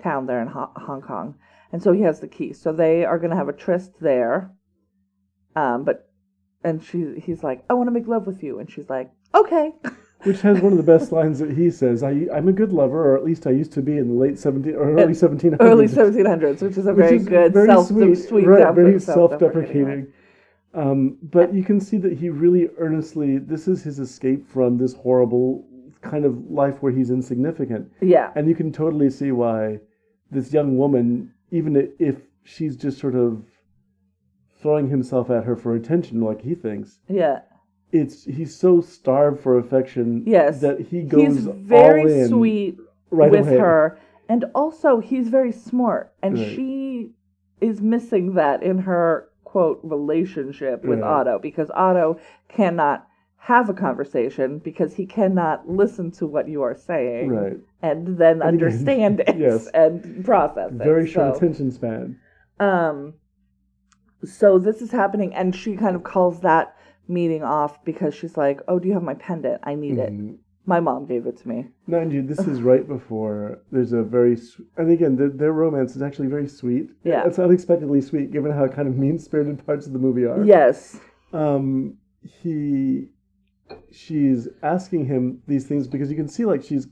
town 0.03 0.27
there 0.27 0.41
in 0.41 0.49
Ho- 0.49 0.73
hong 0.77 1.03
kong. 1.03 1.35
And 1.73 1.83
so 1.83 1.93
he 1.93 2.03
has 2.03 2.21
the 2.21 2.29
key 2.29 2.53
so 2.53 2.73
they 2.73 3.05
are 3.05 3.19
going 3.19 3.31
to 3.31 3.37
have 3.37 3.49
a 3.49 3.53
tryst 3.53 4.01
there. 4.01 4.53
Um 5.55 5.85
but 5.85 6.09
and 6.63 6.83
she 6.83 7.21
he's 7.25 7.43
like 7.43 7.65
i 7.71 7.75
want 7.75 7.87
to 7.89 7.93
make 7.93 8.07
love 8.07 8.27
with 8.27 8.43
you. 8.43 8.59
And 8.59 8.71
she's 8.71 8.89
like 8.89 9.11
okay 9.35 9.73
Which 10.25 10.43
has 10.43 10.61
one 10.61 10.73
of 10.73 10.77
the 10.77 10.85
best 10.85 11.13
lines 11.13 11.39
that 11.39 11.53
he 11.57 11.71
says. 11.71 12.03
I, 12.03 12.27
I'm 12.33 12.49
a 12.49 12.53
good 12.53 12.73
lover, 12.73 13.13
or 13.13 13.17
at 13.17 13.25
least 13.25 13.47
I 13.47 13.51
used 13.51 13.73
to 13.73 13.83
be 13.83 13.97
in 13.97 14.09
the 14.09 14.15
late 14.15 14.39
17 14.39 14.75
or 14.75 14.93
early 14.93 15.15
1700s. 15.15 15.57
early 15.61 15.87
1700s 15.87 16.61
which 16.63 16.77
is 16.77 16.87
a 16.87 16.93
very 16.93 17.17
is 17.17 17.27
good 17.27 17.53
very 17.55 17.67
self 17.67 17.89
sweet, 17.89 18.15
sweet 18.17 18.47
right, 18.47 18.63
self- 18.63 18.75
very 18.77 19.01
self-deprecating 19.01 20.07
Um, 20.75 21.17
but 21.23 21.53
you 21.55 21.65
can 21.65 21.81
see 21.81 21.97
that 21.99 22.13
he 22.13 22.29
really 22.29 22.69
earnestly 22.79 23.39
this 23.39 23.67
is 23.67 23.83
his 23.83 23.99
escape 23.99 24.47
from 24.47 24.79
this 24.79 24.95
horrible 24.95 25.65
kind 26.03 26.25
of 26.25 26.51
life 26.51 26.77
where 26.83 26.93
he's 26.93 27.11
insignificant, 27.11 27.91
yeah 28.01 28.31
and 28.37 28.49
you 28.49 28.55
can 28.55 28.71
totally 28.73 29.11
see 29.11 29.33
why 29.33 29.81
this 30.31 30.53
young 30.53 30.77
woman, 30.79 31.33
even 31.51 31.93
if 31.99 32.17
she's 32.45 32.77
just 32.77 32.99
sort 32.99 33.15
of 33.15 33.43
throwing 34.61 34.89
himself 34.89 35.31
at 35.31 35.45
her 35.45 35.57
for 35.57 35.75
attention, 35.75 36.21
like 36.21 36.41
he 36.43 36.55
thinks, 36.55 36.99
yeah 37.09 37.41
it's 37.93 38.25
he's 38.25 38.55
so 38.57 38.81
starved 38.81 39.41
for 39.41 39.59
affection 39.59 40.23
Yes. 40.27 40.61
that 40.61 40.81
he 40.81 41.03
goes 41.03 41.37
he's 41.37 41.45
very 41.47 42.27
sweet 42.29 42.79
right 43.11 43.31
with 43.31 43.49
away. 43.49 43.59
her 43.59 43.99
and 44.29 44.45
also 44.55 45.01
he's 45.01 45.29
very 45.29 45.53
smart 45.53 46.13
and 46.23 46.35
Right. 46.39 46.49
she 46.55 47.11
is 47.61 47.81
missing 47.81 48.35
that 48.35 48.63
in 48.63 48.79
her 48.79 49.29
quote 49.45 49.81
relationship 49.83 50.85
with 50.85 51.01
Right. 51.01 51.09
otto 51.21 51.39
because 51.41 51.71
otto 51.75 52.19
cannot 52.49 53.07
have 53.37 53.69
a 53.69 53.75
conversation 53.75 54.59
because 54.59 54.95
he 54.95 55.07
cannot 55.07 55.69
listen 55.69 56.11
to 56.13 56.27
what 56.27 56.47
you 56.49 56.63
are 56.63 56.75
saying 56.77 57.31
Right. 57.31 57.59
and 57.83 58.19
then 58.19 58.41
And 58.43 58.61
he- 58.61 58.65
understand 58.65 59.21
it 59.27 59.37
yes. 59.37 59.67
and 59.75 60.25
process 60.25 60.71
it 60.71 60.75
Very 60.77 61.07
short 61.09 61.33
So, 61.35 61.37
attention 61.39 61.71
span. 61.73 62.17
um 62.61 63.15
so 64.23 64.59
this 64.59 64.83
is 64.83 64.91
happening, 64.91 65.33
and 65.35 65.57
she 65.57 65.77
kind 65.77 65.97
of 65.97 66.03
calls 66.03 66.41
that 66.41 66.77
meeting 67.11 67.43
off 67.43 67.85
because 67.85 68.15
she's 68.15 68.37
like, 68.37 68.61
"Oh, 68.69 68.79
do 68.79 68.89
you 68.89 68.95
have 68.95 69.03
my 69.03 69.15
pendant? 69.15 69.61
I 69.65 69.75
need 69.75 69.99
it. 69.99 70.13
Mhm. 70.13 70.37
My 70.67 70.79
mom 70.81 71.07
gave 71.07 71.27
it 71.27 71.37
to 71.39 71.49
me." 71.49 71.67
Mind 71.87 72.13
you, 72.13 72.23
this 72.23 72.39
is 72.41 72.63
right 72.73 72.87
before 72.87 73.59
there's 73.73 73.93
a 73.93 74.03
very, 74.03 74.35
s- 74.35 74.61
and 74.77 74.91
again, 74.91 75.17
their, 75.17 75.29
their 75.29 75.53
romance 75.53 75.97
is 75.97 76.03
actually 76.03 76.29
very 76.29 76.47
sweet. 76.49 76.91
Yeah. 77.05 77.27
It's 77.27 77.39
unexpectedly 77.39 78.01
sweet 78.01 78.31
given 78.31 78.53
how 78.53 78.69
kind 78.69 78.87
of 78.89 78.97
mean 78.97 79.19
spirited 79.19 79.67
parts 79.67 79.87
of 79.87 79.93
the 79.93 79.99
movie 79.99 80.25
are. 80.25 80.45
Yes. 80.45 80.99
Um, 81.33 81.97
he, 82.23 83.09
she's 83.91 84.49
asking 84.63 85.07
him 85.07 85.43
these 85.47 85.67
things 85.67 85.87
because 85.89 86.11
you 86.11 86.17
can 86.17 86.29
see 86.29 86.45
like 86.45 86.63
she's 86.63 86.87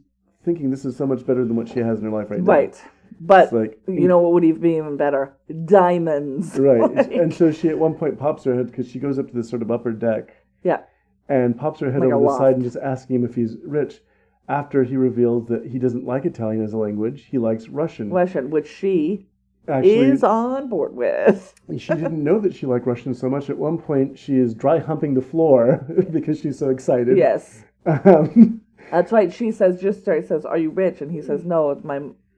thinking 0.45 0.71
this 0.71 0.85
is 0.85 0.97
so 0.97 1.07
much 1.07 1.27
better 1.27 1.45
than 1.45 1.57
what 1.57 1.69
she 1.69 1.81
has 1.81 1.99
in 1.99 2.05
her 2.05 2.11
life 2.11 2.31
right 2.31 2.41
now. 2.41 2.53
Right. 2.53 2.83
But 3.21 3.53
like, 3.53 3.81
you 3.87 4.09
know 4.09 4.19
what 4.19 4.33
would 4.33 4.45
even 4.45 4.61
be 4.61 4.77
even 4.77 4.97
better? 4.97 5.37
Diamonds. 5.65 6.59
right. 6.59 6.79
Like- 6.95 7.13
and 7.13 7.33
so 7.33 7.51
she 7.51 7.69
at 7.69 7.79
one 7.79 7.95
point 7.95 8.19
pops 8.19 8.45
her 8.45 8.55
head 8.55 8.67
because 8.67 8.89
she 8.89 8.99
goes 8.99 9.19
up 9.19 9.29
to 9.29 9.35
this 9.35 9.49
sort 9.49 9.63
of 9.63 9.71
upper 9.71 9.93
deck 9.93 10.35
yeah. 10.63 10.81
and 11.29 11.59
pops 11.59 11.81
her 11.81 11.91
head 11.91 12.01
Like 12.01 12.13
over 12.13 12.27
the 12.27 12.39
side 12.39 12.55
and 12.55 12.65
just 12.65 12.77
asking 12.77 13.17
him 13.17 13.25
if 13.25 13.35
he's 13.35 13.57
rich. 13.65 14.01
After 14.49 14.83
he 14.83 14.97
reveals 14.97 15.47
that 15.49 15.67
he 15.67 15.79
doesn't 15.79 16.07
like 16.07 16.25
Italian 16.25 16.65
as 16.65 16.73
a 16.73 16.79
language, 16.79 17.27
he 17.31 17.37
likes 17.37 17.69
Russian. 17.69 18.11
Russian, 18.11 18.49
which 18.49 18.67
she 18.67 19.27
Actually, 19.69 19.99
is 19.99 20.25
on 20.25 20.69
board 20.71 20.95
with. 20.95 21.55
she 21.79 21.93
didn't 21.93 22.25
know 22.25 22.39
that 22.41 22.55
she 22.55 22.65
liked 22.65 22.87
Russian 22.87 23.13
so 23.15 23.29
much. 23.29 23.51
At 23.51 23.59
one 23.59 23.77
point, 23.77 24.19
she 24.19 24.37
is 24.39 24.55
dry 24.55 24.79
humping 24.79 25.13
the 25.13 25.21
floor 25.21 25.85
because 26.11 26.41
she's 26.41 26.59
so 26.59 26.71
excited. 26.71 27.19
Yes. 27.19 27.65
Um, 27.85 28.63
That's 28.91 29.13
right. 29.13 29.31
She 29.33 29.51
says, 29.51 29.81
just 29.81 30.01
starts 30.01 30.29
says, 30.29 30.47
"Are 30.47 30.57
you 30.57 30.71
rich?" 30.71 31.03
And 31.03 31.13
he 31.13 31.21
says, 31.21 31.45
"No, 31.45 31.71
it's 31.71 31.85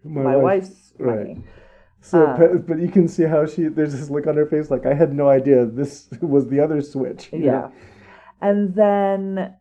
my 0.04 0.22
my, 0.22 0.36
wife- 0.36 0.44
wife's 0.64 0.92
right. 0.98 1.16
money." 1.18 1.44
So, 2.02 2.24
Uh, 2.26 2.54
but, 2.56 2.78
you 2.80 2.88
can 2.88 3.06
see 3.08 3.24
how 3.24 3.44
she 3.44 3.68
there's 3.68 3.92
this 3.92 4.08
look 4.08 4.26
on 4.26 4.34
her 4.36 4.46
face 4.46 4.70
like 4.70 4.86
I 4.86 4.94
had 4.94 5.12
no 5.12 5.28
idea 5.28 5.66
this 5.66 6.08
was 6.22 6.48
the 6.48 6.60
other 6.60 6.80
switch. 6.80 7.28
Yeah. 7.32 7.50
know? 7.52 7.72
And 8.40 8.74
then 8.74 9.54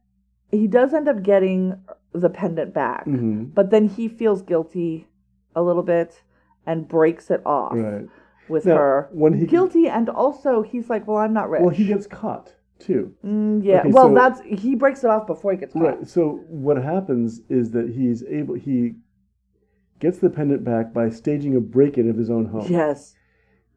he 0.51 0.67
does 0.67 0.93
end 0.93 1.09
up 1.09 1.21
getting 1.21 1.75
the 2.13 2.29
pendant 2.29 2.73
back, 2.73 3.05
Mhm. 3.05 3.53
but 3.53 3.69
then 3.71 3.87
he 3.89 4.07
feels 4.07 4.41
guilty 4.41 5.07
a 5.55 5.61
little 5.61 5.83
bit 5.83 6.23
and 6.65 6.87
breaks 6.87 7.29
it 7.29 7.41
off 7.45 7.73
Right. 7.75 8.07
with 8.47 8.65
Now, 8.65 8.77
her. 8.77 9.09
when 9.11 9.33
he- 9.33 9.45
guilty, 9.45 9.87
and 9.89 10.07
also 10.09 10.61
he's 10.61 10.89
like, 10.89 11.05
"Well, 11.07 11.17
I'm 11.17 11.33
not 11.33 11.49
rich." 11.49 11.61
Well, 11.61 11.69
he 11.69 11.85
gets 11.87 12.07
caught 12.07 12.55
too. 12.79 13.13
Mm, 13.25 13.63
yeah. 13.63 13.81
Okay, 13.81 13.91
well, 13.91 14.07
so- 14.09 14.15
that's 14.15 14.39
he 14.41 14.75
breaks 14.75 15.03
it 15.03 15.09
off 15.09 15.27
before 15.27 15.51
he 15.51 15.57
gets 15.57 15.73
caught. 15.73 15.83
Right. 15.83 16.07
So 16.07 16.39
what 16.47 16.77
happens 16.81 17.41
is 17.49 17.71
that 17.71 17.89
he's 17.89 18.23
able 18.23 18.55
he 18.55 18.95
gets 19.99 20.19
the 20.19 20.29
pendant 20.29 20.63
back 20.63 20.93
by 20.93 21.09
staging 21.09 21.55
a 21.55 21.59
break-in 21.59 22.09
of 22.09 22.17
his 22.17 22.29
own 22.29 22.45
home, 22.45 22.65
Yes. 22.69 23.15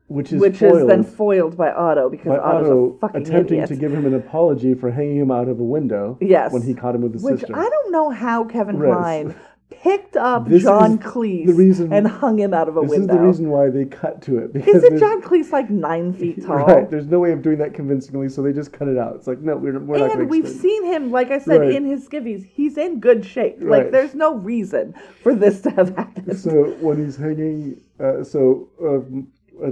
which 0.08 0.32
is 0.32 0.40
Which 0.40 0.58
foiled 0.58 0.82
is 0.82 0.86
then 0.86 1.02
foiled 1.04 1.56
by 1.56 1.70
Otto 1.72 2.08
because 2.10 2.28
by 2.28 2.38
Otto's 2.38 2.66
Otto 2.68 2.84
a 2.94 2.98
fucking 2.98 3.22
attempting 3.22 3.58
idiot. 3.58 3.68
to 3.68 3.76
give 3.76 3.92
him 3.92 4.06
an 4.06 4.14
apology 4.14 4.74
for 4.74 4.90
hanging 4.90 5.16
him 5.16 5.30
out 5.30 5.48
of 5.48 5.58
a 5.60 5.64
window. 5.64 6.18
Yes. 6.20 6.52
When 6.52 6.62
he 6.62 6.74
caught 6.74 6.94
him 6.94 7.02
with 7.02 7.14
his 7.14 7.22
Which 7.22 7.40
sister. 7.40 7.56
I 7.56 7.68
don't 7.68 7.92
know 7.92 8.10
how 8.10 8.44
Kevin. 8.44 8.76
Kline 8.78 9.34
picked 9.80 10.16
up 10.16 10.48
This 10.48 10.62
John 10.62 10.98
Cleese 10.98 11.56
reason- 11.56 11.92
and 11.92 12.06
hung 12.06 12.38
him 12.38 12.52
out 12.54 12.68
of 12.68 12.76
a 12.76 12.80
this 12.82 12.90
window. 12.90 13.06
This 13.06 13.14
is 13.14 13.20
the 13.20 13.26
reason 13.26 13.48
why 13.50 13.70
they 13.70 13.84
cut 13.84 14.22
to 14.22 14.38
it. 14.38 14.52
Because 14.52 14.82
Isn't 14.82 14.98
John 14.98 15.22
Cleese 15.22 15.50
like 15.52 15.70
nine 15.70 16.12
feet 16.18 16.44
tall? 16.44 16.56
Right. 16.58 16.90
There's 16.90 17.06
no 17.06 17.18
way 17.20 17.32
of 17.32 17.42
doing 17.42 17.58
that 17.58 17.74
convincingly, 17.74 18.28
so 18.28 18.42
they 18.42 18.52
just 18.52 18.72
cut 18.72 18.88
it 18.88 18.98
out. 18.98 19.16
It's 19.16 19.26
like, 19.26 19.40
no, 19.40 19.56
we're, 19.56 19.78
we're 19.78 19.98
not 19.98 20.12
and 20.18 20.30
we've 20.30 20.48
seen 20.48 20.84
him, 20.84 21.10
like 21.10 21.30
I 21.30 21.38
said, 21.38 21.60
Right. 21.60 21.74
in 21.74 21.84
his 21.84 22.08
skivvies. 22.08 22.44
He's 22.44 22.76
in 22.78 23.00
good 23.00 23.24
shape. 23.24 23.56
Right. 23.60 23.82
Like, 23.84 23.92
there's 23.92 24.14
no 24.14 24.34
reason 24.36 24.94
for 25.22 25.34
this 25.34 25.60
to 25.62 25.70
have 25.70 25.94
happened. 25.96 26.38
So 26.38 26.76
when 26.80 27.04
he's 27.04 27.16
hanging, 27.16 27.80
uh, 28.00 28.24
so 28.24 28.68
um, 28.82 29.28
uh, 29.64 29.70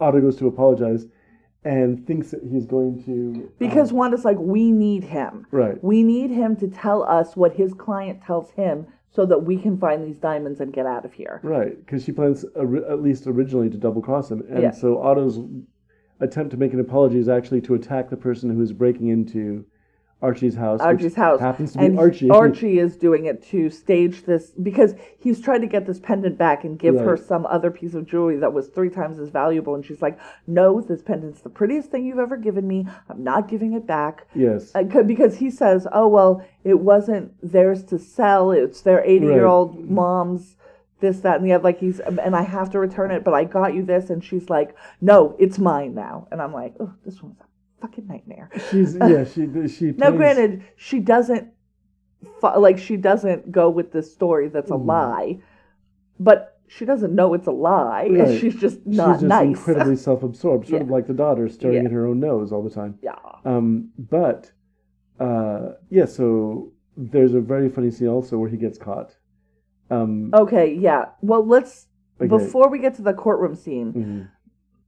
Otto 0.00 0.20
goes 0.20 0.36
to 0.36 0.46
apologize 0.46 1.06
and 1.64 2.06
thinks 2.06 2.30
that 2.30 2.40
he's 2.44 2.64
going 2.64 3.02
to. 3.04 3.50
because 3.58 3.90
um, 3.90 3.96
Wanda's 3.96 4.24
like, 4.24 4.38
we 4.38 4.70
need 4.70 5.02
him. 5.02 5.46
right. 5.50 5.82
We 5.82 6.04
need 6.04 6.30
him 6.30 6.54
to 6.56 6.68
tell 6.68 7.02
us 7.02 7.34
what 7.34 7.54
his 7.54 7.74
client 7.74 8.22
tells 8.22 8.50
him 8.52 8.86
so 9.16 9.24
that 9.26 9.42
we 9.44 9.56
can 9.56 9.78
find 9.78 10.06
these 10.06 10.18
diamonds 10.18 10.60
and 10.60 10.72
get 10.74 10.84
out 10.84 11.06
of 11.06 11.12
here. 11.14 11.40
Right, 11.42 11.74
because 11.78 12.04
she 12.04 12.12
plans 12.12 12.44
at 12.54 13.02
least 13.02 13.26
originally 13.26 13.70
to 13.70 13.78
double 13.78 14.02
cross 14.02 14.30
him, 14.30 14.44
and 14.50 14.62
Yeah. 14.62 14.70
so 14.72 14.98
Otto's 15.02 15.40
attempt 16.20 16.50
to 16.50 16.58
make 16.58 16.74
an 16.74 16.80
apology 16.80 17.18
is 17.18 17.28
actually 17.28 17.62
to 17.62 17.74
attack 17.74 18.10
the 18.10 18.16
person 18.16 18.50
who 18.50 18.60
is 18.62 18.72
breaking 18.74 19.08
into 19.08 19.64
Archie's 20.26 20.54
house. 20.56 20.80
Archie's 20.80 21.14
house. 21.14 21.40
happens 21.40 21.72
to 21.72 21.78
be 21.78 21.84
and 21.86 21.98
Archie. 21.98 22.28
Archie 22.30 22.78
is 22.78 22.96
doing 22.96 23.26
it 23.26 23.42
to 23.50 23.70
stage 23.70 24.24
this 24.24 24.50
because 24.62 24.94
he's 25.18 25.40
trying 25.40 25.60
to 25.60 25.66
get 25.66 25.86
this 25.86 26.00
pendant 26.00 26.36
back 26.36 26.64
and 26.64 26.78
give 26.78 26.96
her 26.96 27.16
some 27.16 27.46
other 27.46 27.70
piece 27.70 27.94
of 27.94 28.06
jewelry 28.06 28.36
that 28.38 28.52
was 28.52 28.68
three 28.68 28.90
times 28.90 29.18
as 29.18 29.28
valuable. 29.28 29.74
And 29.74 29.84
she's 29.86 30.02
like, 30.02 30.18
No, 30.46 30.80
this 30.80 31.02
pendant's 31.02 31.40
the 31.42 31.48
prettiest 31.48 31.90
thing 31.90 32.04
you've 32.04 32.18
ever 32.18 32.36
given 32.36 32.66
me. 32.66 32.86
I'm 33.08 33.22
not 33.22 33.48
giving 33.48 33.72
it 33.72 33.86
back. 33.86 34.26
yes, 34.34 34.72
Uh, 34.74 34.82
because 34.82 35.36
he 35.38 35.50
says, 35.50 35.86
Oh, 35.92 36.08
well, 36.08 36.44
it 36.64 36.80
wasn't 36.80 37.32
theirs 37.42 37.84
to 37.84 37.98
sell. 37.98 38.50
It's 38.50 38.80
their 38.80 39.04
80 39.04 39.26
year 39.26 39.46
old 39.46 39.88
mom's. 39.88 40.56
This, 40.98 41.20
that, 41.20 41.36
and 41.36 41.44
the 41.44 41.52
other. 41.52 41.62
Like 41.62 41.78
he's, 41.78 42.00
and 42.00 42.34
I 42.34 42.40
have 42.42 42.70
to 42.70 42.78
return 42.78 43.10
it, 43.10 43.22
but 43.22 43.34
I 43.34 43.44
got 43.44 43.74
you 43.74 43.84
this. 43.84 44.08
And 44.08 44.24
she's 44.24 44.48
like, 44.48 44.74
No, 45.00 45.36
it's 45.38 45.58
mine 45.58 45.94
now. 45.94 46.26
And 46.32 46.40
I'm 46.40 46.54
like, 46.54 46.74
Oh, 46.80 46.92
this 47.04 47.22
one's 47.22 47.38
a 47.38 47.44
fucking 47.80 48.06
nightmare. 48.06 48.50
she's 48.70 48.94
yeah 49.00 49.24
she 49.24 49.48
she. 49.68 49.92
Now, 49.92 50.06
plays- 50.08 50.16
granted, 50.16 50.62
she 50.76 51.00
doesn't 51.00 51.48
like 52.42 52.78
she 52.78 52.96
doesn't 52.96 53.52
go 53.52 53.68
with 53.70 53.92
this 53.92 54.12
story 54.12 54.48
that's 54.48 54.70
a 54.70 54.74
Mhm. 54.74 54.86
lie, 54.86 55.38
but 56.18 56.58
she 56.68 56.84
doesn't 56.84 57.14
know 57.14 57.34
it's 57.34 57.46
a 57.46 57.52
lie. 57.52 58.08
Right. 58.10 58.40
She's 58.40 58.56
just 58.56 58.84
not 58.86 59.14
she's 59.16 59.20
just 59.20 59.24
nice. 59.24 59.46
incredibly 59.46 59.96
self-absorbed, 60.08 60.66
sort 60.68 60.82
of 60.82 60.90
like 60.90 61.06
the 61.06 61.14
daughter 61.14 61.48
staring 61.48 61.76
Yeah. 61.82 61.84
at 61.84 61.92
her 61.92 62.06
own 62.06 62.18
nose 62.20 62.52
all 62.52 62.62
the 62.62 62.70
time. 62.70 62.98
yeah. 63.02 63.14
Um, 63.44 63.90
but 63.98 64.50
uh, 65.20 65.72
yeah, 65.90 66.06
so 66.06 66.72
there's 66.96 67.34
a 67.34 67.40
very 67.40 67.68
funny 67.68 67.90
scene 67.90 68.08
also 68.08 68.36
where 68.38 68.48
he 68.48 68.56
gets 68.56 68.78
caught. 68.78 69.14
Um, 69.90 70.30
Okay. 70.34 70.74
Yeah. 70.74 71.06
Well, 71.20 71.46
let's 71.46 71.86
okay. 72.20 72.26
before 72.28 72.68
we 72.68 72.78
get 72.80 72.94
to 72.96 73.02
the 73.02 73.12
courtroom 73.14 73.54
scene, 73.54 73.92
Mhm. 73.92 74.28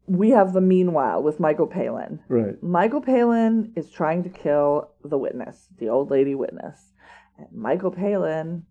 We 0.09 0.31
have 0.31 0.53
the 0.53 0.61
meanwhile 0.61 1.23
with 1.23 1.39
Michael 1.39 1.67
Palin. 1.67 2.21
Right. 2.29 2.61
Michael 2.63 3.01
Palin 3.01 3.73
is 3.77 3.91
trying 3.91 4.23
to 4.25 4.31
kill 4.31 4.91
the 5.05 5.19
witness, 5.19 5.69
the 5.79 5.89
old 5.89 6.11
lady 6.11 6.35
witness, 6.35 6.93
and 7.37 7.49
Michael 7.53 7.91
Palin 7.91 8.65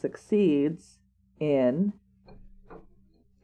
succeeds 0.00 0.98
in 1.38 1.92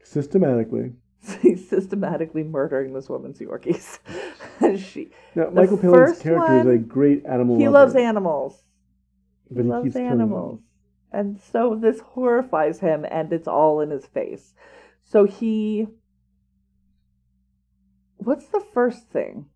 Systematically. 0.02 0.92
systematically 1.22 2.42
murdering 2.42 2.92
this 2.92 3.08
woman's 3.08 3.38
Yorkies. 3.38 3.98
she 4.78 5.10
Now, 5.34 5.50
Michael 5.50 5.78
Palin's 5.78 6.20
character 6.20 6.60
is 6.60 6.66
a 6.66 6.78
great 6.78 7.24
animal 7.24 7.56
he 7.58 7.66
lover, 7.66 7.86
loves 7.86 7.96
animals. 7.96 8.62
He 9.48 9.54
but 9.54 9.64
he 9.64 9.70
loves 9.70 9.84
keeps 9.84 9.96
animals. 9.96 10.60
And 11.12 11.40
so 11.40 11.78
this 11.80 12.00
horrifies 12.00 12.80
him 12.80 13.06
and 13.10 13.32
it's 13.32 13.48
all 13.48 13.80
in 13.80 13.90
his 13.90 14.04
face. 14.06 14.52
So 15.02 15.24
he 15.24 15.86
What's 18.24 18.46
the 18.46 18.60
first 18.60 19.08
thing? 19.10 19.46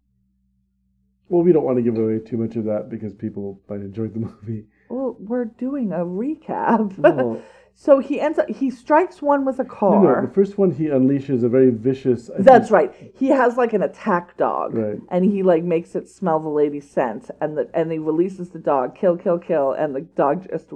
Well, 1.29 1.43
we 1.43 1.53
don't 1.53 1.65
want 1.65 1.77
to 1.77 1.83
give 1.83 1.97
away 1.99 2.19
too 2.21 2.37
much 2.39 2.57
of 2.57 2.65
that 2.65 2.89
because 2.89 3.13
people 3.13 3.61
might 3.69 3.81
enjoy 3.81 4.09
the 4.09 4.19
movie. 4.45 4.67
Well, 4.89 5.17
we're 5.19 5.45
doing 5.47 5.93
a 5.93 5.99
recap. 5.99 6.97
Well, 6.99 7.43
so 7.75 8.01
he 8.01 8.21
ends 8.21 8.39
up 8.41 8.49
he 8.49 8.71
strikes 8.71 9.23
one 9.23 9.45
with 9.45 9.61
a 9.61 9.65
no, 9.65 9.69
car. 9.69 10.21
no, 10.23 10.27
the 10.27 10.33
first 10.35 10.59
one 10.59 10.71
he 10.73 10.85
unleashes 10.87 11.45
a 11.45 11.49
very 11.49 11.71
vicious. 11.71 12.29
I 12.31 12.41
That's 12.43 12.69
think- 12.69 12.73
right. 12.73 13.13
He 13.15 13.29
has 13.29 13.57
like 13.57 13.73
an 13.73 13.83
attack 13.83 14.37
dog, 14.37 14.75
Right. 14.75 14.99
and 15.11 15.25
he 15.25 15.43
like 15.43 15.63
makes 15.65 15.95
it 15.95 16.09
smell 16.09 16.41
the 16.41 16.49
lady's 16.49 16.89
scent, 16.91 17.31
and 17.41 17.57
the 17.57 17.71
and 17.75 17.93
he 17.93 17.99
releases 17.99 18.51
the 18.51 18.59
dog, 18.59 18.95
kill, 18.97 19.17
kill, 19.17 19.39
kill, 19.39 19.73
and 19.73 19.95
the 19.95 20.01
dog 20.01 20.49
just 20.51 20.71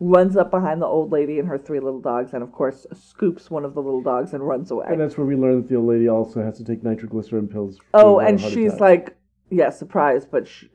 runs 0.00 0.36
up 0.36 0.50
behind 0.50 0.80
the 0.80 0.86
old 0.86 1.10
lady 1.10 1.38
and 1.38 1.48
her 1.48 1.58
three 1.58 1.80
little 1.80 2.00
dogs, 2.00 2.32
and 2.32 2.42
of 2.42 2.52
course 2.52 2.86
scoops 2.92 3.50
one 3.50 3.64
of 3.64 3.74
the 3.74 3.82
little 3.82 4.02
dogs 4.02 4.32
and 4.32 4.46
runs 4.46 4.70
away. 4.70 4.86
And 4.88 5.00
that's 5.00 5.16
where 5.18 5.26
we 5.26 5.36
learn 5.36 5.56
that 5.56 5.68
the 5.68 5.76
old 5.76 5.88
lady 5.88 6.08
also 6.08 6.42
has 6.42 6.56
to 6.58 6.64
take 6.64 6.82
nitroglycerin 6.82 7.48
pills. 7.48 7.78
oh, 7.94 8.18
and 8.18 8.40
she's 8.40 8.74
attack. 8.74 8.80
like, 8.80 9.16
yeah, 9.50 9.70
surprised, 9.70 10.30
but 10.30 10.46
she, 10.46 10.70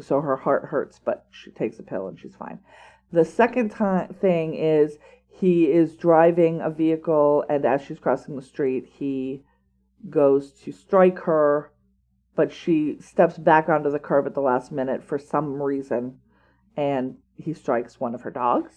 so 0.00 0.20
her 0.20 0.36
heart 0.36 0.66
hurts, 0.66 1.00
but 1.04 1.26
she 1.30 1.50
takes 1.50 1.78
a 1.78 1.82
pill 1.82 2.08
and 2.08 2.18
she's 2.18 2.34
fine. 2.34 2.58
The 3.12 3.24
second 3.24 3.70
time 3.70 4.14
thing 4.14 4.54
is 4.54 4.98
he 5.28 5.70
is 5.70 5.96
driving 5.96 6.60
a 6.62 6.70
vehicle, 6.70 7.44
and 7.48 7.64
as 7.66 7.82
she's 7.82 7.98
crossing 7.98 8.36
the 8.36 8.42
street, 8.42 8.88
he 8.98 9.42
goes 10.08 10.52
to 10.52 10.72
strike 10.72 11.18
her, 11.20 11.72
but 12.34 12.52
she 12.52 12.96
steps 13.00 13.36
back 13.36 13.68
onto 13.68 13.90
the 13.90 13.98
curb 13.98 14.26
at 14.26 14.34
the 14.34 14.40
last 14.40 14.72
minute 14.72 15.04
for 15.04 15.18
some 15.18 15.60
reason, 15.62 16.18
and 16.76 17.16
he 17.36 17.52
strikes 17.54 18.00
one 18.00 18.14
of 18.14 18.22
her 18.22 18.30
dogs. 18.30 18.72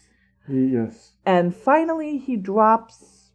Yes. 0.48 1.14
And 1.26 1.56
finally, 1.56 2.18
he 2.18 2.36
drops 2.36 3.32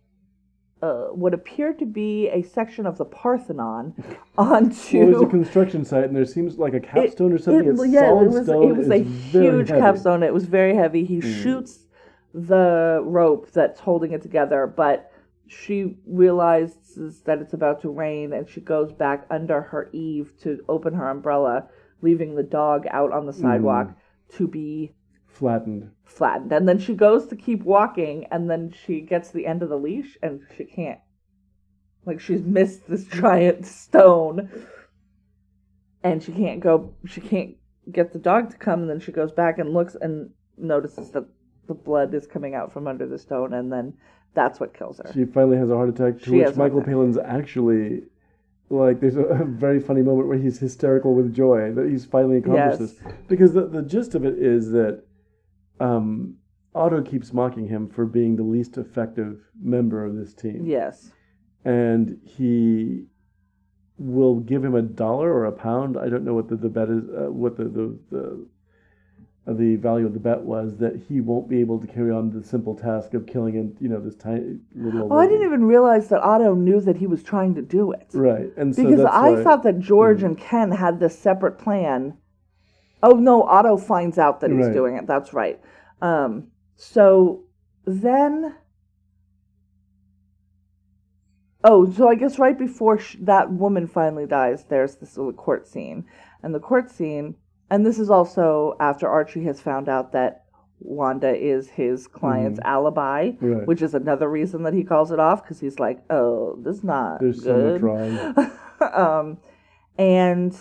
uh, 0.82 1.06
what 1.12 1.32
appeared 1.32 1.78
to 1.78 1.86
be 1.86 2.28
a 2.28 2.42
section 2.42 2.84
of 2.86 2.98
the 2.98 3.04
Parthenon 3.04 3.94
onto. 4.38 4.98
Well, 4.98 5.06
there's 5.10 5.22
a 5.22 5.26
construction 5.26 5.84
site, 5.84 6.04
and 6.04 6.14
there 6.16 6.24
seems 6.26 6.58
like 6.58 6.74
a 6.74 6.80
capstone 6.80 7.32
or 7.32 7.38
something. 7.38 7.68
It- 7.68 7.90
yeah, 7.90 8.10
it 8.10 8.26
was 8.30 8.44
stone. 8.46 8.70
it 8.70 8.76
was 8.76 8.88
a 8.90 8.94
it's 8.96 9.10
huge 9.32 9.68
heavy. 9.68 9.80
capstone. 9.80 10.22
It 10.22 10.34
was 10.34 10.44
very 10.46 10.74
heavy. 10.74 11.04
He 11.04 11.18
Mm. 11.20 11.42
shoots 11.42 11.86
the 12.34 13.00
rope 13.04 13.50
that's 13.52 13.80
holding 13.80 14.12
it 14.12 14.20
together, 14.20 14.66
but 14.66 15.10
she 15.46 15.96
realizes 16.06 17.20
that 17.22 17.38
it's 17.38 17.52
about 17.54 17.80
to 17.82 17.88
rain 17.90 18.32
and 18.32 18.48
she 18.48 18.60
goes 18.60 18.92
back 18.92 19.24
under 19.30 19.60
her 19.60 19.88
eave 19.92 20.32
to 20.40 20.58
open 20.68 20.94
her 20.94 21.08
umbrella, 21.08 21.68
leaving 22.02 22.34
the 22.34 22.42
dog 22.42 22.86
out 22.90 23.12
on 23.12 23.26
the 23.26 23.32
sidewalk 23.32 23.90
to 24.32 24.48
be 24.48 24.92
Flattened. 25.34 25.90
flattened. 26.04 26.52
And 26.52 26.68
then 26.68 26.78
she 26.78 26.94
goes 26.94 27.26
to 27.26 27.36
keep 27.36 27.62
walking 27.64 28.26
and 28.30 28.48
then 28.48 28.72
she 28.86 29.00
gets 29.00 29.30
the 29.30 29.46
end 29.46 29.62
of 29.62 29.68
the 29.68 29.76
leash 29.76 30.16
and 30.22 30.40
she 30.56 30.64
can't. 30.64 31.00
Like 32.06 32.20
she's 32.20 32.42
missed 32.42 32.88
this 32.88 33.04
giant 33.22 33.66
stone 33.66 34.48
and 36.02 36.22
she 36.22 36.32
can't 36.32 36.60
go 36.60 36.94
she 37.06 37.20
can't 37.20 37.56
get 37.90 38.12
the 38.12 38.18
dog 38.18 38.50
to 38.50 38.56
come 38.56 38.82
and 38.82 38.90
then 38.90 39.00
she 39.00 39.10
goes 39.12 39.32
back 39.32 39.58
and 39.58 39.72
looks 39.74 39.96
and 40.00 40.30
notices 40.56 41.10
that 41.10 41.24
the 41.66 41.74
blood 41.74 42.14
is 42.14 42.26
coming 42.26 42.54
out 42.54 42.72
from 42.72 42.86
under 42.86 43.06
the 43.06 43.18
stone 43.18 43.54
and 43.54 43.72
then 43.72 43.92
that's 44.34 44.60
what 44.60 44.72
kills 44.76 44.98
her. 44.98 45.10
She 45.14 45.24
finally 45.24 45.56
has 45.56 45.70
a 45.70 45.74
heart 45.76 45.88
attack, 45.88 46.18
to 46.20 46.24
She 46.24 46.30
which 46.44 46.56
Michael. 46.56 46.82
Palin's 46.82 47.18
actually 47.18 48.02
like. 48.68 48.98
There's 49.00 49.14
a, 49.16 49.22
a 49.22 49.44
very 49.44 49.78
funny 49.80 50.02
moment 50.02 50.26
where 50.26 50.36
he's 50.38 50.58
hysterical 50.58 51.14
with 51.14 51.32
joy 51.32 51.72
that 51.72 51.88
he's 51.88 52.04
finally 52.04 52.38
accomplished 52.38 52.80
Yes. 52.80 52.92
this. 52.94 53.12
Because 53.28 53.52
the 53.52 53.66
the 53.66 53.82
gist 53.82 54.14
of 54.16 54.24
it 54.24 54.36
is 54.38 54.70
that 54.72 55.04
um, 55.80 56.36
Otto 56.74 57.02
keeps 57.02 57.32
mocking 57.32 57.68
him 57.68 57.88
for 57.88 58.06
being 58.06 58.36
the 58.36 58.42
least 58.42 58.76
effective 58.78 59.40
member 59.62 60.04
of 60.04 60.16
this 60.16 60.34
team, 60.34 60.64
yes. 60.64 61.12
and 61.64 62.18
he 62.24 63.04
will 63.96 64.40
give 64.40 64.64
him 64.64 64.74
a 64.74 64.82
dollar 64.82 65.32
or 65.32 65.44
a 65.44 65.52
pound. 65.52 65.96
I 65.96 66.08
don't 66.08 66.24
know 66.24 66.34
what 66.34 66.48
the, 66.48 66.56
the 66.56 66.68
bet 66.68 66.88
is, 66.88 67.04
uh, 67.10 67.30
what 67.30 67.56
the 67.56 67.64
the, 67.64 67.98
the 68.10 68.46
uh, 69.46 69.52
the 69.52 69.76
value 69.76 70.06
of 70.06 70.14
the 70.14 70.20
bet 70.20 70.40
was 70.40 70.78
that 70.78 70.96
he 71.06 71.20
won't 71.20 71.48
be 71.48 71.60
able 71.60 71.78
to 71.78 71.86
carry 71.86 72.10
on 72.10 72.30
the 72.30 72.42
simple 72.42 72.74
task 72.74 73.12
of 73.12 73.26
killing 73.26 73.56
and 73.56 73.76
you 73.78 73.88
know 73.88 74.00
this 74.00 74.16
tiny 74.16 74.58
little. 74.74 75.12
Oh, 75.12 75.18
I 75.18 75.26
didn't 75.26 75.44
even 75.44 75.64
realize 75.64 76.08
that 76.08 76.22
Otto 76.22 76.54
knew 76.54 76.80
that 76.80 76.96
he 76.96 77.06
was 77.06 77.22
trying 77.22 77.54
to 77.56 77.62
do 77.62 77.92
it. 77.92 78.06
Right, 78.14 78.50
and 78.56 78.74
so 78.74 78.82
Because 78.82 79.04
I 79.04 79.32
why- 79.32 79.42
thought 79.42 79.62
that 79.64 79.78
George 79.78 80.22
and 80.22 80.38
Ken 80.38 80.70
had 80.72 80.98
this 80.98 81.18
separate 81.18 81.58
plan. 81.58 82.16
Oh 83.06 83.16
no, 83.16 83.42
Otto 83.42 83.76
finds 83.76 84.16
out 84.18 84.40
that 84.40 84.50
he's 84.50 84.66
Right. 84.66 84.72
doing 84.72 84.96
it. 84.96 85.06
That's 85.06 85.34
right. 85.34 85.60
Um, 86.00 86.48
so 86.76 87.42
then, 87.84 88.54
oh, 91.62 91.90
so 91.90 92.08
I 92.08 92.14
guess 92.14 92.38
right 92.38 92.58
before 92.58 92.98
sh- 92.98 93.16
that 93.20 93.52
woman 93.52 93.86
finally 93.86 94.26
dies, 94.26 94.64
there's 94.64 94.96
this 94.96 95.16
little 95.18 95.32
court 95.34 95.66
scene, 95.66 96.04
and 96.42 96.54
the 96.54 96.60
court 96.60 96.90
scene, 96.90 97.34
and 97.70 97.84
this 97.84 97.98
is 97.98 98.08
also 98.10 98.74
after 98.80 99.06
Archie 99.08 99.44
has 99.44 99.60
found 99.60 99.88
out 99.88 100.12
that 100.12 100.44
Wanda 100.80 101.34
is 101.34 101.68
his 101.68 102.06
client's 102.06 102.60
alibi, 102.64 103.30
Mm-hmm. 103.32 103.52
Right. 103.52 103.66
which 103.66 103.82
is 103.82 103.94
another 103.94 104.28
reason 104.30 104.62
that 104.62 104.72
he 104.74 104.82
calls 104.82 105.10
it 105.12 105.18
off 105.20 105.42
because 105.42 105.60
he's 105.60 105.78
like, 105.78 106.02
oh, 106.10 106.58
this 106.62 106.76
is 106.78 106.84
not 106.84 107.20
There's 107.20 107.42
so 107.42 107.54
good 107.54 107.82
much 107.82 108.48
wrong. 108.80 108.92
um, 108.94 109.38
and 109.98 110.56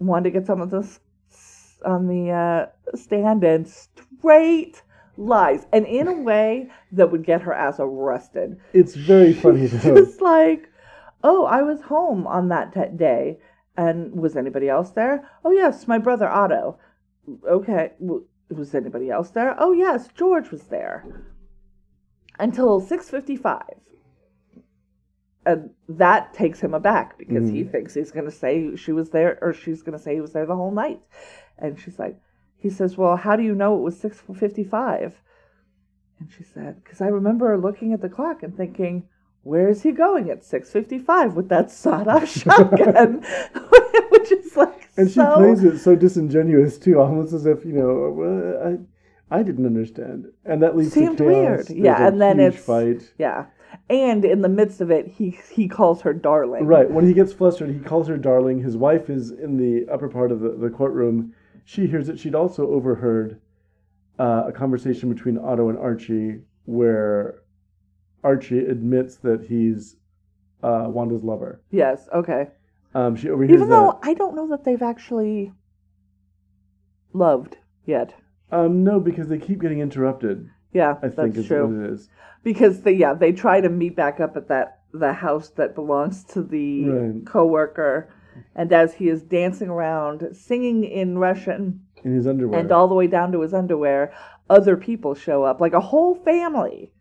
Wanda 0.00 0.44
some 0.44 0.60
of 0.60 0.70
this 0.70 0.98
on 1.84 2.08
the 2.08 2.30
uh, 2.30 2.96
stand 2.96 3.44
and 3.44 3.68
straight 3.68 4.82
lies, 5.16 5.66
and 5.72 5.86
in 5.86 6.08
a 6.08 6.14
way 6.14 6.68
that 6.92 7.10
would 7.12 7.24
get 7.24 7.42
her 7.42 7.52
ass 7.52 7.76
arrested. 7.78 8.58
It's 8.72 8.94
very 8.94 9.32
funny 9.32 9.66
though. 9.66 9.94
Just 9.94 10.20
like, 10.20 10.68
oh, 11.22 11.44
I 11.44 11.62
was 11.62 11.82
home 11.82 12.26
on 12.26 12.48
that 12.48 12.72
t- 12.72 12.96
day, 12.96 13.38
and 13.76 14.12
was 14.14 14.36
anybody 14.36 14.68
else 14.68 14.90
there? 14.90 15.28
Oh 15.44 15.52
yes, 15.52 15.86
my 15.86 15.98
brother 15.98 16.28
Otto. 16.28 16.78
Okay, 17.46 17.92
w- 18.00 18.24
was 18.48 18.74
anybody 18.74 19.10
else 19.10 19.30
there? 19.30 19.54
Oh 19.58 19.72
yes, 19.72 20.08
George 20.14 20.50
was 20.50 20.64
there. 20.64 21.04
Until 22.38 22.80
six 22.80 23.10
fifty-five 23.10 23.74
and 25.46 25.70
that 25.88 26.34
takes 26.34 26.60
him 26.60 26.74
aback 26.74 27.18
because 27.18 27.48
he 27.48 27.62
mm-hmm. 27.62 27.70
thinks 27.70 27.94
he's 27.94 28.10
going 28.10 28.26
to 28.26 28.30
say 28.30 28.76
she 28.76 28.92
was 28.92 29.10
there 29.10 29.38
or 29.40 29.54
she's 29.54 29.82
going 29.82 29.96
to 29.96 30.02
say 30.02 30.14
he 30.14 30.20
was 30.20 30.32
there 30.32 30.46
the 30.46 30.56
whole 30.56 30.70
night 30.70 31.00
and 31.58 31.78
she's 31.80 31.98
like 31.98 32.16
he 32.56 32.68
says 32.68 32.96
well 32.96 33.16
how 33.16 33.36
do 33.36 33.42
you 33.42 33.54
know 33.54 33.76
it 33.76 33.82
was 33.82 33.96
6.55 34.00 35.14
and 36.18 36.30
she 36.30 36.44
said 36.44 36.82
because 36.82 37.00
i 37.00 37.06
remember 37.06 37.56
looking 37.56 37.92
at 37.92 38.02
the 38.02 38.08
clock 38.08 38.42
and 38.42 38.56
thinking 38.56 39.08
where 39.42 39.70
is 39.70 39.82
he 39.82 39.92
going 39.92 40.28
at 40.30 40.42
6.55 40.42 41.34
with 41.34 41.48
that 41.48 41.70
sawed-off 41.70 42.28
shotgun 42.42 43.22
which 44.10 44.30
is 44.32 44.56
like 44.56 44.88
And 44.98 45.08
she 45.08 45.14
so 45.14 45.36
plays 45.36 45.64
it 45.64 45.78
so 45.78 45.96
disingenuous 45.96 46.76
too, 46.76 47.00
almost 47.00 47.32
as 47.32 47.46
if 47.46 47.64
you 47.64 47.72
know, 47.72 48.10
well, 48.14 48.78
I, 49.30 49.38
I 49.38 49.42
didn't 49.42 49.64
understand, 49.64 50.26
and 50.44 50.62
that 50.62 50.76
leads 50.76 50.92
Seemed 50.92 51.16
to 51.18 51.24
chaos. 51.24 51.34
weird. 51.34 51.66
There's 51.68 51.78
Yeah, 51.78 52.06
and 52.06 52.20
then 52.20 52.40
it's- 52.40 52.62
fight. 52.62 53.10
yeah 53.16 53.46
and 53.88 54.24
in 54.24 54.42
the 54.42 54.48
midst 54.48 54.80
of 54.80 54.90
it 54.90 55.06
he 55.06 55.38
he 55.52 55.68
calls 55.68 56.00
her 56.02 56.12
darling 56.12 56.66
Right 56.66 56.90
when 56.90 57.06
he 57.06 57.12
gets 57.14 57.32
flustered, 57.32 57.70
he 57.70 57.78
calls 57.78 58.08
her 58.08 58.16
darling. 58.18 58.60
His 58.62 58.76
wife 58.76 59.08
is 59.10 59.30
in 59.30 59.56
the 59.56 59.90
upper 59.92 60.08
part 60.08 60.32
of 60.32 60.40
the, 60.40 60.50
the 60.50 60.70
courtroom. 60.70 61.32
She 61.64 61.86
hears 61.86 62.08
it. 62.08 62.18
She'd 62.18 62.34
also 62.34 62.68
overheard 62.68 63.40
uh, 64.18 64.44
a 64.48 64.52
conversation 64.52 65.08
between 65.12 65.38
Otto 65.38 65.68
and 65.68 65.78
Archie, 65.78 66.40
where 66.64 67.42
Archie 68.24 68.58
admits 68.66 69.16
that 69.18 69.44
he's 69.48 69.96
uh, 70.62 70.84
Wanda's 70.88 71.22
lover. 71.24 71.62
yes 71.70 72.08
okay 72.14 72.48
Um, 72.94 73.16
she 73.16 73.30
overhears 73.30 73.54
even 73.56 73.68
that. 73.70 73.74
though 73.76 73.98
i 74.02 74.12
don't 74.14 74.34
know 74.36 74.48
that 74.48 74.62
they've 74.64 74.82
actually 74.82 75.52
loved 77.12 77.56
yet 77.86 78.14
Um, 78.52 78.84
no, 78.84 79.00
because 79.00 79.28
they 79.28 79.38
keep 79.38 79.60
getting 79.60 79.78
interrupted. 79.80 80.50
Yeah, 80.72 80.92
I 81.02 81.08
think 81.08 81.16
that's 81.34 81.38
is 81.38 81.46
true. 81.46 81.66
what 81.66 81.84
it 81.90 81.92
is. 81.94 82.08
Because 82.42 82.82
they 82.82 82.92
yeah 82.92 83.14
they 83.14 83.32
try 83.32 83.60
to 83.60 83.68
meet 83.68 83.96
back 83.96 84.20
up 84.20 84.36
at 84.36 84.48
that 84.48 84.78
the 84.92 85.12
house 85.12 85.50
that 85.50 85.74
belongs 85.74 86.24
to 86.24 86.42
the 86.42 86.84
Right. 86.88 87.26
coworker, 87.26 88.08
and 88.54 88.72
as 88.72 88.94
he 88.94 89.08
is 89.08 89.22
dancing 89.22 89.68
around 89.68 90.28
singing 90.34 90.84
in 90.84 91.18
Russian 91.18 91.80
In 92.02 92.14
his 92.14 92.26
underwear. 92.26 92.58
and 92.60 92.72
all 92.72 92.88
the 92.88 92.94
way 92.94 93.06
down 93.06 93.30
to 93.32 93.40
his 93.42 93.52
underwear, 93.54 94.12
other 94.48 94.76
people 94.76 95.14
show 95.14 95.44
up 95.44 95.60
like 95.60 95.74
a 95.74 95.80
whole 95.80 96.14
family 96.14 96.92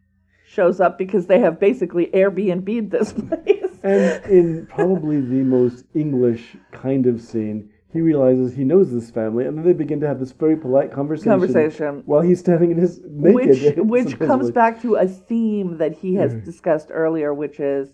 shows 0.45 0.79
up 0.79 0.97
because 0.97 1.27
they 1.27 1.39
have 1.39 1.59
basically 1.59 2.07
Airbnb'd 2.07 2.89
this 2.91 3.13
place. 3.29 3.79
And 3.83 4.25
in 4.25 4.65
probably 4.67 5.21
the 5.21 5.43
most 5.43 5.85
English 5.93 6.57
kind 6.71 7.05
of 7.05 7.21
scene, 7.21 7.69
he 7.91 8.01
realizes 8.01 8.53
he 8.53 8.63
knows 8.63 8.91
this 8.91 9.09
family, 9.09 9.45
and 9.45 9.57
then 9.57 9.65
they 9.65 9.73
begin 9.73 9.99
to 10.01 10.07
have 10.07 10.19
this 10.19 10.31
very 10.31 10.55
polite 10.55 10.91
conversation. 10.91 11.31
Conversation. 11.31 12.03
While 12.05 12.21
he's 12.21 12.39
standing 12.39 12.71
in 12.71 12.77
his 12.77 13.01
naked. 13.03 13.77
which 13.77 14.05
which 14.07 14.19
comes 14.19 14.51
back 14.51 14.81
to 14.83 14.95
a 14.95 15.07
theme 15.07 15.77
that 15.77 15.93
he 15.93 16.15
has 16.15 16.33
Mhm. 16.35 16.45
discussed 16.45 16.89
earlier, 16.91 17.33
which 17.33 17.59
is 17.59 17.93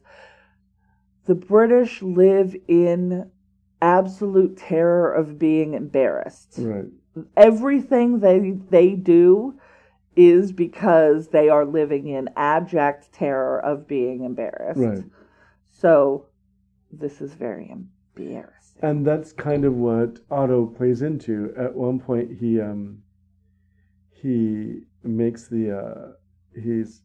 the 1.26 1.36
British 1.36 2.02
live 2.02 2.56
in 2.68 3.32
absolute 3.82 4.58
terror 4.58 5.12
of 5.12 5.40
being 5.40 5.74
embarrassed. 5.74 6.60
Right. 6.62 6.86
Everything 7.38 8.20
they 8.20 8.52
they 8.70 8.96
do 8.96 9.56
is 10.16 10.52
because 10.52 11.30
they 11.30 11.50
are 11.50 11.66
living 11.66 12.08
in 12.08 12.30
abject 12.36 13.12
terror 13.14 13.60
of 13.60 13.88
being 13.88 14.24
embarrassed. 14.24 14.80
Right. 14.80 15.04
So 15.72 16.26
this 16.92 17.22
is 17.22 17.34
very 17.34 17.70
embarrassing. 17.70 18.65
And 18.82 19.06
that's 19.06 19.32
kind 19.32 19.66
of 19.66 19.74
what 19.76 20.20
Otto 20.30 20.66
plays 20.68 21.02
into. 21.02 21.54
At 21.58 21.74
one 21.74 22.00
point, 22.00 22.38
he 22.40 22.60
um, 22.60 23.02
he 24.12 24.82
makes 25.04 25.48
the 25.48 25.78
uh, 25.78 26.12
he's 26.62 27.02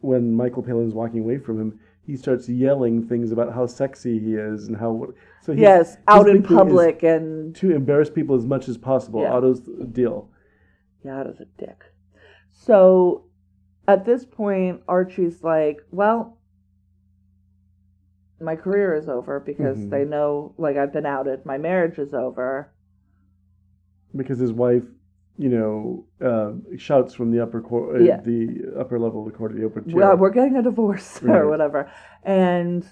when 0.00 0.34
Michael 0.34 0.62
Palin's 0.62 0.94
walking 0.94 1.20
away 1.20 1.38
from 1.38 1.60
him, 1.60 1.80
he 2.04 2.16
starts 2.16 2.48
yelling 2.48 3.06
things 3.06 3.30
about 3.30 3.54
how 3.54 3.66
sexy 3.66 4.18
he 4.18 4.34
is 4.34 4.66
and 4.66 4.76
how 4.76 5.06
so 5.40 5.52
he's, 5.52 5.60
yes, 5.60 5.96
out 6.08 6.28
in 6.28 6.42
public 6.42 7.02
and 7.02 7.54
to 7.56 7.74
embarrass 7.74 8.10
people 8.10 8.36
as 8.36 8.44
much 8.44 8.68
as 8.68 8.76
possible. 8.76 9.22
Yeah. 9.22 9.32
Otto's 9.32 9.60
deal. 9.92 10.28
Yeah, 11.04 11.20
out 11.20 11.26
of 11.26 11.40
a 11.40 11.44
dick. 11.58 11.84
So 12.50 13.24
at 13.88 14.04
this 14.04 14.24
point, 14.24 14.82
Archie's 14.88 15.42
like, 15.42 15.78
well, 15.90 16.38
my 18.42 18.56
career 18.56 18.94
is 18.94 19.08
over 19.08 19.40
because 19.40 19.78
Mhm. 19.78 19.90
they 19.90 20.04
know, 20.04 20.54
like, 20.58 20.76
I've 20.76 20.92
been 20.92 21.06
outed. 21.06 21.44
My 21.46 21.58
marriage 21.58 21.98
is 21.98 22.12
over. 22.14 22.68
because 24.14 24.38
his 24.38 24.52
wife, 24.52 24.82
you 25.38 25.48
know, 25.48 26.04
uh, 26.20 26.52
shouts 26.76 27.14
from 27.14 27.30
the 27.30 27.40
upper 27.40 27.62
court, 27.62 27.96
uh, 27.96 28.04
Yeah. 28.04 28.20
the 28.20 28.74
upper 28.78 28.98
level 28.98 29.20
of 29.26 29.32
the 29.32 29.38
court 29.38 29.52
of 29.52 29.56
the 29.56 29.80
chair. 29.90 29.96
Well, 29.96 30.16
we're 30.18 30.28
getting 30.28 30.56
a 30.58 30.62
divorce 30.62 31.22
Right. 31.22 31.38
or 31.38 31.48
whatever. 31.48 31.88
And 32.22 32.84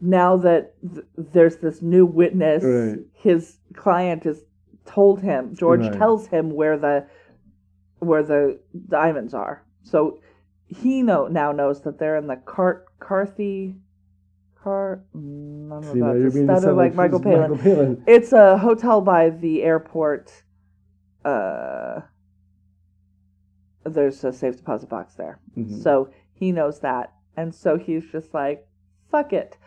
now 0.00 0.36
that 0.36 0.74
th- 0.82 1.04
there's 1.16 1.56
this 1.56 1.82
new 1.82 2.06
witness, 2.06 2.62
Right. 2.62 3.00
his 3.12 3.58
client 3.74 4.22
has 4.22 4.44
told 4.84 5.20
him, 5.20 5.52
George 5.54 5.80
Right. 5.80 5.92
tells 5.94 6.28
him 6.28 6.50
where 6.52 6.78
the 6.78 7.06
where 7.98 8.22
the 8.22 8.60
diamonds 8.88 9.34
are. 9.34 9.64
So 9.82 10.20
he 10.68 11.02
know 11.02 11.26
now 11.26 11.50
knows 11.50 11.80
that 11.82 11.98
they're 11.98 12.16
in 12.16 12.28
the 12.28 12.36
Cart 12.36 12.86
Carthy 13.00 13.74
Car. 14.62 15.02
mm, 15.16 15.72
I'm 15.72 15.82
See, 15.92 15.98
about 16.00 16.12
to 16.14 16.60
sound 16.60 16.76
like 16.76 16.94
Michael 16.94 17.20
Palin. 17.20 17.40
Michael 17.52 17.56
Palin. 17.58 18.04
It's 18.06 18.32
a 18.32 18.58
hotel 18.58 19.00
by 19.00 19.30
the 19.30 19.62
airport. 19.62 20.30
Uh, 21.24 22.00
there's 23.84 24.22
a 24.24 24.32
safe 24.32 24.56
deposit 24.56 24.88
box 24.88 25.14
there. 25.14 25.38
Mhm. 25.56 25.82
So 25.82 26.10
He 26.32 26.52
knows 26.52 26.80
that. 26.80 27.12
And 27.36 27.54
so 27.54 27.76
he's 27.76 28.04
just 28.10 28.32
like, 28.32 28.66
fuck 29.10 29.32
it. 29.34 29.58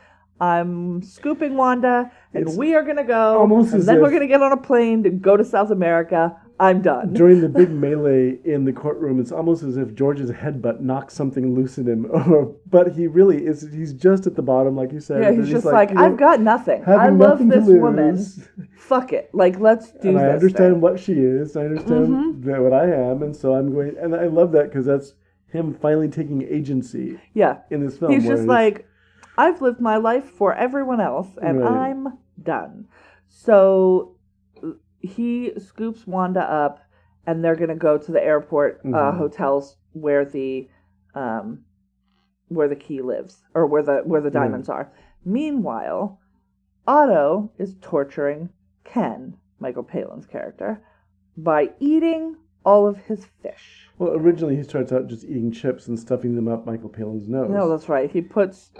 I'm 0.42 1.04
scooping 1.04 1.56
Wanda, 1.56 2.12
and 2.34 2.48
It's 2.48 2.58
we 2.58 2.74
are 2.74 2.82
going 2.84 2.98
to 2.98 3.04
go. 3.04 3.44
and 3.44 3.84
then 3.84 4.02
we're 4.02 4.10
going 4.10 4.22
to 4.22 4.28
get 4.28 4.42
on 4.42 4.52
a 4.52 4.58
plane 4.58 5.04
to 5.04 5.12
go 5.12 5.38
to 5.38 5.44
South 5.46 5.70
America. 5.70 6.36
I'm 6.60 6.82
done. 6.82 7.14
During 7.14 7.42
the 7.42 7.50
big 7.50 7.72
melee 7.72 8.38
in 8.46 8.64
the 8.64 8.72
courtroom, 8.72 9.20
it's 9.20 9.32
almost 9.32 9.64
as 9.64 9.76
if 9.76 9.96
George's 9.96 10.30
headbutt 10.30 10.80
knocks 10.82 11.14
something 11.16 11.56
loose 11.56 11.78
in 11.78 11.88
him. 11.88 12.06
But 12.70 12.94
he 12.94 13.08
really 13.08 13.46
is. 13.46 13.62
He's 13.72 13.94
just 13.94 14.26
at 14.28 14.36
the 14.36 14.42
bottom, 14.42 14.76
like 14.76 14.92
you 14.92 15.00
said. 15.00 15.22
yeah, 15.22 15.32
he's 15.32 15.50
just 15.50 15.66
like, 15.66 15.92
know, 15.92 16.02
I've 16.04 16.18
got 16.18 16.40
nothing. 16.42 16.84
I 16.88 17.10
love 17.10 17.40
nothing 17.42 17.50
this 17.50 17.66
woman. 17.68 18.18
Fuck 18.78 19.14
it. 19.14 19.30
Like, 19.34 19.60
let's 19.60 19.92
do 19.92 20.10
and 20.10 20.18
this. 20.18 20.24
I 20.24 20.30
understand 20.30 20.74
thing. 20.76 20.82
what 20.82 21.00
she 21.00 21.14
is. 21.14 21.56
I 21.58 21.66
understand 21.66 22.44
Mhm. 22.44 22.62
what 22.64 22.74
I 22.74 22.86
am, 22.92 23.22
and 23.24 23.36
so 23.36 23.54
I'm 23.54 23.72
going. 23.74 23.96
And 24.00 24.16
I 24.16 24.28
love 24.28 24.52
that 24.54 24.66
because 24.66 24.86
that's 24.86 25.14
him 25.48 25.74
finally 25.76 26.08
taking 26.08 26.42
agency 26.44 27.20
Yeah. 27.36 27.58
in 27.70 27.86
this 27.86 27.98
film. 27.98 28.12
He's 28.12 28.26
just 28.26 28.46
like, 28.48 28.88
I've 29.38 29.62
lived 29.62 29.80
my 29.82 29.98
life 29.98 30.26
for 30.26 30.54
everyone 30.54 31.00
else, 31.02 31.30
and 31.42 31.60
Right. 31.60 31.90
I'm 31.90 32.18
done. 32.42 32.86
So 33.28 34.13
he 35.04 35.52
scoops 35.60 36.08
Wanda 36.08 36.42
up, 36.42 36.80
and 37.28 37.44
they're 37.44 37.56
gonna 37.56 37.76
go 37.76 37.98
to 38.00 38.12
the 38.12 38.24
airport 38.24 38.80
uh, 38.86 38.88
Mhm. 38.88 39.18
hotels 39.18 39.78
where 39.92 40.26
the 40.26 40.68
um, 41.14 41.66
where 42.48 42.68
the 42.68 42.76
key 42.76 43.02
lives, 43.02 43.44
or 43.54 43.68
where 43.68 43.84
the 43.84 43.98
where 44.06 44.22
the 44.22 44.32
diamonds 44.32 44.70
are. 44.70 44.92
Meanwhile, 45.26 46.20
Otto 46.88 47.52
is 47.58 47.76
torturing 47.82 48.50
Ken, 48.84 49.38
Michael 49.60 49.84
Palin's 49.84 50.26
character, 50.26 50.82
by 51.38 51.72
eating 51.80 52.36
all 52.66 52.88
of 52.88 52.98
his 52.98 53.26
fish. 53.42 53.90
well, 54.00 54.14
originally 54.14 54.56
he 54.56 54.64
starts 54.64 54.92
out 54.92 55.08
just 55.08 55.24
eating 55.26 55.52
chips 55.52 55.88
and 55.88 56.00
stuffing 56.00 56.36
them 56.36 56.48
up 56.48 56.66
Michael 56.66 56.90
Palin's 56.90 57.28
nose. 57.28 57.50
No, 57.52 57.70
that's 57.70 57.88
right. 57.90 58.10
He 58.10 58.22
puts 58.22 58.72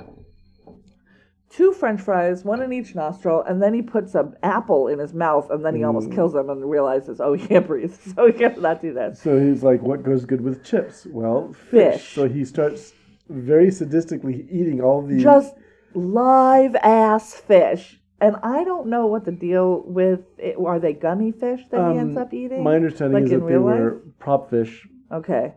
two 1.56 1.72
French 1.74 2.02
fries, 2.02 2.44
one 2.44 2.62
in 2.62 2.74
each 2.74 2.96
nostril, 2.96 3.44
and 3.44 3.62
then 3.62 3.74
he 3.74 3.82
puts 3.82 4.16
an 4.16 4.34
apple 4.42 4.88
in 4.88 4.98
his 5.00 5.14
mouth, 5.14 5.50
and 5.52 5.64
then 5.64 5.76
he 5.76 5.84
almost 5.84 6.10
Mm. 6.10 6.16
kills 6.16 6.34
him 6.34 6.50
and 6.50 6.68
realizes, 6.70 7.22
oh, 7.22 7.34
he 7.34 7.46
can't 7.48 7.68
breathe, 7.68 7.94
so 8.16 8.26
he 8.28 8.34
cannot 8.34 8.82
do 8.82 8.94
that. 8.94 9.18
So 9.18 9.40
he's 9.40 9.64
like, 9.64 9.82
"What 9.82 10.04
goes 10.04 10.26
good 10.26 10.42
with 10.42 10.64
chips?" 10.64 11.06
Well, 11.06 11.54
fish. 11.54 11.94
Fish. 11.94 12.16
So 12.16 12.28
he 12.28 12.44
starts 12.44 12.94
very 13.30 13.68
sadistically 13.68 14.48
eating 14.52 14.82
all 14.82 15.02
these. 15.02 15.22
Just 15.22 15.56
live 15.94 16.76
ass 16.78 17.36
fish. 17.36 18.00
And 18.20 18.38
I 18.42 18.64
don't 18.64 18.88
know 18.88 19.06
what 19.08 19.26
the 19.26 19.32
deal 19.34 19.84
with 19.86 20.22
it. 20.38 20.56
Are 20.58 20.80
they 20.80 20.94
gummy 20.94 21.32
fish 21.34 21.68
that 21.70 21.92
he 21.92 21.98
ends 22.00 22.16
Um, 22.16 22.24
up 22.24 22.34
eating? 22.34 22.64
My 22.64 22.76
understanding 22.76 23.16
Like 23.16 23.26
is 23.26 23.32
in 23.34 23.40
that 23.42 23.48
they 23.48 23.54
real 23.54 23.64
were 23.64 24.02
prop 24.18 24.50
fish 24.50 24.88
Okay. 25.12 25.54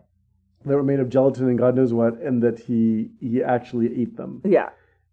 that 0.65 0.75
were 0.75 0.83
made 0.83 0.99
of 0.99 1.07
gelatin 1.09 1.47
and 1.47 1.57
God 1.57 1.75
knows 1.75 1.93
what, 1.93 2.19
and 2.21 2.43
that 2.43 2.59
he 2.59 3.11
he 3.21 3.41
actually 3.41 4.01
ate 4.01 4.17
them. 4.17 4.41
Yeah. 4.43 4.69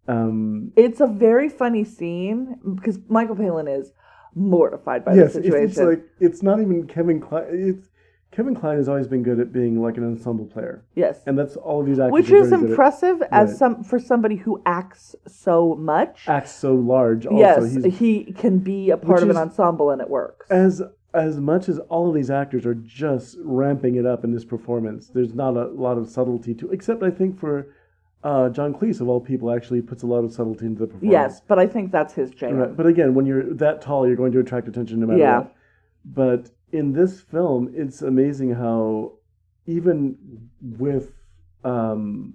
Um, 0.07 0.71
It's 0.75 0.99
a 1.01 1.07
very 1.07 1.49
funny 1.49 1.83
scene 1.83 2.57
because 2.75 2.99
Michael 3.09 3.35
Palin 3.35 3.67
is 3.67 3.91
mortified 4.35 5.05
by 5.05 5.15
yes, 5.15 5.33
the 5.33 5.39
it's, 5.39 5.47
situation. 5.47 5.69
it's 5.69 5.77
like 5.79 6.03
it's 6.19 6.43
not 6.43 6.59
even 6.59 6.87
Kevin 6.87 7.19
Kline. 7.19 7.45
It's 7.49 7.89
Kevin 8.31 8.53
Kline 8.53 8.75
has 8.75 8.89
always 8.89 9.07
been 9.07 9.23
good 9.23 9.39
at 9.39 9.53
being 9.53 9.81
like 9.81 9.95
an 9.97 10.03
ensemble 10.03 10.45
player, 10.45 10.83
yes. 10.93 11.21
and 11.25 11.39
that's 11.39 11.55
all 11.55 11.79
of 11.79 11.85
these 11.85 11.99
actors. 11.99 12.11
Which 12.11 12.31
are 12.31 12.37
is 12.37 12.51
impressive 12.51 13.23
as 13.31 13.49
Right. 13.51 13.57
some 13.57 13.83
for 13.83 13.97
somebody 13.97 14.35
who 14.35 14.61
acts 14.65 15.15
so 15.25 15.75
much. 15.75 16.25
Acts 16.27 16.51
so 16.51 16.75
large. 16.75 17.25
Also, 17.25 17.37
yes, 17.39 17.73
he's 17.73 17.97
he 17.97 18.33
can 18.33 18.59
be 18.59 18.89
a 18.89 18.97
part 18.97 19.23
of 19.23 19.29
an 19.29 19.37
ensemble 19.37 19.89
and 19.89 20.01
it 20.01 20.09
works. 20.09 20.51
as 20.51 20.81
as 21.13 21.39
much 21.39 21.69
as 21.69 21.79
all 21.87 22.09
of 22.09 22.13
these 22.13 22.29
actors 22.29 22.65
are 22.65 22.75
just 22.75 23.37
ramping 23.41 23.95
it 23.95 24.05
up 24.05 24.25
in 24.25 24.33
this 24.33 24.43
performance, 24.43 25.07
there's 25.07 25.33
not 25.33 25.55
a 25.55 25.67
lot 25.67 25.97
of 25.97 26.09
subtlety 26.09 26.53
to 26.55 26.69
except 26.71 27.01
I 27.03 27.11
think 27.11 27.39
for 27.39 27.67
uh, 28.25 28.49
John 28.49 28.73
Cleese 28.73 28.99
of 29.01 29.07
all 29.07 29.21
people 29.21 29.51
actually 29.51 29.81
puts 29.81 30.01
a 30.03 30.07
lot 30.07 30.23
of 30.25 30.33
subtlety 30.33 30.65
into 30.65 30.79
the 30.81 30.87
performance. 30.87 31.11
yes, 31.11 31.41
but 31.47 31.59
I 31.59 31.67
think 31.67 31.91
that's 31.91 32.13
his 32.13 32.31
jam. 32.31 32.57
Right. 32.57 32.75
But 32.75 32.87
again, 32.87 33.13
when 33.13 33.25
you're 33.25 33.53
that 33.53 33.81
tall, 33.81 34.05
you're 34.07 34.15
going 34.17 34.31
to 34.33 34.39
attract 34.39 34.67
attention 34.67 34.99
no 34.99 35.05
matter 35.07 35.19
Yeah. 35.19 35.37
what. 35.39 35.55
But 36.03 36.49
in 36.71 36.91
this 36.93 37.21
film, 37.21 37.71
it's 37.73 38.01
amazing 38.01 38.51
how 38.55 39.13
even 39.67 40.17
with 40.61 41.11
um, 41.63 42.33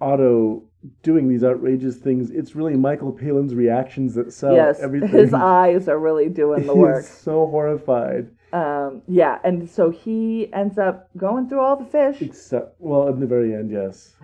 Otto 0.00 0.62
doing 1.02 1.28
these 1.28 1.42
outrageous 1.42 1.96
things, 1.96 2.30
it's 2.30 2.54
really 2.54 2.76
Michael 2.76 3.12
Palin's 3.12 3.54
reactions 3.54 4.14
that 4.14 4.32
sell 4.32 4.54
yes, 4.54 4.78
everything. 4.80 5.08
his 5.10 5.32
eyes 5.58 5.88
are 5.88 5.98
really 5.98 6.28
doing 6.28 6.66
the 6.66 6.74
work. 6.74 7.04
He's 7.04 7.08
so 7.12 7.46
horrified. 7.46 8.30
Um, 8.52 9.02
yeah, 9.08 9.38
and 9.42 9.68
so 9.68 9.90
he 9.90 10.52
ends 10.52 10.78
up 10.78 11.08
going 11.16 11.48
through 11.48 11.60
all 11.60 11.76
the 11.76 11.84
fish, 11.84 12.22
Except, 12.22 12.76
well, 12.78 13.08
in 13.08 13.18
the 13.20 13.26
very 13.26 13.54
end, 13.54 13.70
yes. 13.70 14.14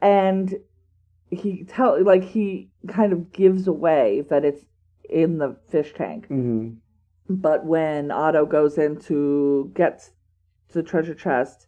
And 0.00 0.54
he 1.30 1.64
tell 1.64 2.02
like 2.04 2.24
he 2.24 2.70
kind 2.88 3.12
of 3.12 3.32
gives 3.32 3.66
away 3.66 4.24
that 4.30 4.44
it's 4.44 4.64
in 5.08 5.38
the 5.38 5.56
fish 5.68 5.92
tank. 5.94 6.26
hmm 6.26 6.70
But 7.28 7.64
when 7.64 8.10
Otto 8.10 8.46
goes 8.46 8.78
in 8.78 9.00
to 9.02 9.72
get 9.74 10.10
the 10.72 10.82
treasure 10.82 11.14
chest 11.14 11.66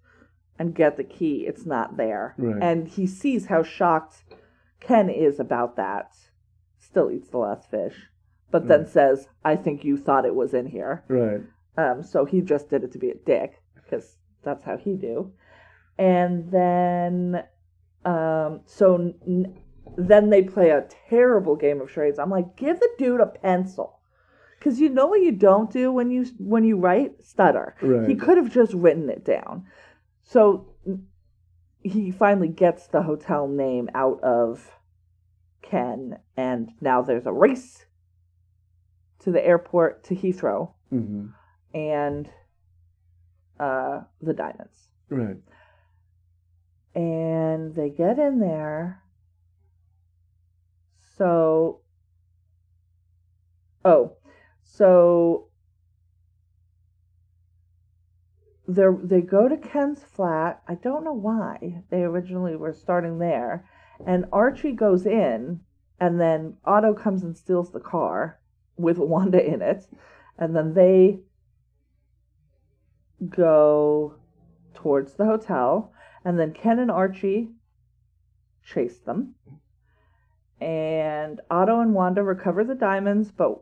and 0.59 0.75
get 0.75 0.97
the 0.97 1.05
key, 1.05 1.47
it's 1.47 1.67
not 1.67 1.97
there. 1.97 2.35
Right. 2.39 2.63
And 2.63 2.89
he 2.89 3.07
sees 3.07 3.47
how 3.47 3.63
shocked 3.63 4.25
Ken 4.81 5.09
is 5.09 5.39
about 5.41 5.77
that. 5.77 6.15
Still 6.79 7.11
eats 7.11 7.29
the 7.29 7.39
last 7.39 7.71
fish, 7.71 7.95
but 8.51 8.69
then 8.69 8.87
says, 8.87 9.29
I 9.45 9.57
think 9.57 9.85
you 9.85 9.97
thought 9.97 10.25
it 10.25 10.35
was 10.35 10.55
in 10.55 10.67
here. 10.67 11.05
Right. 11.09 11.41
Um, 11.77 12.03
so 12.03 12.25
he 12.25 12.41
just 12.41 12.71
did 12.71 12.85
it 12.85 12.93
to 12.93 12.99
be 12.99 13.11
a 13.11 13.15
dick, 13.15 13.61
because 13.75 14.17
that's 14.43 14.65
how 14.65 14.77
he 14.79 14.95
do. 14.95 15.33
And 15.99 16.51
then, 16.51 17.43
um, 18.07 18.61
so 18.65 19.13
n- 19.27 19.59
then 19.99 20.31
they 20.31 20.43
play 20.43 20.71
a 20.71 20.87
terrible 21.11 21.57
game 21.57 21.81
of 21.81 21.91
charades. 21.91 22.19
I'm 22.19 22.31
like, 22.31 22.57
give 22.57 22.79
the 22.79 22.89
dude 22.99 23.21
a 23.21 23.27
pencil. 23.27 23.99
Because 24.59 24.81
you 24.81 24.89
know 24.89 25.07
what 25.07 25.21
you 25.21 25.33
don't 25.33 25.71
do 25.71 25.93
when 25.93 26.11
you 26.11 26.27
when 26.39 26.65
you 26.65 26.77
write 26.77 27.25
stutter. 27.25 27.77
Right. 27.83 28.09
He 28.09 28.15
could 28.15 28.37
have 28.39 28.51
just 28.51 28.73
written 28.73 29.11
it 29.11 29.25
down. 29.25 29.67
So 30.23 30.69
he 31.83 32.11
finally 32.11 32.49
gets 32.49 32.87
the 32.87 33.03
hotel 33.03 33.47
name 33.47 33.91
out 33.95 34.21
of 34.23 34.71
Ken, 35.63 36.19
and 36.37 36.71
now 36.81 37.03
there's 37.03 37.27
a 37.27 37.33
race 37.33 37.87
to 39.21 39.31
the 39.31 39.45
airport 39.45 40.05
to 40.05 40.15
Heathrow 40.15 40.73
hmm 40.91 41.27
and 41.75 42.31
uh, 43.61 44.01
the 44.23 44.33
diamonds. 44.33 44.89
Right. 45.11 45.37
And 46.97 47.75
they 47.75 47.91
get 47.91 48.19
in 48.19 48.41
there. 48.41 49.03
So, 51.19 51.81
oh, 53.85 54.17
so 54.65 55.49
they 58.67 58.85
they 59.03 59.21
go 59.21 59.47
to 59.49 59.57
Ken's 59.57 60.03
flat. 60.03 60.63
I 60.67 60.75
don't 60.75 61.05
know 61.05 61.13
why 61.13 61.83
they 61.91 62.03
originally 62.03 62.57
were 62.57 62.73
starting 62.73 63.19
there, 63.19 63.69
and 64.07 64.25
Archie 64.33 64.73
goes 64.73 65.07
in, 65.07 65.61
and 66.01 66.21
then 66.21 66.57
Otto 66.65 66.95
comes 66.95 67.23
and 67.23 67.37
steals 67.37 67.73
the 67.73 67.81
car 67.81 68.41
with 68.77 68.99
Wanda 68.99 69.45
in 69.45 69.63
it, 69.63 69.87
and 70.39 70.57
then 70.57 70.75
they 70.75 71.21
go 73.29 74.17
towards 74.75 75.15
the 75.15 75.25
hotel, 75.25 75.93
and 76.27 76.37
then 76.41 76.53
Ken 76.53 76.81
and 76.81 76.91
Archie 76.91 77.51
chase 78.65 78.99
them. 78.99 79.37
And 80.61 81.41
Otto 81.49 81.81
and 81.81 81.95
Wanda 81.95 82.25
recover 82.25 82.65
the 82.65 82.75
diamonds, 82.75 83.31
but 83.31 83.61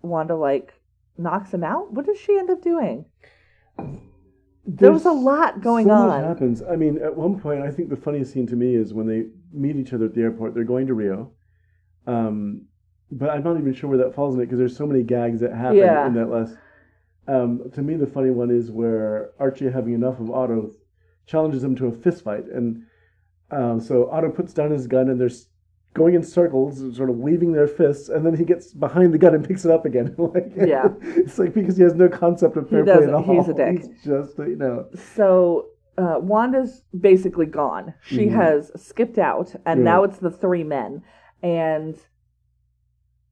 Wanda 0.00 0.34
like 0.34 0.72
knocks 1.18 1.52
him 1.52 1.62
out. 1.62 1.92
What 1.92 2.06
does 2.06 2.18
she 2.18 2.38
end 2.38 2.48
up 2.48 2.62
doing? 2.62 3.04
There 4.64 4.92
was 4.92 5.04
a 5.04 5.12
lot 5.12 5.60
going 5.60 5.88
so 5.88 5.92
on. 5.92 6.24
happens. 6.24 6.62
I 6.62 6.74
mean, 6.74 6.98
at 7.02 7.14
one 7.14 7.38
point, 7.38 7.60
I 7.60 7.70
think 7.70 7.90
the 7.90 7.96
funniest 7.96 8.32
scene 8.32 8.46
to 8.46 8.56
me 8.56 8.74
is 8.74 8.94
when 8.94 9.06
they 9.06 9.26
meet 9.52 9.76
each 9.76 9.92
other 9.92 10.06
at 10.06 10.14
the 10.14 10.22
airport. 10.22 10.54
They're 10.54 10.64
going 10.64 10.86
to 10.86 10.94
Rio, 10.94 11.32
um, 12.06 12.62
but 13.12 13.28
I'm 13.28 13.44
not 13.44 13.58
even 13.58 13.74
sure 13.74 13.90
where 13.90 13.98
that 13.98 14.14
falls 14.14 14.34
in 14.34 14.40
it 14.40 14.46
because 14.46 14.58
there's 14.58 14.76
so 14.76 14.86
many 14.86 15.02
gags 15.02 15.40
that 15.40 15.52
happen 15.52 15.76
Yeah. 15.76 16.06
in 16.06 16.14
that 16.14 16.30
last. 16.30 16.56
Um, 17.28 17.70
to 17.74 17.82
me, 17.82 17.94
the 17.94 18.06
funny 18.06 18.30
one 18.30 18.50
is 18.50 18.70
where 18.70 19.32
Archie, 19.38 19.70
having 19.70 19.92
enough 19.92 20.18
of 20.18 20.30
Otto, 20.30 20.70
challenges 21.26 21.62
him 21.64 21.74
to 21.76 21.86
a 21.86 21.92
fist 21.92 22.24
fight, 22.24 22.46
and 22.46 22.82
um, 23.50 23.80
so 23.80 24.08
Otto 24.10 24.30
puts 24.30 24.52
down 24.52 24.70
his 24.70 24.86
gun, 24.86 25.08
and 25.08 25.20
they're 25.20 25.30
going 25.94 26.14
in 26.14 26.22
circles, 26.22 26.94
sort 26.96 27.08
of 27.08 27.16
waving 27.16 27.52
their 27.52 27.66
fists, 27.66 28.08
and 28.08 28.24
then 28.26 28.36
he 28.36 28.44
gets 28.44 28.72
behind 28.74 29.14
the 29.14 29.18
gun 29.18 29.34
and 29.34 29.46
picks 29.46 29.64
it 29.64 29.70
up 29.70 29.84
again. 29.86 30.14
like, 30.18 30.52
Yeah. 30.56 30.88
it's 31.00 31.38
like 31.38 31.54
because 31.54 31.76
he 31.76 31.82
has 31.82 31.94
no 31.94 32.08
concept 32.08 32.56
of 32.56 32.68
fair 32.68 32.84
play 32.84 33.04
at 33.04 33.14
all. 33.14 33.22
He's 33.22 33.48
a 33.48 33.54
dick. 33.54 33.78
He's 33.82 34.02
just 34.04 34.36
you 34.38 34.56
know. 34.56 34.86
So 35.14 35.68
uh, 35.96 36.16
Wanda's 36.20 36.82
basically 37.00 37.46
gone. 37.46 37.94
She 38.02 38.26
Mhm. 38.26 38.32
has 38.32 38.70
skipped 38.76 39.16
out, 39.18 39.54
and 39.64 39.80
Right. 39.80 39.84
now 39.84 40.04
it's 40.04 40.18
the 40.18 40.30
three 40.30 40.64
men. 40.64 41.02
And 41.42 41.96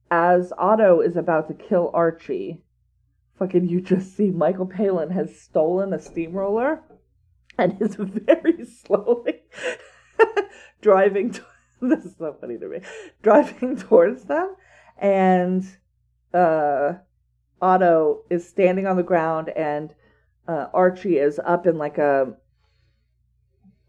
as 0.09 0.51
Otto 0.57 1.01
is 1.01 1.15
about 1.15 1.47
to 1.49 1.53
kill 1.53 1.91
Archie, 1.93 2.61
fucking 3.37 3.67
you 3.67 3.81
just 3.81 4.15
see 4.15 4.31
Michael 4.31 4.65
Palin 4.65 5.09
has 5.11 5.37
stolen 5.39 5.93
a 5.93 5.99
steamroller 5.99 6.81
and 7.57 7.81
is 7.81 7.95
very 7.95 8.65
slowly 8.85 9.41
driving. 10.81 11.31
To- 11.31 11.45
this 11.81 12.05
is 12.05 12.15
so 12.17 12.35
funny 12.39 12.57
to 12.57 12.67
me. 12.67 12.79
Driving 13.21 13.75
towards 13.87 14.23
them, 14.25 14.55
and 14.97 15.65
uh, 16.33 16.93
Otto 17.61 18.21
is 18.29 18.47
standing 18.47 18.87
on 18.87 18.95
the 18.95 19.03
ground, 19.03 19.49
and 19.49 19.93
uh, 20.47 20.67
Archie 20.73 21.17
is 21.17 21.39
up 21.43 21.67
in 21.67 21.77
like 21.77 21.97
a 21.97 22.33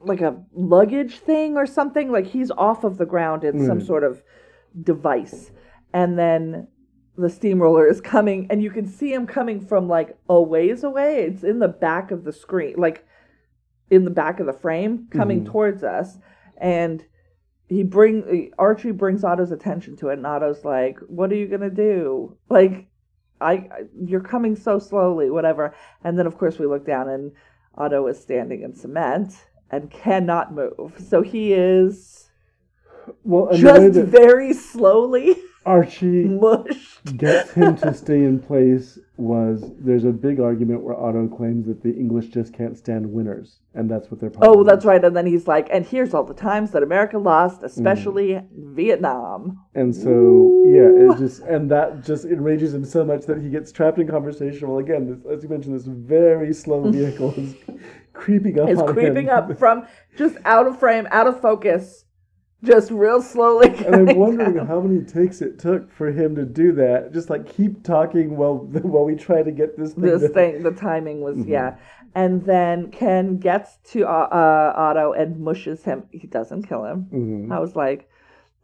like 0.00 0.20
a 0.20 0.42
luggage 0.52 1.18
thing 1.18 1.56
or 1.56 1.66
something. 1.66 2.10
Like 2.10 2.26
he's 2.26 2.50
off 2.50 2.84
of 2.84 2.98
the 2.98 3.06
ground 3.06 3.44
in 3.44 3.64
some 3.66 3.80
sort 3.80 4.04
of 4.04 4.22
device, 4.82 5.50
and 5.92 6.18
then 6.18 6.68
the 7.16 7.30
steamroller 7.30 7.88
is 7.88 8.00
coming, 8.00 8.46
and 8.50 8.62
you 8.62 8.70
can 8.70 8.86
see 8.86 9.12
him 9.12 9.26
coming 9.26 9.60
from 9.60 9.88
like 9.88 10.18
a 10.28 10.40
ways 10.40 10.84
away. 10.84 11.22
It's 11.22 11.44
in 11.44 11.60
the 11.60 11.68
back 11.68 12.10
of 12.10 12.24
the 12.24 12.32
screen, 12.32 12.74
like 12.76 13.06
in 13.90 14.04
the 14.04 14.10
back 14.10 14.40
of 14.40 14.46
the 14.46 14.52
frame, 14.52 15.06
coming 15.10 15.42
Mhm. 15.42 15.46
towards 15.46 15.84
us, 15.84 16.18
and 16.58 17.04
he 17.68 17.82
bring 17.82 18.50
Archie 18.58 18.92
brings 18.92 19.24
Otto's 19.24 19.50
attention 19.52 19.96
to 19.96 20.08
it, 20.08 20.14
and 20.14 20.26
Otto's 20.26 20.64
like, 20.64 20.98
"What 21.00 21.30
are 21.32 21.36
you 21.36 21.46
gonna 21.48 21.70
do? 21.70 22.36
Like, 22.48 22.86
I, 23.40 23.52
I 23.52 23.68
you're 24.04 24.20
coming 24.20 24.56
so 24.56 24.78
slowly, 24.78 25.30
whatever." 25.30 25.74
And 26.04 26.18
then 26.18 26.26
of 26.26 26.38
course 26.38 26.58
we 26.58 26.66
look 26.66 26.86
down, 26.86 27.08
and 27.08 27.32
Otto 27.76 28.06
is 28.06 28.18
standing 28.18 28.62
in 28.62 28.74
cement 28.74 29.46
and 29.70 29.90
cannot 29.90 30.54
move, 30.54 30.94
so 30.98 31.22
he 31.22 31.52
is 31.52 32.30
Well, 33.24 33.48
and 33.48 33.58
the 33.62 33.66
way 33.72 33.78
just 33.78 33.94
that 33.94 34.06
very 34.06 34.52
slowly 34.52 35.36
Archie 35.66 36.24
mushed. 36.24 37.16
gets 37.16 37.50
him 37.52 37.76
to 37.78 37.92
stay 38.02 38.22
in 38.24 38.38
place 38.38 38.98
was 39.18 39.64
there's 39.78 40.04
a 40.04 40.10
big 40.10 40.40
argument 40.40 40.82
where 40.82 40.94
Otto 40.94 41.26
claims 41.26 41.66
that 41.66 41.82
the 41.82 41.90
English 41.94 42.26
just 42.28 42.52
can't 42.52 42.76
stand 42.76 43.10
winners, 43.10 43.58
and 43.74 43.90
that's 43.90 44.10
what 44.10 44.20
they're. 44.20 44.30
Oh, 44.42 44.62
that's 44.62 44.84
right. 44.84 45.02
And 45.04 45.16
then 45.16 45.26
he's 45.26 45.46
like, 45.48 45.68
and 45.70 45.84
here's 45.86 46.12
all 46.14 46.24
the 46.24 46.34
times 46.34 46.70
that 46.72 46.82
America 46.82 47.18
lost, 47.18 47.62
especially 47.62 48.28
Mm. 48.34 48.74
Vietnam. 48.74 49.58
And 49.74 49.94
so, 49.94 50.62
yeah, 50.66 51.12
it 51.14 51.18
just 51.18 51.40
and 51.42 51.70
that 51.70 52.04
just 52.04 52.24
enrages 52.24 52.74
him 52.74 52.84
so 52.84 53.04
much 53.04 53.22
that 53.26 53.40
he 53.42 53.48
gets 53.48 53.72
trapped 53.72 53.98
in 53.98 54.06
conversation. 54.06 54.68
Well, 54.68 54.78
again, 54.78 55.06
this, 55.06 55.32
as 55.36 55.42
you 55.42 55.48
mentioned, 55.48 55.74
this 55.74 55.86
very 55.86 56.52
slow 56.54 56.90
vehicle 56.90 57.34
is 57.36 57.54
creeping 58.12 58.58
up. 58.60 58.68
Is 58.68 58.80
creeping 58.86 59.26
him. 59.26 59.36
up 59.36 59.58
from 59.58 59.86
just 60.16 60.36
out 60.44 60.66
of 60.66 60.78
frame, 60.78 61.06
out 61.10 61.26
of 61.26 61.40
focus, 61.40 62.04
just 62.64 62.90
real 62.90 63.20
slowly. 63.22 63.68
And 63.84 64.10
I'm 64.10 64.16
wondering 64.16 64.64
how 64.66 64.80
many 64.80 65.04
takes 65.04 65.42
it 65.42 65.58
took 65.58 65.90
for 65.92 66.10
him 66.10 66.34
to 66.36 66.44
do 66.44 66.72
that. 66.72 67.12
Just 67.12 67.30
like 67.30 67.46
keep 67.48 67.82
talking 67.82 68.36
while 68.36 68.56
while 68.82 69.04
we 69.04 69.14
try 69.14 69.42
to 69.42 69.50
get 69.52 69.76
this 69.76 69.92
thing. 69.92 70.02
this 70.02 70.30
thing, 70.32 70.62
the 70.62 70.72
timing 70.72 71.20
was 71.20 71.36
Mhm. 71.36 71.48
yeah. 71.48 71.76
And 72.14 72.42
then 72.44 72.90
Ken 72.90 73.36
gets 73.36 73.76
to 73.92 74.04
uh, 74.06 74.28
uh, 74.32 74.72
Otto 74.74 75.12
and 75.12 75.38
mushes 75.38 75.84
him. 75.84 76.04
He 76.10 76.26
doesn't 76.26 76.62
kill 76.62 76.84
him. 76.84 77.06
Mhm. 77.12 77.52
I 77.52 77.60
was 77.60 77.76
like, 77.76 78.08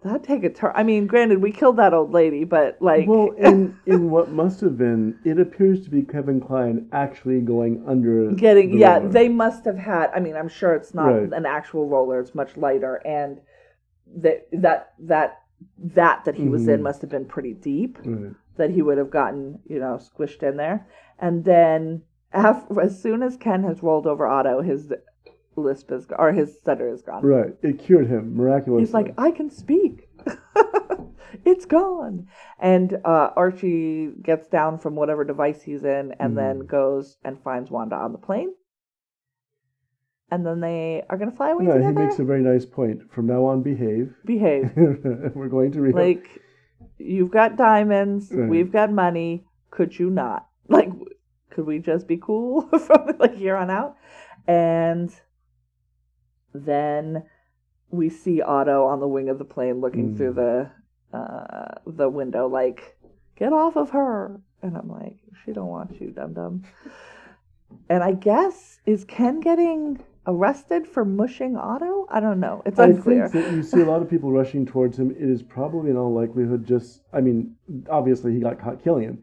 that 0.02 0.24
take 0.24 0.42
a 0.42 0.48
turn. 0.50 0.72
I 0.74 0.82
mean, 0.82 1.06
granted, 1.06 1.40
we 1.42 1.52
killed 1.52 1.76
that 1.76 1.92
old 1.94 2.12
lady, 2.12 2.44
but 2.44 2.78
like, 2.80 3.06
Well, 3.06 3.30
in 3.38 3.76
in 3.84 4.10
what 4.10 4.32
must 4.32 4.60
have 4.62 4.78
been, 4.78 5.18
it 5.24 5.38
appears 5.38 5.84
to 5.84 5.90
be 5.90 6.02
Kevin 6.02 6.40
Kline 6.40 6.88
actually 6.92 7.40
going 7.42 7.84
under. 7.86 8.32
getting 8.32 8.72
the 8.72 8.78
yeah 8.78 8.96
roller. 8.96 9.08
they 9.10 9.28
must 9.28 9.64
have 9.66 9.76
had 9.78 10.10
i 10.14 10.18
mean 10.18 10.34
i'm 10.34 10.48
sure 10.48 10.74
it's 10.74 10.92
not 10.94 11.06
Right. 11.08 11.32
an 11.32 11.44
actual 11.46 11.86
roller 11.88 12.18
it's 12.20 12.34
much 12.34 12.56
lighter 12.56 12.94
and 13.04 13.38
that 14.16 14.46
that 14.52 14.92
that 14.98 15.40
that 15.78 16.24
that 16.24 16.34
he 16.34 16.48
was 16.48 16.66
in 16.68 16.80
Mhm. 16.80 16.84
must 16.84 17.00
have 17.02 17.10
been 17.10 17.24
pretty 17.26 17.54
deep 17.54 17.98
Right. 18.04 18.32
that 18.56 18.70
he 18.70 18.82
would 18.82 18.98
have 18.98 19.10
gotten 19.10 19.60
you 19.66 19.78
know 19.78 19.94
squished 19.98 20.42
in 20.42 20.56
there 20.56 20.86
and 21.18 21.44
then 21.44 22.02
as 22.32 23.00
soon 23.00 23.22
as 23.22 23.36
ken 23.36 23.62
has 23.62 23.82
rolled 23.82 24.06
over 24.06 24.26
otto 24.26 24.60
his 24.62 24.92
lisp 25.56 25.92
is 25.92 26.06
or 26.18 26.32
his 26.32 26.56
stutter 26.58 26.88
is 26.88 27.02
gone 27.02 27.22
Right. 27.24 27.54
It 27.62 27.78
cured 27.78 28.06
him 28.08 28.34
miraculously. 28.36 28.82
he's 28.84 28.94
like 28.94 29.14
i 29.18 29.30
can 29.30 29.50
speak 29.50 30.08
it's 31.44 31.64
gone 31.66 32.26
and 32.58 32.94
uh, 33.04 33.30
archie 33.36 34.10
gets 34.22 34.48
down 34.48 34.78
from 34.78 34.94
whatever 34.96 35.24
device 35.24 35.62
he's 35.62 35.84
in 35.84 36.12
and 36.18 36.36
then 36.36 36.60
Mhm. 36.62 36.66
goes 36.66 37.16
and 37.24 37.40
finds 37.42 37.70
wanda 37.70 37.96
on 37.96 38.12
the 38.12 38.18
plane 38.18 38.52
and 40.32 40.46
then 40.46 40.58
they 40.60 41.04
are 41.10 41.18
going 41.18 41.30
to 41.30 41.36
fly 41.36 41.50
away 41.50 41.64
no, 41.66 41.78
he 41.78 41.92
makes 41.92 42.18
a 42.18 42.24
very 42.24 42.42
nice 42.42 42.64
point. 42.64 42.98
From 43.14 43.26
now 43.26 43.44
on, 43.50 43.62
behave. 43.62 44.14
behave 44.24 44.72
We're 45.38 45.48
going 45.58 45.70
to 45.72 45.80
re- 45.82 45.92
like 45.92 46.24
you've 46.98 47.30
got 47.40 47.56
diamonds 47.56 48.30
Right. 48.32 48.48
we've 48.48 48.72
got 48.72 48.90
money 48.92 49.44
could 49.70 49.98
you 49.98 50.08
not 50.10 50.40
like 50.68 50.90
could 51.50 51.66
we 51.66 51.78
just 51.90 52.06
be 52.06 52.16
cool 52.16 52.62
from 52.86 53.00
like 53.18 53.34
here 53.36 53.56
on 53.56 53.68
out 53.70 53.96
and 54.46 55.08
then 56.54 57.24
we 57.90 58.08
see 58.08 58.40
otto 58.40 58.84
on 58.86 59.00
the 59.00 59.08
wing 59.08 59.28
of 59.28 59.38
the 59.38 59.44
plane 59.44 59.80
looking 59.80 60.10
Mm. 60.12 60.16
through 60.16 60.32
the 60.34 60.70
uh 61.16 61.74
the 61.86 62.08
window 62.08 62.46
like 62.48 62.96
get 63.36 63.52
off 63.52 63.76
of 63.76 63.90
her 63.90 64.40
and 64.62 64.76
i'm 64.78 64.88
like 64.88 65.18
she 65.44 65.52
don't 65.52 65.66
want 65.68 66.00
you 66.00 66.08
dum 66.10 66.32
dum 66.34 66.62
and 67.88 68.02
i 68.02 68.12
guess 68.12 68.80
is 68.86 69.04
ken 69.04 69.40
getting 69.40 70.02
arrested 70.26 70.86
for 70.86 71.04
mushing 71.04 71.56
otto 71.56 72.06
i 72.10 72.20
don't 72.20 72.38
know 72.40 72.62
it's 72.64 72.78
I 72.78 72.86
unclear 72.86 73.28
think 73.28 73.44
that 73.44 73.54
you 73.56 73.62
see 73.62 73.80
a 73.80 73.84
lot 73.84 74.02
of 74.02 74.08
people 74.10 74.30
rushing 74.32 74.64
towards 74.66 74.98
him. 74.98 75.10
It 75.10 75.28
is 75.28 75.42
probably 75.42 75.90
in 75.90 75.96
all 75.96 76.12
likelihood 76.12 76.66
just. 76.66 77.02
I 77.12 77.20
mean, 77.20 77.56
obviously 77.90 78.32
he 78.32 78.40
got 78.40 78.60
caught 78.60 78.82
killing 78.82 79.04
him, 79.04 79.22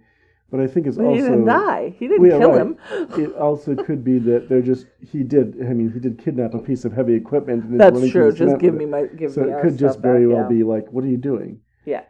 but 0.52 0.60
I 0.60 0.68
think 0.68 0.88
it's 0.88 0.98
but 0.98 1.06
also. 1.06 1.16
he 1.16 1.22
didn't 1.22 1.46
die 1.46 1.96
he 1.98 2.08
didn't 2.08 2.30
Well, 2.30 2.40
yeah, 2.40 2.46
kill 2.46 2.52
right. 2.54 2.62
him 2.62 2.78
It 3.24 3.36
also 3.36 3.76
could 3.76 4.04
be 4.04 4.20
that 4.20 4.50
they're 4.50 4.62
just 4.62 4.88
he 5.12 5.24
did. 5.24 5.58
I 5.62 5.74
mean, 5.74 5.92
he 5.92 6.00
did 6.00 6.18
kidnap 6.18 6.54
a 6.54 6.60
piece 6.60 6.84
of 6.86 6.94
heavy 6.94 7.14
equipment. 7.14 7.64
And 7.66 7.80
That's 7.80 8.10
true. 8.10 8.32
Just 8.34 8.60
give 8.60 8.76
me 8.76 8.86
my 8.86 9.04
give 9.06 9.32
So 9.32 9.44
me. 9.44 9.52
it 9.52 9.62
could 9.62 9.78
just 9.78 10.00
very 10.00 10.26
back, 10.28 10.36
well 10.36 10.44
yeah. 10.44 10.58
be 10.58 10.64
like, 10.64 10.92
"What 10.92 11.04
are 11.06 11.08
you 11.08 11.18
doing?" 11.18 11.62
Yeah, 11.86 12.04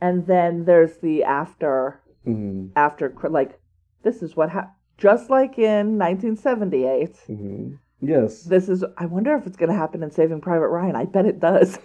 and 0.00 0.26
then 0.26 0.64
there's 0.64 0.96
the 0.98 1.24
after 1.24 2.00
hmm 2.24 2.68
after 2.76 3.12
like 3.28 3.58
this 4.02 4.22
is 4.22 4.36
what 4.36 4.50
happened. 4.50 4.72
Just 4.98 5.28
like 5.28 5.58
in 5.58 5.98
1978, 5.98 7.16
hmm 7.26 7.74
Yes. 8.00 8.42
this 8.42 8.68
is. 8.68 8.84
I 8.98 9.06
wonder 9.06 9.34
if 9.36 9.46
it's 9.46 9.56
going 9.56 9.70
to 9.70 9.76
happen 9.76 10.02
in 10.02 10.10
Saving 10.10 10.40
Private 10.40 10.68
Ryan. 10.68 10.96
I 10.96 11.04
bet 11.04 11.26
it 11.26 11.40
does. 11.40 11.78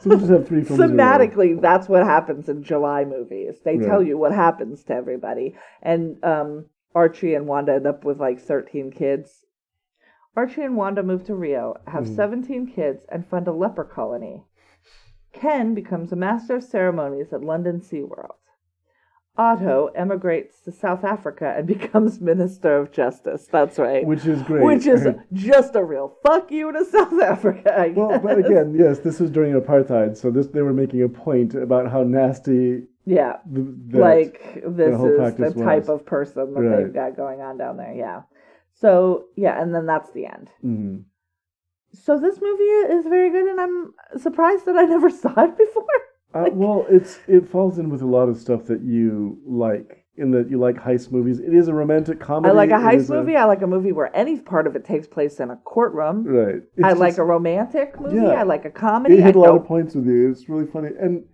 So 0.00 0.10
we'll 0.10 0.18
just 0.18 0.30
have 0.30 0.46
three 0.46 0.62
films. 0.62 0.80
in 0.80 0.90
a. 0.90 0.92
Thematically, 0.94 1.60
that's 1.60 1.88
what 1.88 2.04
happens 2.04 2.48
in 2.48 2.62
July 2.62 3.04
movies. 3.04 3.56
They 3.64 3.76
tell 3.78 4.00
you 4.00 4.16
what 4.16 4.30
happens 4.32 4.84
to 4.84 4.94
everybody, 4.94 5.56
and 5.82 6.22
um, 6.24 6.66
Archie 6.94 7.34
and 7.34 7.48
Wanda 7.48 7.74
end 7.74 7.86
up 7.88 8.04
with 8.04 8.20
like 8.20 8.40
13 8.40 8.92
kids. 8.92 9.44
Archie 10.36 10.62
and 10.62 10.76
Wanda 10.76 11.02
move 11.02 11.24
to 11.24 11.34
Rio, 11.34 11.74
have 11.88 12.04
Mhm. 12.04 12.14
17 12.14 12.66
kids, 12.68 13.04
and 13.10 13.26
fund 13.26 13.48
a 13.48 13.52
leper 13.52 13.82
colony. 13.82 14.44
Ken 15.32 15.74
becomes 15.74 16.12
a 16.12 16.16
master 16.16 16.54
of 16.56 16.62
ceremonies 16.62 17.32
at 17.32 17.42
London 17.42 17.80
SeaWorld. 17.80 18.36
Otto 19.38 19.86
emigrates 19.94 20.60
to 20.62 20.72
South 20.72 21.04
Africa 21.04 21.54
and 21.56 21.66
becomes 21.76 22.20
Minister 22.20 22.76
of 22.76 22.90
Justice. 22.92 23.46
That's 23.50 23.78
right. 23.78 24.04
which 24.04 24.26
is 24.26 24.42
great. 24.42 24.64
Which 24.64 24.86
is 24.86 25.06
just 25.32 25.74
a 25.76 25.84
real 25.84 26.16
fuck 26.24 26.50
you 26.50 26.72
to 26.72 26.84
South 26.84 27.20
Africa. 27.22 27.92
Well, 27.94 28.18
but 28.18 28.38
again, 28.38 28.74
yes, 28.76 28.98
this 28.98 29.20
was 29.20 29.30
during 29.30 29.54
apartheid, 29.54 30.16
so 30.16 30.30
this 30.30 30.48
they 30.48 30.62
were 30.62 30.72
making 30.72 31.02
a 31.02 31.08
point 31.08 31.54
about 31.54 31.90
how 31.90 32.02
nasty 32.02 32.82
yeah, 33.06 33.36
th- 33.54 33.66
like 33.94 34.60
this 34.66 34.92
is 34.94 35.00
the 35.00 35.14
practice 35.16 35.54
type 35.54 35.88
of 35.88 36.04
person 36.04 36.52
that 36.52 36.60
Right. 36.60 36.84
they've 36.84 36.92
got 36.92 37.16
going 37.16 37.40
on 37.40 37.56
down 37.56 37.78
there. 37.78 37.94
Yeah. 37.94 38.22
So 38.74 39.26
yeah, 39.36 39.60
and 39.62 39.74
then 39.74 39.86
that's 39.86 40.10
the 40.12 40.26
end. 40.26 40.50
Mhm. 40.64 41.04
So 41.94 42.18
this 42.18 42.38
movie 42.38 42.64
is 42.96 43.06
very 43.06 43.30
good, 43.30 43.46
and 43.48 43.58
I'm 43.60 43.94
surprised 44.18 44.66
that 44.66 44.76
I 44.76 44.84
never 44.84 45.08
saw 45.08 45.32
it 45.42 45.56
before. 45.56 45.84
Uh, 46.34 46.46
well, 46.52 46.86
it's 46.90 47.18
it 47.26 47.48
falls 47.48 47.78
in 47.78 47.88
with 47.90 48.02
a 48.02 48.06
lot 48.06 48.28
of 48.28 48.36
stuff 48.38 48.64
that 48.66 48.82
you 48.82 49.38
like. 49.46 50.04
In 50.16 50.32
that 50.32 50.50
you 50.50 50.58
like 50.58 50.74
heist 50.74 51.12
movies. 51.12 51.38
It 51.38 51.54
is 51.54 51.68
a 51.68 51.74
romantic 51.74 52.18
comedy. 52.18 52.50
I 52.50 52.52
like 52.52 52.70
a 52.70 52.72
heist 52.72 53.08
movie. 53.08 53.36
I 53.36 53.44
like 53.44 53.62
a 53.62 53.68
movie 53.68 53.92
where 53.92 54.10
any 54.16 54.40
part 54.40 54.66
of 54.66 54.74
it 54.74 54.84
takes 54.84 55.06
place 55.06 55.38
in 55.38 55.50
a 55.50 55.56
courtroom. 55.58 56.24
right. 56.24 56.56
It's 56.76 56.84
I 56.84 56.92
like 56.94 57.18
a 57.18 57.24
romantic 57.24 58.00
movie. 58.00 58.16
Yeah. 58.16 58.30
I 58.32 58.42
like 58.42 58.64
a 58.64 58.70
comedy. 58.70 59.14
It 59.14 59.20
I, 59.20 59.26
hit 59.26 59.36
a 59.36 59.38
lot 59.38 59.46
don't- 59.46 59.60
of 59.60 59.66
points 59.66 59.94
with 59.94 60.06
you. 60.08 60.28
It's 60.32 60.48
really 60.48 60.66
funny, 60.66 60.88
and 61.00 61.24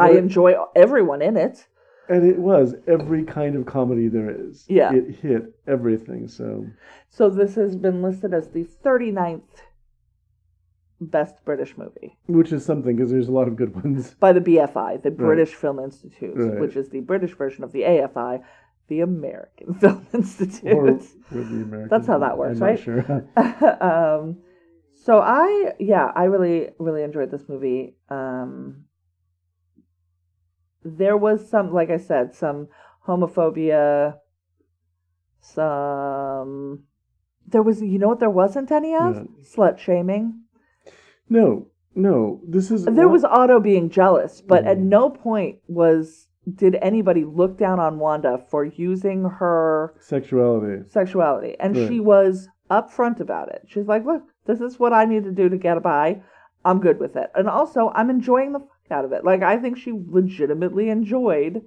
I 0.00 0.08
what- 0.08 0.16
enjoy 0.16 0.56
everyone 0.74 1.22
in 1.22 1.36
it. 1.36 1.68
and 2.08 2.28
it 2.28 2.38
was 2.40 2.74
every 2.88 3.22
kind 3.22 3.54
of 3.54 3.66
comedy 3.66 4.08
there 4.08 4.30
is. 4.36 4.64
Yeah. 4.68 4.92
it 4.92 5.14
hit 5.22 5.54
everything. 5.68 6.26
So 6.26 6.66
So 7.10 7.30
this 7.30 7.54
has 7.54 7.76
been 7.76 8.02
listed 8.02 8.34
as 8.34 8.48
the 8.48 8.64
39th 8.84 9.62
best 11.00 11.44
British 11.44 11.76
movie 11.78 12.16
which 12.26 12.52
is 12.52 12.64
something 12.64 12.96
because 12.96 13.10
there's 13.10 13.28
a 13.28 13.32
lot 13.32 13.46
of 13.48 13.54
good 13.56 13.74
ones. 13.74 14.14
by 14.20 14.32
the 14.32 14.40
BFI, 14.40 15.02
the 15.02 15.10
British 15.12 15.54
Film 15.54 15.78
Institute, 15.78 16.34
Right. 16.36 16.58
which 16.60 16.74
is 16.76 16.88
the 16.90 17.00
British 17.00 17.34
version 17.36 17.62
of 17.64 17.70
the 17.72 17.82
AFI, 17.82 18.42
the 18.88 19.00
American 19.00 19.74
Film 19.80 20.06
Institute. 20.12 20.72
Or, 20.72 20.98
the 21.30 21.62
American. 21.62 21.88
That's 21.88 22.06
how 22.08 22.18
that 22.18 22.36
works, 22.36 22.60
I'm 22.60 22.66
right? 22.66 22.78
Sure. 22.80 23.00
um, 23.80 24.38
so 24.94 25.18
I, 25.20 25.74
yeah, 25.78 26.10
I 26.16 26.24
really, 26.24 26.70
really 26.80 27.02
enjoyed 27.04 27.30
this 27.30 27.48
movie. 27.48 27.94
Um, 28.10 28.84
there 30.84 31.16
was 31.16 31.48
some, 31.48 31.72
like 31.72 31.90
I 31.90 31.98
said, 31.98 32.34
some 32.34 32.68
homophobia, 33.06 34.18
some 35.40 36.84
There 37.46 37.62
was, 37.62 37.80
you 37.80 37.98
know 37.98 38.08
what? 38.08 38.20
There 38.20 38.28
wasn't 38.30 38.70
any 38.70 38.94
of 38.94 39.14
Yeah. 39.16 39.22
slut 39.42 39.78
shaming. 39.78 40.42
No, 41.30 41.66
no. 41.94 42.40
This 42.46 42.70
is 42.70 42.84
There 42.84 43.08
was 43.08 43.24
Otto 43.24 43.60
being 43.60 43.88
jealous, 43.90 44.40
but 44.40 44.64
at 44.64 44.78
Mhm. 44.78 44.82
no 44.84 45.10
point 45.10 45.58
was 45.68 46.26
did 46.54 46.76
anybody 46.80 47.24
look 47.24 47.58
down 47.58 47.78
on 47.78 47.98
Wanda 47.98 48.38
for 48.48 48.64
using 48.64 49.24
her 49.24 49.92
sexuality. 50.00 50.82
sexuality, 50.88 51.56
and 51.60 51.76
Right. 51.76 51.88
she 51.88 52.00
was 52.00 52.48
upfront 52.70 53.20
about 53.20 53.48
it. 53.50 53.62
She's 53.66 53.86
like, 53.86 54.06
"Look, 54.06 54.22
this 54.46 54.60
is 54.62 54.80
what 54.80 54.94
I 54.94 55.04
need 55.04 55.24
to 55.24 55.32
do 55.32 55.48
to 55.50 55.58
get 55.58 55.82
by. 55.82 56.22
I'm 56.64 56.80
good 56.80 56.98
with 57.00 57.16
it, 57.16 57.30
and 57.34 57.48
also 57.48 57.90
I'm 57.94 58.08
enjoying 58.10 58.52
the 58.52 58.60
fuck 58.60 58.90
out 58.90 59.04
of 59.04 59.12
it. 59.12 59.24
Like 59.24 59.42
I 59.42 59.58
think 59.58 59.76
she 59.76 59.92
legitimately 59.92 60.88
enjoyed 60.88 61.62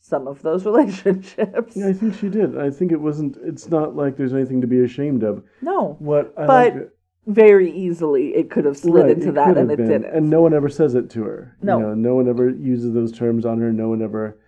some 0.00 0.28
of 0.28 0.42
those 0.42 0.64
relationships. 0.70 1.76
Yeah, 1.76 1.88
I 1.88 1.92
think 1.92 2.14
she 2.14 2.28
did. 2.28 2.56
I 2.56 2.70
think 2.70 2.92
it 2.92 3.00
wasn't. 3.00 3.36
It's 3.42 3.68
not 3.68 3.96
like 3.96 4.16
there's 4.16 4.32
anything 4.34 4.60
to 4.60 4.66
be 4.68 4.80
ashamed 4.84 5.24
of. 5.24 5.42
No, 5.60 5.96
What 5.98 6.32
I 6.36 6.46
But 6.46 6.92
very 7.26 7.70
easily 7.70 8.34
it 8.34 8.50
could 8.50 8.64
have 8.64 8.76
slid 8.76 9.04
Right, 9.04 9.10
into 9.12 9.32
that, 9.32 9.56
and 9.56 9.70
it 9.70 9.76
been. 9.76 9.88
didn't. 9.88 10.14
And 10.14 10.30
no 10.30 10.40
one 10.42 10.54
ever 10.54 10.68
says 10.68 10.94
it 10.94 11.10
to 11.10 11.22
her. 11.24 11.56
No. 11.62 11.78
You 11.78 11.82
know, 11.86 11.94
no 11.94 12.14
one 12.14 12.28
ever 12.28 12.48
uses 12.50 12.92
those 12.94 13.12
terms 13.12 13.44
on 13.46 13.60
her. 13.60 13.72
No 13.72 13.88
one 13.88 14.02
ever. 14.02 14.38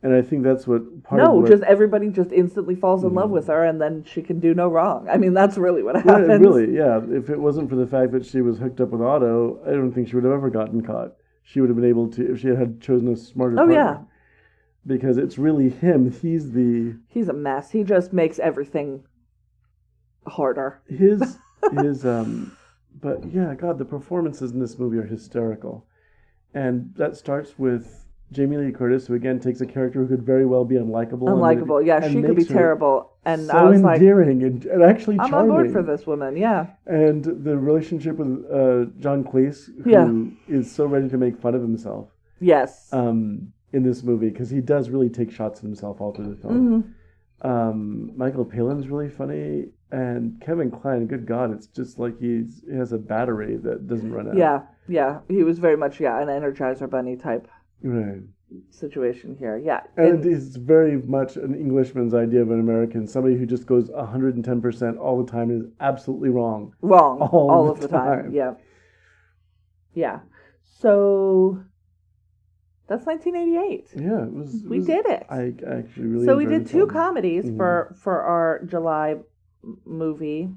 And 0.00 0.14
I 0.14 0.22
think 0.22 0.44
that's 0.44 0.64
what 0.66 1.02
part 1.02 1.20
of 1.20 1.26
no, 1.26 1.34
what, 1.34 1.50
just 1.50 1.64
everybody 1.64 2.08
just 2.10 2.30
instantly 2.30 2.76
falls 2.76 3.02
in 3.02 3.14
love 3.14 3.30
Mhm. 3.30 3.32
with 3.32 3.46
her, 3.48 3.64
and 3.64 3.80
then 3.80 4.04
she 4.04 4.22
can 4.22 4.38
do 4.38 4.54
no 4.54 4.68
wrong. 4.68 5.08
I 5.10 5.16
mean, 5.16 5.34
that's 5.34 5.58
really 5.58 5.82
what 5.82 5.96
Right, 5.96 6.04
happens. 6.06 6.40
really, 6.40 6.72
yeah. 6.76 7.00
If 7.10 7.30
it 7.30 7.40
wasn't 7.40 7.68
for 7.68 7.74
the 7.74 7.86
fact 7.86 8.12
that 8.12 8.24
she 8.24 8.40
was 8.40 8.58
hooked 8.58 8.80
up 8.80 8.90
with 8.90 9.00
Otto, 9.00 9.58
I 9.66 9.70
don't 9.72 9.90
think 9.90 10.06
she 10.06 10.14
would 10.14 10.22
have 10.24 10.32
ever 10.32 10.50
gotten 10.50 10.82
caught. 10.82 11.14
She 11.42 11.60
would 11.60 11.68
have 11.70 11.76
been 11.76 11.84
able 11.88 12.08
to 12.10 12.30
if 12.32 12.38
she 12.40 12.48
had 12.48 12.80
chosen 12.80 13.08
a 13.08 13.16
smarter. 13.16 13.54
Oh, 13.54 13.58
partner. 13.66 13.74
yeah. 13.74 13.98
Because 14.86 15.16
it's 15.18 15.36
really 15.36 15.68
him. 15.70 16.10
He's 16.12 16.52
the 16.52 16.94
He's 17.08 17.28
a 17.28 17.32
mess. 17.32 17.72
He 17.72 17.82
just 17.82 18.12
makes 18.12 18.38
everything 18.38 19.02
harder. 20.26 20.80
his 20.86 21.38
his 21.72 22.04
um. 22.06 22.56
But 23.00 23.24
yeah, 23.32 23.54
God, 23.54 23.78
the 23.78 23.84
performances 23.84 24.52
in 24.52 24.58
this 24.58 24.78
movie 24.78 24.98
are 24.98 25.06
hysterical, 25.06 25.86
and 26.54 26.92
that 26.96 27.16
starts 27.16 27.58
with 27.58 28.04
Jamie 28.32 28.56
Lee 28.56 28.72
Curtis, 28.72 29.06
who 29.06 29.14
again 29.14 29.38
takes 29.38 29.60
a 29.60 29.66
character 29.66 30.00
who 30.04 30.08
could 30.08 30.24
very 30.26 30.44
well 30.46 30.64
be 30.64 30.74
unlikable. 30.74 31.28
Unlikable. 31.28 31.84
Yeah, 31.86 32.00
she 32.08 32.20
could 32.20 32.34
be 32.36 32.44
terrible. 32.44 33.12
And 33.24 33.46
so 33.46 33.52
I 33.52 33.64
was 33.64 33.82
like, 33.82 34.00
endearing 34.00 34.42
and, 34.42 34.64
and 34.64 34.82
actually 34.82 35.18
I'm 35.20 35.28
charming. 35.30 35.50
on 35.50 35.56
board 35.56 35.72
for 35.72 35.82
this 35.82 36.06
woman. 36.06 36.36
Yeah. 36.36 36.66
And 36.86 37.22
the 37.24 37.56
relationship 37.56 38.16
with 38.16 38.44
uh, 38.50 38.90
John 39.00 39.22
Cleese, 39.22 39.66
who 39.84 39.90
is 40.48 40.66
Yeah. 40.66 40.72
so 40.72 40.86
ready 40.86 41.08
to 41.10 41.18
make 41.18 41.38
fun 41.38 41.54
of 41.54 41.60
himself 41.62 42.08
Yes. 42.40 42.88
um, 42.92 43.52
in 43.72 43.82
this 43.82 44.02
movie, 44.02 44.30
because 44.30 44.48
he 44.50 44.60
does 44.60 44.88
really 44.88 45.10
take 45.10 45.30
shots 45.30 45.60
at 45.60 45.64
himself 45.64 46.00
all 46.00 46.12
through 46.12 46.30
the 46.30 46.36
film. 46.36 46.82
hmm 46.82 46.90
Um, 47.42 48.12
Michael 48.16 48.44
Palin's 48.44 48.88
really 48.88 49.08
funny, 49.08 49.66
and 49.92 50.40
Kevin 50.40 50.70
Kline, 50.70 51.06
good 51.06 51.24
God, 51.26 51.52
it's 51.52 51.66
just 51.68 51.98
like 51.98 52.18
he's 52.18 52.62
he 52.68 52.76
has 52.76 52.92
a 52.92 52.98
battery 52.98 53.56
that 53.58 53.86
doesn't 53.86 54.12
run 54.12 54.28
out. 54.28 54.36
Yeah. 54.36 54.62
Yeah. 54.88 55.20
He 55.28 55.42
was 55.44 55.58
very 55.58 55.76
much 55.76 56.00
yeah 56.00 56.20
an 56.20 56.28
Energizer 56.28 56.88
Bunny 56.90 57.16
type 57.16 57.46
Right. 57.82 58.22
situation 58.70 59.36
here. 59.38 59.56
Yeah. 59.56 59.82
And 59.96 60.24
And- 60.24 60.26
it's 60.26 60.56
very 60.56 61.00
much 61.02 61.36
an 61.36 61.54
Englishman's 61.54 62.12
idea 62.14 62.42
of 62.42 62.50
an 62.50 62.58
American. 62.58 63.06
Somebody 63.06 63.36
who 63.36 63.46
just 63.46 63.66
goes 63.66 63.88
110% 63.90 64.98
all 64.98 65.22
the 65.22 65.30
time 65.30 65.50
is 65.52 65.64
absolutely 65.80 66.30
wrong. 66.30 66.74
wrong 66.82 67.20
all 67.20 67.50
all, 67.50 67.64
the 67.66 67.70
of 67.72 67.80
the 67.80 67.88
time. 67.88 68.22
time. 68.24 68.32
Yeah. 68.34 68.54
Yeah. 69.94 70.20
So 70.64 71.60
that's 72.88 73.06
1988. 73.06 73.90
Yeah, 73.96 74.24
it 74.24 74.32
was. 74.32 74.54
it 74.64 74.68
We 74.68 74.78
was- 74.78 74.86
did 74.86 75.06
it. 75.06 75.26
I 75.30 75.54
actually 75.66 76.06
really. 76.08 76.24
so 76.26 76.36
we 76.36 76.46
did 76.46 76.66
two 76.66 76.78
film. 76.86 76.90
comedies 76.90 77.44
Mhm. 77.44 77.56
for 77.56 77.94
for 77.96 78.20
our 78.22 78.64
July 78.64 79.18
movie 79.84 80.50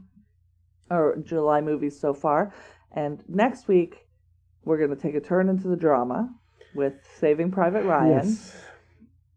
or 0.90 1.18
July 1.18 1.62
movies 1.62 2.00
so 2.00 2.14
far, 2.14 2.52
and 2.92 3.24
next 3.30 3.68
week 3.68 4.08
we're 4.66 4.78
going 4.78 4.90
to 4.92 4.96
take 4.96 5.16
a 5.16 5.20
turn 5.22 5.50
into 5.50 5.68
the 5.68 5.76
drama 5.76 6.34
with 6.76 6.94
Saving 7.18 7.52
Private 7.52 7.84
Ryan, 7.86 8.12
Yes. 8.28 8.64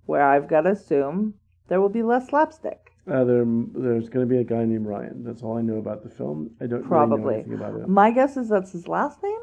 where 0.06 0.22
I've 0.22 0.48
got 0.48 0.62
to 0.62 0.70
assume 0.70 1.34
there 1.68 1.80
will 1.80 1.88
be 1.88 2.02
less 2.02 2.28
slapstick. 2.28 2.90
Uh, 3.06 3.24
there, 3.24 3.44
there's 3.74 4.08
going 4.08 4.26
to 4.26 4.30
be 4.30 4.38
a 4.38 4.44
guy 4.44 4.64
named 4.64 4.86
Ryan. 4.86 5.24
That's 5.24 5.42
all 5.42 5.56
I 5.58 5.62
know 5.62 5.76
about 5.78 6.02
the 6.02 6.08
film. 6.10 6.50
I 6.60 6.66
don't 6.66 6.78
really 6.80 6.88
Probably. 6.88 7.18
know 7.22 7.28
anything 7.30 7.54
about 7.54 7.74
it. 7.80 7.88
My 7.88 8.10
guess 8.10 8.36
is 8.36 8.48
that's 8.48 8.72
his 8.72 8.86
last 8.88 9.22
name, 9.22 9.40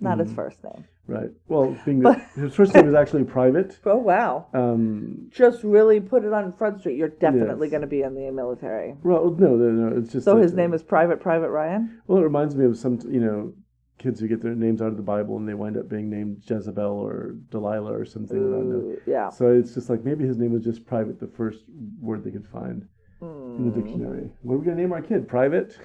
not 0.00 0.18
his 0.18 0.30
Mhm. 0.32 0.34
first 0.36 0.62
name. 0.64 0.84
Right. 1.06 1.30
Well, 1.48 1.76
being 1.84 2.00
that 2.00 2.30
his 2.34 2.54
first 2.54 2.74
name 2.74 2.88
is 2.88 2.94
actually 2.94 3.24
Private. 3.24 3.78
Oh 3.84 3.98
wow! 3.98 4.46
Um, 4.54 5.28
Just 5.30 5.62
really 5.62 6.00
put 6.00 6.24
it 6.24 6.32
on 6.32 6.52
Front 6.54 6.80
Street. 6.80 6.96
You're 6.96 7.08
definitely 7.10 7.66
Yes. 7.66 7.70
going 7.72 7.80
to 7.82 7.86
be 7.86 8.00
in 8.02 8.14
the 8.14 8.30
military. 8.30 8.94
well, 9.02 9.30
no, 9.38 9.54
no, 9.54 9.70
no. 9.90 9.98
It's 9.98 10.12
just. 10.12 10.24
So 10.24 10.34
like 10.34 10.42
his 10.44 10.54
name 10.54 10.72
is 10.72 10.82
Private 10.82 11.20
Private 11.20 11.50
Ryan. 11.50 12.00
Well, 12.06 12.18
it 12.18 12.22
reminds 12.22 12.56
me 12.56 12.64
of 12.64 12.78
some, 12.78 12.98
you 13.06 13.20
know, 13.20 13.52
kids 13.98 14.18
who 14.18 14.28
get 14.28 14.40
their 14.40 14.54
names 14.54 14.80
out 14.80 14.88
of 14.88 14.96
the 14.96 15.02
Bible 15.02 15.36
and 15.36 15.46
they 15.46 15.52
wind 15.54 15.76
up 15.76 15.88
being 15.90 16.08
named 16.08 16.42
Jezebel 16.46 16.82
or 16.82 17.36
Delilah 17.50 17.92
or 17.92 18.06
something. 18.06 18.38
Ooh, 18.38 18.96
yeah. 19.06 19.28
So 19.28 19.52
it's 19.52 19.74
just 19.74 19.90
like 19.90 20.04
maybe 20.04 20.24
his 20.24 20.38
name 20.38 20.52
was 20.52 20.64
just 20.64 20.86
Private, 20.86 21.20
the 21.20 21.28
first 21.28 21.64
word 22.00 22.24
they 22.24 22.30
could 22.30 22.48
find 22.48 22.86
in 23.20 23.66
the 23.66 23.70
Hmm. 23.70 23.80
dictionary. 23.80 24.30
What 24.42 24.54
are 24.54 24.58
we 24.58 24.64
gonna 24.64 24.76
name 24.80 24.92
our 24.92 25.02
kid? 25.02 25.28
Private. 25.28 25.76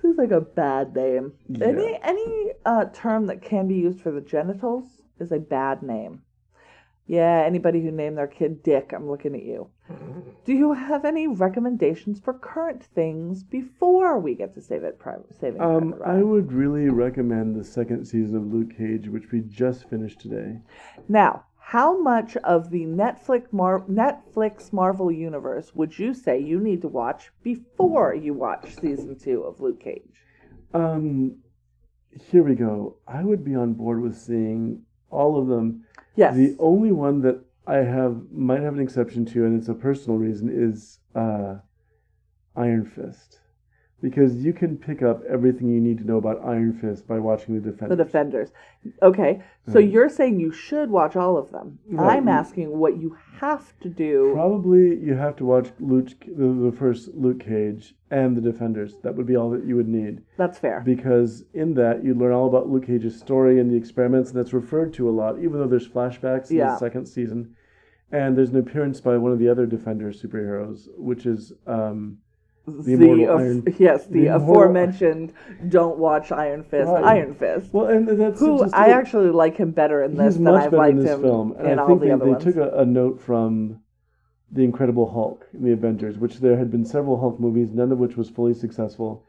Seems 0.00 0.18
like 0.18 0.30
a 0.30 0.40
bad 0.40 0.94
name. 0.94 1.32
Yeah. 1.48 1.66
Any 1.66 1.98
any 2.02 2.52
uh, 2.64 2.86
term 2.92 3.26
that 3.26 3.42
can 3.42 3.68
be 3.68 3.74
used 3.74 4.00
for 4.00 4.10
the 4.10 4.20
genitals 4.20 4.84
is 5.18 5.32
a 5.32 5.38
bad 5.38 5.82
name. 5.82 6.22
Yeah, 7.06 7.42
anybody 7.44 7.82
who 7.82 7.90
named 7.90 8.18
their 8.18 8.28
kid 8.28 8.62
Dick, 8.62 8.92
I'm 8.94 9.10
looking 9.10 9.34
at 9.34 9.42
you. 9.42 9.68
Do 10.44 10.52
you 10.52 10.72
have 10.72 11.04
any 11.04 11.26
recommendations 11.26 12.20
for 12.20 12.34
current 12.34 12.84
things 12.94 13.42
before 13.42 14.20
we 14.20 14.36
get 14.36 14.54
to 14.54 14.60
save 14.60 14.84
it 14.84 14.98
private 15.00 15.34
saving 15.34 15.60
Um, 15.60 15.94
Private 15.94 16.08
I 16.08 16.22
would 16.22 16.52
really 16.52 16.88
recommend 16.88 17.56
the 17.56 17.64
second 17.64 18.04
season 18.06 18.36
of 18.36 18.52
Luke 18.52 18.76
Cage, 18.76 19.08
which 19.08 19.32
we 19.32 19.40
just 19.40 19.90
finished 19.90 20.20
today. 20.20 20.60
Now, 21.08 21.46
how 21.70 21.96
much 22.02 22.36
of 22.38 22.70
the 22.70 22.84
Netflix 22.84 23.52
Mar- 23.52 23.84
Netflix 23.88 24.72
Marvel 24.72 25.12
universe 25.12 25.70
would 25.72 25.96
you 25.96 26.12
say 26.12 26.36
you 26.36 26.58
need 26.58 26.82
to 26.82 26.88
watch 26.88 27.30
before 27.44 28.12
you 28.12 28.34
watch 28.34 28.74
season 28.74 29.16
two 29.16 29.42
of 29.42 29.60
Luke 29.60 29.80
Cage? 29.80 30.24
Um, 30.74 31.36
here 32.28 32.42
we 32.42 32.56
go. 32.56 32.96
I 33.06 33.22
would 33.22 33.44
be 33.44 33.54
on 33.54 33.74
board 33.74 34.02
with 34.02 34.16
seeing 34.16 34.82
all 35.10 35.40
of 35.40 35.46
them. 35.46 35.84
Yes. 36.16 36.34
The 36.34 36.56
only 36.58 36.90
one 36.90 37.20
that 37.22 37.40
I 37.68 37.76
have 37.76 38.20
might 38.32 38.62
have 38.62 38.74
an 38.74 38.80
exception 38.80 39.24
to, 39.26 39.44
and 39.44 39.56
it's 39.56 39.68
a 39.68 39.74
personal 39.74 40.18
reason, 40.18 40.50
is 40.52 40.98
uh, 41.14 41.58
Iron 42.56 42.84
Fist, 42.84 43.38
because 44.02 44.36
you 44.36 44.52
can 44.52 44.76
pick 44.76 45.02
up 45.02 45.22
everything 45.28 45.68
you 45.68 45.80
need 45.80 45.98
to 45.98 46.04
know 46.04 46.16
about 46.16 46.40
Iron 46.44 46.72
Fist 46.72 47.06
by 47.06 47.18
watching 47.18 47.54
the 47.54 47.60
Defenders. 47.70 47.96
The 47.98 48.04
Defenders. 48.04 48.52
Okay, 49.02 49.42
so 49.70 49.78
you're 49.78 50.08
saying 50.08 50.40
you 50.40 50.52
should 50.52 50.90
watch 50.90 51.16
all 51.16 51.36
of 51.36 51.50
them. 51.50 51.78
Right. 51.88 52.16
I'm 52.16 52.28
asking 52.28 52.78
what 52.78 52.96
you 52.98 53.16
have 53.40 53.78
to 53.80 53.88
do. 53.88 54.30
Probably 54.34 54.96
you 54.98 55.14
have 55.14 55.36
to 55.36 55.44
watch 55.44 55.68
Luke, 55.80 56.08
the, 56.26 56.70
the 56.70 56.74
first 56.76 57.10
Luke 57.14 57.40
Cage 57.40 57.94
and 58.10 58.36
the 58.36 58.40
Defenders. 58.40 58.96
That 59.02 59.14
would 59.14 59.26
be 59.26 59.36
all 59.36 59.50
that 59.50 59.64
you 59.64 59.76
would 59.76 59.88
need, 59.88 60.22
That's 60.38 60.58
fair. 60.58 60.80
because 60.84 61.44
in 61.54 61.74
that 61.74 62.02
you 62.02 62.14
learn 62.14 62.32
all 62.32 62.46
about 62.48 62.68
Luke 62.68 62.86
Cage's 62.86 63.18
story 63.18 63.60
and 63.60 63.70
the 63.70 63.76
experiments, 63.76 64.30
and 64.30 64.38
that's 64.38 64.52
referred 64.52 64.92
to 64.94 65.08
a 65.08 65.12
lot, 65.12 65.38
even 65.38 65.54
though 65.54 65.68
there's 65.68 65.88
flashbacks 65.88 66.50
in 66.50 66.56
Yeah. 66.56 66.70
the 66.70 66.78
second 66.78 67.06
season. 67.06 67.54
And 68.12 68.36
there's 68.36 68.50
an 68.50 68.56
appearance 68.56 69.00
by 69.00 69.16
one 69.18 69.30
of 69.30 69.38
the 69.38 69.48
other 69.48 69.66
Defenders 69.66 70.20
superheroes, 70.20 70.88
which 70.96 71.26
is 71.26 71.52
um, 71.68 72.18
The, 72.78 73.24
af- 73.24 73.40
Iron- 73.40 73.74
yes, 73.78 74.06
the, 74.06 74.12
the 74.22 74.26
aforementioned 74.36 75.32
don't 75.68 75.98
watch 75.98 76.32
Iron 76.32 76.62
Fist, 76.64 76.88
Right. 76.88 77.04
Iron 77.04 77.34
Fist. 77.34 77.72
well, 77.72 77.86
and 77.86 78.06
that's 78.08 78.40
Who 78.40 78.70
I 78.72 78.88
actually 78.90 79.30
like 79.30 79.56
him 79.56 79.70
better 79.70 80.02
in 80.04 80.16
this 80.16 80.36
than 80.36 80.48
I've 80.48 80.72
liked 80.72 80.98
in 80.98 81.02
this 81.04 81.10
him 81.14 81.22
film, 81.22 81.52
and 81.58 81.68
in 81.68 81.78
I 81.78 81.82
all 81.82 81.88
think 81.88 82.00
the 82.00 82.06
they, 82.06 82.12
other 82.12 82.24
they 82.24 82.30
ones. 82.32 82.44
took 82.44 82.56
a, 82.56 82.70
a 82.78 82.84
note 82.86 83.20
from 83.20 83.80
the 84.52 84.62
Incredible 84.64 85.10
Hulk 85.10 85.46
in 85.54 85.64
the 85.64 85.72
Avengers, 85.72 86.18
which 86.18 86.38
there 86.38 86.56
had 86.58 86.70
been 86.70 86.84
several 86.84 87.18
Hulk 87.20 87.38
movies, 87.38 87.70
none 87.72 87.92
of 87.92 87.98
which 87.98 88.16
was 88.16 88.28
fully 88.30 88.54
successful, 88.54 89.24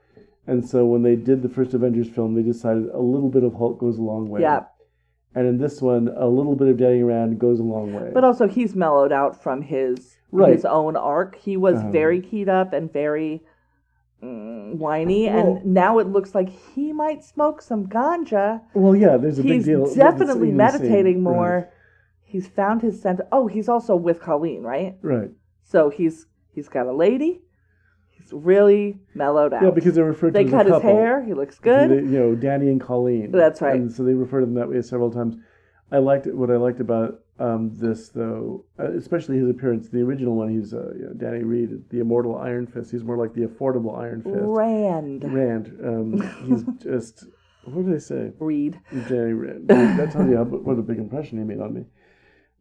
and 0.48 0.68
so 0.68 0.86
when 0.86 1.04
they 1.04 1.16
did 1.16 1.44
the 1.44 1.50
first 1.50 1.74
Avengers 1.74 2.10
film, 2.10 2.34
they 2.34 2.42
decided 2.42 2.88
a 2.89 3.00
little 3.00 3.30
bit 3.30 3.44
of 3.44 3.54
Hulk 3.54 3.80
goes 3.80 3.98
a 3.98 4.02
long 4.02 4.30
way. 4.30 4.42
Yeah. 4.42 4.64
And 5.34 5.48
in 5.48 5.58
this 5.58 5.82
one, 5.82 6.10
a 6.16 6.28
little 6.28 6.56
bit 6.56 6.68
of 6.68 6.78
Danny 6.78 7.04
Rand 7.04 7.40
goes 7.40 7.60
a 7.60 7.64
long 7.64 7.94
way. 7.94 8.12
But 8.14 8.24
also, 8.26 8.48
he's 8.48 8.76
mellowed 8.76 9.12
out 9.14 9.42
from 9.42 9.62
his 9.62 10.18
Right. 10.32 10.54
his 10.54 10.66
own 10.66 10.96
arc. 10.96 11.36
He 11.36 11.56
was 11.58 11.78
Uh-huh. 11.80 11.92
very 11.92 12.22
keyed 12.22 12.50
up 12.50 12.74
and 12.74 12.92
very 12.92 13.42
mm, 14.24 14.78
whiny, 14.78 15.28
Well- 15.28 15.56
and 15.58 15.66
now 15.74 15.98
it 15.98 16.06
looks 16.08 16.36
like 16.36 16.50
he 16.50 16.94
might 16.94 17.24
smoke 17.24 17.60
some 17.62 17.88
ganja. 17.88 18.62
well, 18.76 18.96
yeah, 18.96 19.18
there's 19.18 19.40
a 19.40 19.44
big 19.44 19.64
deal. 19.64 19.86
He's 19.86 19.96
definitely 19.96 20.52
meditating 20.52 21.24
Right. 21.24 21.36
more. 21.36 21.70
He's 22.24 22.48
found 22.48 22.82
his 22.84 23.02
scent. 23.02 23.20
Oh, 23.32 23.48
he's 23.48 23.68
also 23.68 23.96
with 23.96 24.22
Colleen, 24.22 24.62
right? 24.64 24.96
Right. 25.02 25.32
So 25.64 25.90
he's 25.90 26.28
he's 26.54 26.70
got 26.70 26.86
a 26.86 26.94
lady. 26.94 27.42
Really 28.32 29.00
mellowed 29.14 29.54
out. 29.54 29.64
Yeah, 29.64 29.72
because 29.72 29.96
they're 29.96 30.06
referred 30.06 30.34
they 30.34 30.44
to 30.44 30.48
as 30.48 30.52
cut 30.54 30.66
his 30.68 30.82
hair. 30.82 31.24
He 31.24 31.34
looks 31.34 31.60
good. 31.60 31.90
They- 31.90 31.96
you 31.96 32.20
know, 32.20 32.36
Danny 32.36 32.70
and 32.70 32.80
Colleen. 32.80 33.32
That's 33.32 33.62
right. 33.62 33.76
And 33.76 33.92
so 33.92 34.04
they 34.04 34.14
refer 34.14 34.40
to 34.40 34.46
them 34.46 34.56
that 34.56 34.70
way 34.70 34.82
several 34.82 35.12
times. 35.12 35.36
I 35.92 35.98
liked 35.98 36.28
it. 36.28 36.36
What 36.36 36.50
I 36.50 36.56
liked 36.56 36.80
about 36.80 37.22
um, 37.40 37.72
this, 37.74 38.10
though, 38.10 38.64
uh, 38.80 38.92
especially 38.92 39.38
his 39.38 39.50
appearance, 39.50 39.90
the 39.90 40.02
original 40.02 40.36
one, 40.36 40.50
he's 40.50 40.74
uh, 40.74 40.94
you 40.96 41.06
know, 41.08 41.14
Danny 41.14 41.44
Reed, 41.44 41.90
the 41.90 42.00
immortal 42.00 42.38
Iron 42.38 42.66
Fist. 42.68 42.92
He's 42.92 43.04
more 43.04 43.18
like 43.18 43.34
the 43.34 43.42
affordable 43.42 43.98
Iron 44.00 44.22
Fist. 44.22 44.38
Rand 44.40 45.24
Rand. 45.34 45.78
Um, 45.84 46.46
he's 46.48 46.64
just 46.82 47.26
what 47.66 47.86
did 47.86 47.96
they 47.96 48.00
say? 48.00 48.32
Reed. 48.40 48.80
Danny 49.08 49.34
Rand. 49.34 49.68
That 49.68 50.12
tells 50.12 50.30
you 50.30 50.38
how, 50.38 50.44
what 50.44 50.80
a 50.80 50.82
big 50.82 50.98
impression 50.98 51.38
he 51.38 51.44
made 51.44 51.60
on 51.60 51.74
me. 51.74 51.86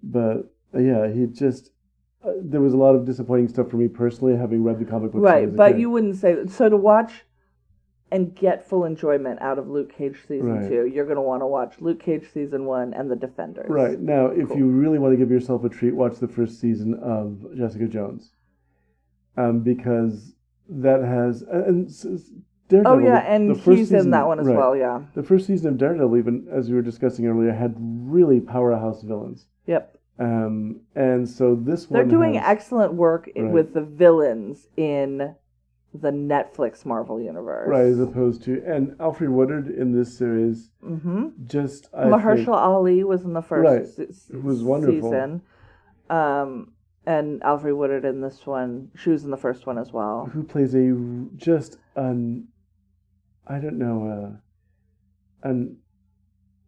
But 0.02 0.52
uh, 0.74 0.78
yeah, 0.78 1.08
he 1.10 1.26
just. 1.26 1.70
Uh, 2.24 2.32
there 2.42 2.60
was 2.60 2.74
a 2.74 2.76
lot 2.76 2.94
of 2.94 3.04
disappointing 3.06 3.48
stuff 3.48 3.70
for 3.70 3.76
me 3.76 3.88
personally, 3.88 4.36
having 4.36 4.62
read 4.62 4.78
the 4.78 4.84
comic 4.84 5.10
books. 5.12 5.22
Right, 5.22 5.54
but 5.54 5.78
you 5.78 5.88
wouldn't 5.90 6.16
say 6.16 6.34
that. 6.34 6.50
So 6.50 6.68
to 6.68 6.76
watch 6.76 7.24
and 8.12 8.34
get 8.34 8.68
full 8.68 8.84
enjoyment 8.84 9.40
out 9.40 9.58
of 9.58 9.68
Luke 9.68 9.92
Cage 9.96 10.18
season 10.28 10.52
Right. 10.52 10.68
two, 10.68 10.86
you're 10.86 11.04
going 11.06 11.16
to 11.16 11.22
want 11.22 11.42
to 11.42 11.46
watch 11.46 11.80
Luke 11.80 12.00
Cage 12.00 12.28
season 12.32 12.64
one 12.66 12.92
and 12.92 13.10
The 13.10 13.16
Defenders. 13.16 13.70
Right 13.70 13.98
now, 14.00 14.26
if 14.26 14.48
Cool. 14.48 14.56
you 14.58 14.66
really 14.66 14.98
want 14.98 15.12
to 15.12 15.16
give 15.16 15.30
yourself 15.30 15.64
a 15.64 15.68
treat, 15.68 15.94
watch 15.94 16.16
the 16.18 16.28
first 16.28 16.60
season 16.60 16.94
of 16.94 17.46
Jessica 17.56 17.86
Jones, 17.86 18.32
um, 19.36 19.60
because 19.60 20.34
that 20.68 21.02
has 21.02 21.42
and 21.42 21.86
s- 21.88 22.32
Daredevil. 22.68 22.92
Oh 22.92 22.98
yeah, 22.98 23.20
the- 23.22 23.28
and 23.30 23.56
he's 23.56 23.92
in 23.92 24.10
that 24.10 24.26
one 24.26 24.38
as 24.40 24.46
right. 24.46 24.56
well. 24.56 24.76
Yeah. 24.76 25.02
The 25.14 25.22
first 25.22 25.46
season 25.46 25.68
of 25.68 25.78
Daredevil, 25.78 26.16
even 26.16 26.48
as 26.52 26.68
we 26.68 26.74
were 26.76 26.82
discussing 26.82 27.26
earlier, 27.26 27.52
had 27.52 27.74
really 27.78 28.40
powerhouse 28.40 29.02
villains, 29.02 29.46
Yep. 29.66 29.96
Um, 30.20 30.82
and 30.94 31.26
so 31.26 31.54
this 31.56 31.88
one 31.88 31.98
They're 31.98 32.08
doing 32.10 32.34
has, 32.34 32.44
excellent 32.46 32.92
work 32.92 33.28
Right. 33.34 33.50
with 33.50 33.72
the 33.74 33.80
villains 33.80 34.68
in 34.76 35.34
the 35.94 36.10
Netflix 36.10 36.84
Marvel 36.84 37.20
universe. 37.20 37.68
right 37.68 37.86
as 37.86 37.98
opposed 37.98 38.42
to 38.44 38.62
and 38.64 38.92
Alfre 38.98 39.28
Woodard 39.28 39.66
in 39.68 39.90
this 39.92 40.16
series 40.16 40.70
Mm-hmm. 40.84 41.28
just 41.46 41.88
I 41.94 42.04
Mahershala 42.04 42.36
think, 42.36 42.48
Ali 42.48 43.02
was 43.02 43.24
in 43.24 43.32
the 43.32 43.42
first 43.42 43.98
Right. 43.98 44.08
se- 44.10 44.34
It 44.36 44.44
was 44.44 44.62
wonderful. 44.62 45.10
season. 45.10 45.42
Um, 46.10 46.72
and 47.06 47.40
Alfre 47.40 47.74
Woodard 47.76 48.04
in 48.04 48.20
this 48.20 48.46
one. 48.46 48.90
She 48.94 49.08
was 49.10 49.24
in 49.24 49.30
the 49.30 49.36
first 49.38 49.66
one 49.66 49.78
as 49.78 49.90
well. 49.92 50.26
who 50.26 50.42
plays 50.44 50.74
a 50.74 50.94
just 51.36 51.78
an 51.96 52.46
I 53.46 53.58
don't 53.58 53.78
know 53.78 54.36
uh, 55.42 55.48
an 55.48 55.78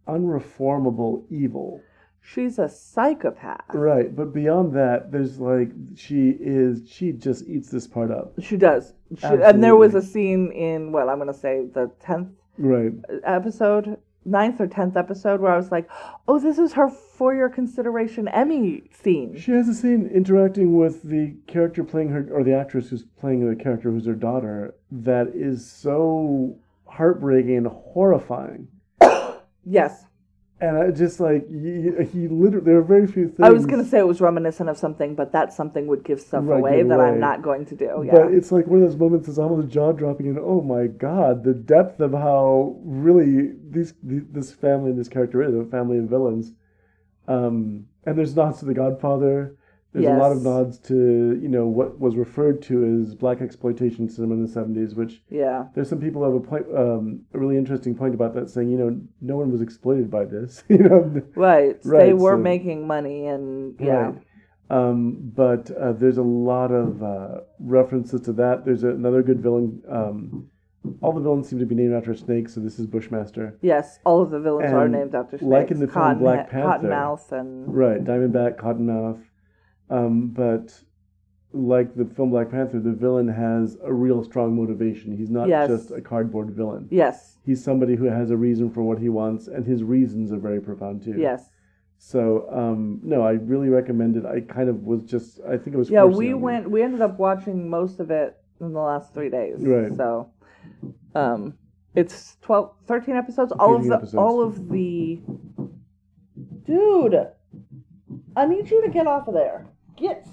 unreformable 0.08 1.24
evil. 1.30 1.80
She's 2.24 2.58
a 2.58 2.68
psychopath. 2.68 3.64
Right, 3.74 4.14
but 4.14 4.32
beyond 4.32 4.72
that, 4.74 5.10
there's 5.10 5.38
like 5.40 5.70
she 5.96 6.36
is 6.40 6.82
she 6.88 7.12
just 7.12 7.46
eats 7.48 7.68
this 7.68 7.86
part 7.86 8.10
up. 8.12 8.32
She 8.40 8.56
does. 8.56 8.94
She, 9.18 9.26
and 9.26 9.62
there 9.62 9.76
was 9.76 9.94
a 9.94 10.00
scene 10.02 10.52
in 10.52 10.92
well, 10.92 11.10
I'm 11.10 11.18
going 11.18 11.32
to 11.32 11.38
say 11.38 11.66
the 11.66 11.90
tenth 12.00 12.28
Right, 12.58 12.92
episode, 13.24 13.96
ninth 14.24 14.60
or 14.60 14.66
tenth 14.68 14.96
episode, 14.96 15.40
where 15.40 15.52
I 15.52 15.56
was 15.56 15.72
like, 15.72 15.90
"Oh, 16.28 16.38
this 16.38 16.58
is 16.58 16.74
her 16.74 16.88
for 16.88 17.34
your 17.34 17.48
consideration 17.48 18.28
Emmy 18.28 18.84
scene." 18.92 19.36
she 19.36 19.50
has 19.52 19.68
a 19.68 19.74
scene 19.74 20.06
interacting 20.14 20.76
with 20.76 21.02
the 21.02 21.34
character 21.48 21.82
playing 21.82 22.10
her 22.10 22.28
or 22.30 22.44
the 22.44 22.54
actress 22.54 22.90
who's 22.90 23.04
playing 23.20 23.48
the 23.48 23.56
character 23.60 23.90
who's 23.90 24.06
her 24.06 24.14
daughter 24.14 24.74
that 24.92 25.28
is 25.34 25.68
so 25.68 26.56
heartbreaking 26.86 27.56
and 27.56 27.66
horrifying. 27.66 28.68
Yes, 29.64 30.06
And 30.62 30.78
I 30.78 30.92
just 30.92 31.18
like 31.18 31.48
he, 31.50 31.90
he 32.12 32.28
literally 32.28 32.64
there 32.64 32.78
are 32.78 32.82
very 32.84 33.08
few 33.08 33.26
things. 33.26 33.40
I 33.42 33.50
was 33.50 33.66
going 33.66 33.82
to 33.82 33.90
say 33.90 33.98
it 33.98 34.06
was 34.06 34.20
reminiscent 34.20 34.70
of 34.70 34.78
something, 34.78 35.16
but 35.16 35.32
that 35.32 35.52
something 35.52 35.88
would 35.88 36.04
give 36.04 36.20
stuff 36.20 36.44
Right, 36.46 36.60
away 36.60 36.82
that 36.84 36.94
away. 36.94 37.04
I'm 37.06 37.18
not 37.18 37.42
going 37.42 37.66
to 37.66 37.74
do. 37.74 38.04
Yeah. 38.06 38.12
But 38.12 38.32
it's 38.32 38.52
like 38.52 38.68
one 38.68 38.80
of 38.80 38.88
those 38.88 38.96
moments 38.96 39.26
that's 39.26 39.38
almost 39.38 39.68
jaw 39.68 39.90
dropping, 39.90 40.28
and 40.28 40.38
oh 40.38 40.60
my 40.62 40.86
god, 40.86 41.42
the 41.42 41.52
depth 41.52 41.98
of 41.98 42.12
how 42.12 42.78
really 42.84 43.54
these 43.70 43.94
th- 44.08 44.22
this 44.30 44.52
family 44.52 44.90
and 44.90 45.00
this 45.00 45.08
character 45.08 45.42
is 45.42 45.52
a 45.52 45.64
family 45.68 45.98
of 45.98 46.04
villains. 46.04 46.52
Um, 47.26 47.86
and 48.06 48.16
there's 48.16 48.36
nods 48.36 48.60
to 48.60 48.64
The 48.64 48.74
Godfather. 48.74 49.56
There's 49.92 50.06
a 50.06 50.18
lot 50.18 50.32
of 50.32 50.42
nods 50.42 50.78
to 50.88 51.38
you 51.40 51.48
know 51.48 51.66
what 51.66 52.00
was 52.00 52.16
referred 52.16 52.62
to 52.62 53.02
as 53.02 53.14
black 53.14 53.42
exploitation 53.42 54.08
cinema 54.08 54.34
in 54.34 54.46
the 54.46 54.48
'70s, 54.48 54.96
which 54.96 55.22
yeah. 55.28 55.66
there's 55.74 55.88
some 55.88 56.00
people 56.00 56.22
who 56.22 56.32
have 56.32 56.42
a 56.42 56.46
point, 56.46 56.66
um, 56.74 57.20
a 57.34 57.38
really 57.38 57.58
interesting 57.58 57.94
point 57.94 58.14
about 58.14 58.34
that, 58.34 58.48
saying 58.48 58.70
you 58.70 58.78
know 58.78 58.98
no 59.20 59.36
one 59.36 59.52
was 59.52 59.60
exploited 59.60 60.10
by 60.10 60.24
this, 60.24 60.64
you 60.68 60.78
know. 60.78 61.22
Right. 61.34 61.82
they 61.82 62.14
were 62.14 62.36
so- 62.36 62.38
making 62.38 62.86
money 62.86 63.26
and 63.26 63.76
yeah. 63.78 63.92
Right. 63.92 64.14
Um, 64.70 65.18
but 65.34 65.70
uh, 65.72 65.92
there's 65.92 66.16
a 66.16 66.22
lot 66.22 66.72
of 66.72 67.02
uh, 67.02 67.40
references 67.58 68.22
to 68.22 68.32
that. 68.34 68.64
There's 68.64 68.84
another 68.84 69.22
good 69.22 69.42
villain. 69.42 69.82
Um, 69.86 70.48
all 71.02 71.12
the 71.12 71.20
villains 71.20 71.48
seem 71.48 71.58
to 71.58 71.66
be 71.66 71.74
named 71.74 71.92
after 71.92 72.12
a 72.12 72.16
snake, 72.16 72.48
so 72.48 72.60
this 72.60 72.78
is 72.78 72.86
Bushmaster. 72.86 73.58
Yes, 73.60 73.98
all 74.04 74.22
of 74.22 74.30
the 74.30 74.40
villains 74.40 74.72
are 74.72 74.88
named 74.88 75.14
after 75.14 75.36
snakes. 75.36 75.50
like 75.50 75.70
in 75.70 75.78
the 75.78 75.86
film 75.86 75.92
Cotton, 75.92 76.18
Black 76.20 76.50
Panther. 76.50 76.88
Cottonmouth 76.88 77.32
and 77.32 77.74
Right, 77.74 78.02
Diamondback, 78.02 78.56
Cottonmouth. 78.56 79.22
Um, 79.92 80.28
but 80.28 80.72
like 81.52 81.94
the 81.94 82.04
film 82.06 82.30
Black 82.30 82.50
Panther, 82.50 82.80
the 82.80 82.92
villain 82.92 83.28
has 83.28 83.76
a 83.84 83.92
real 83.92 84.24
strong 84.24 84.56
motivation. 84.56 85.14
He's 85.16 85.28
not 85.30 85.48
Yes. 85.48 85.68
just 85.68 85.90
a 85.90 86.00
cardboard 86.00 86.50
villain. 86.50 86.88
yes, 86.90 87.36
He's 87.44 87.62
somebody 87.62 87.94
who 87.96 88.04
has 88.06 88.30
a 88.30 88.36
reason 88.36 88.70
for 88.70 88.82
what 88.82 88.98
he 88.98 89.08
wants, 89.08 89.48
and 89.48 89.66
his 89.66 89.82
reasons 89.84 90.32
are 90.32 90.38
very 90.38 90.60
profound 90.60 91.02
too. 91.02 91.16
yes. 91.18 91.50
So 91.98 92.48
um, 92.50 93.00
no, 93.04 93.22
I 93.22 93.32
really 93.32 93.68
recommend 93.68 94.16
it. 94.16 94.24
I 94.26 94.40
kind 94.40 94.68
of 94.68 94.82
was 94.84 95.04
just, 95.04 95.40
I 95.46 95.56
think 95.56 95.74
it 95.74 95.76
was. 95.76 95.88
Yeah, 95.90 96.04
we 96.04 96.34
went. 96.34 96.68
We 96.70 96.82
ended 96.82 97.00
up 97.00 97.18
watching 97.18 97.68
most 97.68 98.00
of 98.00 98.10
it 98.10 98.36
in 98.60 98.72
the 98.72 98.80
last 98.80 99.12
three 99.14 99.28
days. 99.30 99.58
Right. 99.60 99.94
So, 99.94 100.30
um, 101.14 101.54
it's 101.94 102.38
12, 102.42 102.74
13 102.86 103.14
episodes. 103.14 103.52
All 103.52 103.76
of 103.76 103.84
the, 103.84 103.94
episodes. 103.94 104.14
all 104.16 104.42
of 104.42 104.68
the. 104.68 105.20
Dude, 106.64 107.28
I 108.36 108.46
need 108.46 108.70
you 108.70 108.82
to 108.82 108.88
get 108.90 109.06
off 109.06 109.28
of 109.28 109.34
there. 109.34 109.66
Get. 109.96 110.26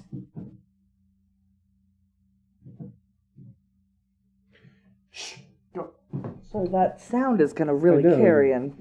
So 6.52 6.66
that 6.72 7.00
sound 7.00 7.42
is 7.42 7.54
gonna 7.54 7.76
really 7.76 8.02
carry 8.04 8.52
in. 8.52 8.74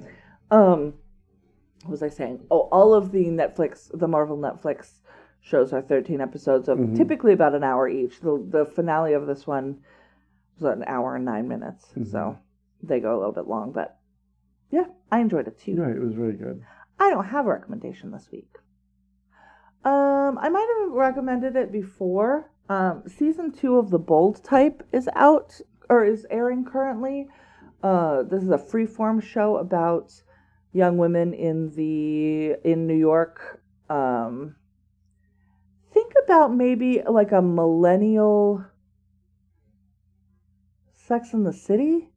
Um, 0.50 0.94
what 1.82 1.90
was 1.90 2.02
I 2.02 2.08
saying? 2.08 2.46
Oh, 2.50 2.60
all 2.72 2.94
of 2.94 3.12
the 3.12 3.26
Netflix, 3.26 3.90
the 3.96 4.08
Marvel 4.08 4.38
Netflix 4.38 5.00
shows 5.40 5.72
are 5.72 5.82
13 5.82 6.20
episodes 6.20 6.68
of 6.68 6.78
Mhm. 6.78 6.96
typically 6.96 7.32
about 7.32 7.54
an 7.54 7.62
hour 7.62 7.86
each. 7.88 8.20
The 8.20 8.38
the 8.48 8.64
finale 8.64 9.12
of 9.12 9.26
this 9.26 9.46
one 9.46 9.80
was 10.58 10.64
an 10.76 10.84
hour 10.86 11.14
and 11.16 11.24
nine 11.24 11.46
minutes, 11.48 11.92
Mhm. 11.94 12.06
so 12.06 12.38
they 12.82 13.00
go 13.00 13.14
a 13.14 13.18
little 13.18 13.32
bit 13.32 13.46
long. 13.46 13.72
But 13.72 13.98
yeah, 14.70 14.86
I 15.12 15.20
enjoyed 15.20 15.46
it 15.46 15.58
too. 15.58 15.76
Right, 15.80 15.94
it 15.96 16.00
was 16.02 16.16
really 16.16 16.36
good. 16.36 16.62
I 16.98 17.10
don't 17.10 17.26
have 17.26 17.46
a 17.46 17.50
recommendation 17.50 18.10
this 18.10 18.30
week. 18.32 18.56
Um, 19.84 20.38
I 20.40 20.48
might 20.48 20.68
have 20.80 20.92
recommended 20.92 21.56
it 21.56 21.72
before. 21.72 22.50
Um, 22.68 23.04
season 23.06 23.52
two 23.52 23.76
of 23.76 23.90
The 23.90 23.98
Bold 23.98 24.44
Type 24.44 24.82
is 24.92 25.08
out 25.14 25.60
or 25.88 26.04
is 26.04 26.26
airing 26.30 26.64
currently. 26.64 27.28
Uh, 27.82 28.24
this 28.24 28.42
is 28.42 28.50
a 28.50 28.58
freeform 28.58 29.22
show 29.22 29.56
about 29.56 30.12
young 30.72 30.98
women 30.98 31.32
in 31.32 31.70
the 31.74 32.56
in 32.68 32.86
New 32.86 32.96
York. 32.96 33.62
Um, 33.88 34.56
think 35.92 36.12
about 36.24 36.54
maybe 36.54 37.02
like 37.08 37.32
a 37.32 37.40
millennial 37.40 38.64
Sex 40.94 41.32
in 41.32 41.44
the 41.44 41.54
City. 41.54 42.10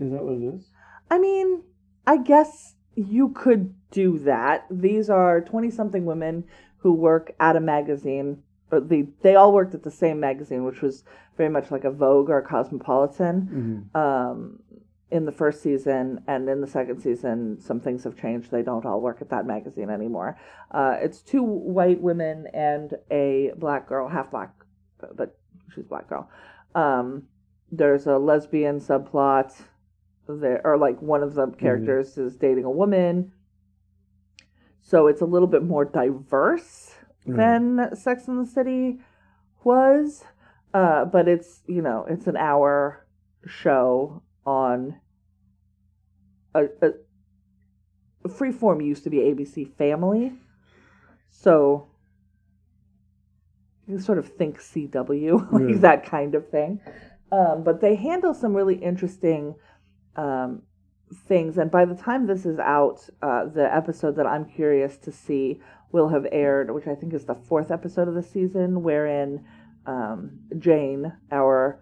Is 0.00 0.10
that 0.10 0.24
what 0.24 0.34
it 0.34 0.54
is? 0.54 0.70
I 1.08 1.18
mean, 1.18 1.62
I 2.06 2.16
guess 2.16 2.74
you 2.96 3.28
could 3.28 3.74
do 3.96 4.18
that. 4.18 4.66
These 4.70 5.08
are 5.08 5.40
20 5.40 5.70
something 5.70 6.04
women 6.04 6.44
who 6.76 6.92
work 6.92 7.34
at 7.40 7.56
a 7.56 7.60
magazine. 7.60 8.42
Or 8.70 8.78
they, 8.78 9.06
they 9.22 9.36
all 9.36 9.52
worked 9.54 9.74
at 9.74 9.84
the 9.84 9.90
same 9.90 10.20
magazine, 10.20 10.64
which 10.64 10.82
was 10.82 11.02
very 11.38 11.48
much 11.48 11.70
like 11.70 11.84
a 11.84 11.90
Vogue 11.90 12.28
or 12.28 12.38
a 12.38 12.42
Cosmopolitan 12.42 13.86
hmm 13.94 13.98
um, 13.98 14.60
in 15.08 15.24
the 15.24 15.32
first 15.32 15.62
season. 15.62 16.22
And 16.26 16.46
in 16.48 16.60
the 16.60 16.66
second 16.66 17.00
season, 17.00 17.58
some 17.58 17.80
things 17.80 18.04
have 18.04 18.20
changed. 18.20 18.50
They 18.50 18.62
don't 18.62 18.84
all 18.84 19.00
work 19.00 19.22
at 19.22 19.30
that 19.30 19.46
magazine 19.46 19.88
anymore. 19.88 20.38
Uh, 20.70 20.96
it's 21.00 21.22
two 21.22 21.42
white 21.42 22.00
women 22.02 22.48
and 22.52 22.92
a 23.10 23.52
black 23.56 23.88
girl, 23.88 24.08
half 24.08 24.30
black, 24.30 24.52
but 25.14 25.38
she's 25.74 25.86
a 25.86 25.88
black 25.88 26.08
girl. 26.08 26.28
Um, 26.74 27.22
there's 27.72 28.06
a 28.06 28.18
lesbian 28.18 28.78
subplot 28.78 29.54
there 30.28 30.60
or 30.64 30.76
like 30.76 31.00
one 31.00 31.22
of 31.22 31.34
the 31.34 31.46
characters 31.52 32.18
is 32.18 32.36
dating 32.36 32.64
a 32.64 32.70
woman 32.70 33.32
so 34.88 35.08
it's 35.08 35.20
a 35.20 35.24
little 35.24 35.48
bit 35.48 35.62
more 35.64 35.84
diverse 35.84 36.92
Right. 37.28 37.36
than 37.38 37.96
sex 37.96 38.28
in 38.28 38.36
the 38.36 38.46
city 38.46 38.98
was 39.64 40.24
uh, 40.74 41.04
but 41.06 41.26
it's 41.26 41.62
you 41.66 41.82
know 41.82 42.06
it's 42.08 42.28
an 42.28 42.36
hour 42.36 43.04
show 43.46 44.22
on 44.44 45.00
a, 46.54 46.66
a, 46.82 46.90
freeform 48.28 48.84
used 48.84 49.02
to 49.04 49.10
be 49.10 49.16
abc 49.18 49.72
family 49.76 50.32
so 51.30 51.88
you 53.88 53.98
sort 53.98 54.18
of 54.18 54.28
think 54.28 54.60
cw 54.60 55.52
like 55.52 55.68
Yeah. 55.68 55.78
that 55.78 56.04
kind 56.04 56.34
of 56.36 56.48
thing 56.48 56.80
um, 57.32 57.64
but 57.64 57.80
they 57.80 57.96
handle 57.96 58.34
some 58.34 58.54
really 58.54 58.76
interesting 58.76 59.56
um, 60.14 60.62
things. 61.14 61.58
And 61.58 61.70
by 61.70 61.84
the 61.84 61.94
time 61.94 62.26
this 62.26 62.44
is 62.46 62.58
out, 62.58 63.08
uh, 63.22 63.46
the 63.46 63.72
episode 63.72 64.16
that 64.16 64.26
I'm 64.26 64.44
curious 64.44 64.96
to 64.98 65.12
see 65.12 65.60
will 65.92 66.08
have 66.08 66.26
aired, 66.32 66.70
which 66.72 66.86
I 66.86 66.94
think 66.94 67.14
is 67.14 67.24
the 67.26 67.34
fourth 67.34 67.70
episode 67.70 68.08
of 68.08 68.14
the 68.14 68.22
season, 68.22 68.82
wherein 68.82 69.44
um, 69.86 70.40
Jane, 70.58 71.12
our 71.30 71.80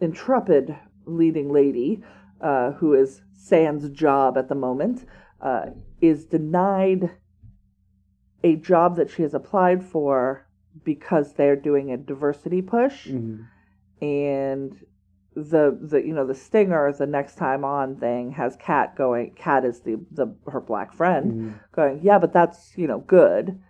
intrepid 0.00 0.76
leading 1.04 1.52
lady, 1.52 2.02
uh, 2.40 2.72
who 2.72 2.94
is 2.94 3.22
Sans 3.32 3.88
job 3.90 4.36
at 4.36 4.48
the 4.48 4.54
moment, 4.54 5.04
uh, 5.40 5.66
is 6.00 6.24
denied 6.24 7.10
a 8.42 8.56
job 8.56 8.96
that 8.96 9.10
she 9.10 9.22
has 9.22 9.34
applied 9.34 9.84
for 9.84 10.46
because 10.84 11.34
they're 11.34 11.56
doing 11.56 11.90
a 11.90 11.96
diversity 11.96 12.60
push 12.60 13.08
Mhm. 13.08 13.46
and 14.02 14.84
the 15.36 15.76
the 15.82 15.98
you 16.04 16.14
know 16.14 16.26
the 16.26 16.34
stinger 16.34 16.90
the 16.92 17.06
next 17.06 17.34
time 17.36 17.62
on 17.62 17.94
thing 17.96 18.32
has 18.32 18.56
Kat 18.56 18.96
going 18.96 19.32
Kat 19.36 19.66
is 19.66 19.80
the 19.80 20.00
the 20.10 20.34
her 20.50 20.60
black 20.62 20.94
friend 20.94 21.32
Mhm. 21.32 21.54
going 21.72 22.00
yeah 22.02 22.18
but 22.18 22.32
that's 22.32 22.72
you 22.78 22.86
know 22.86 23.00
good 23.00 23.60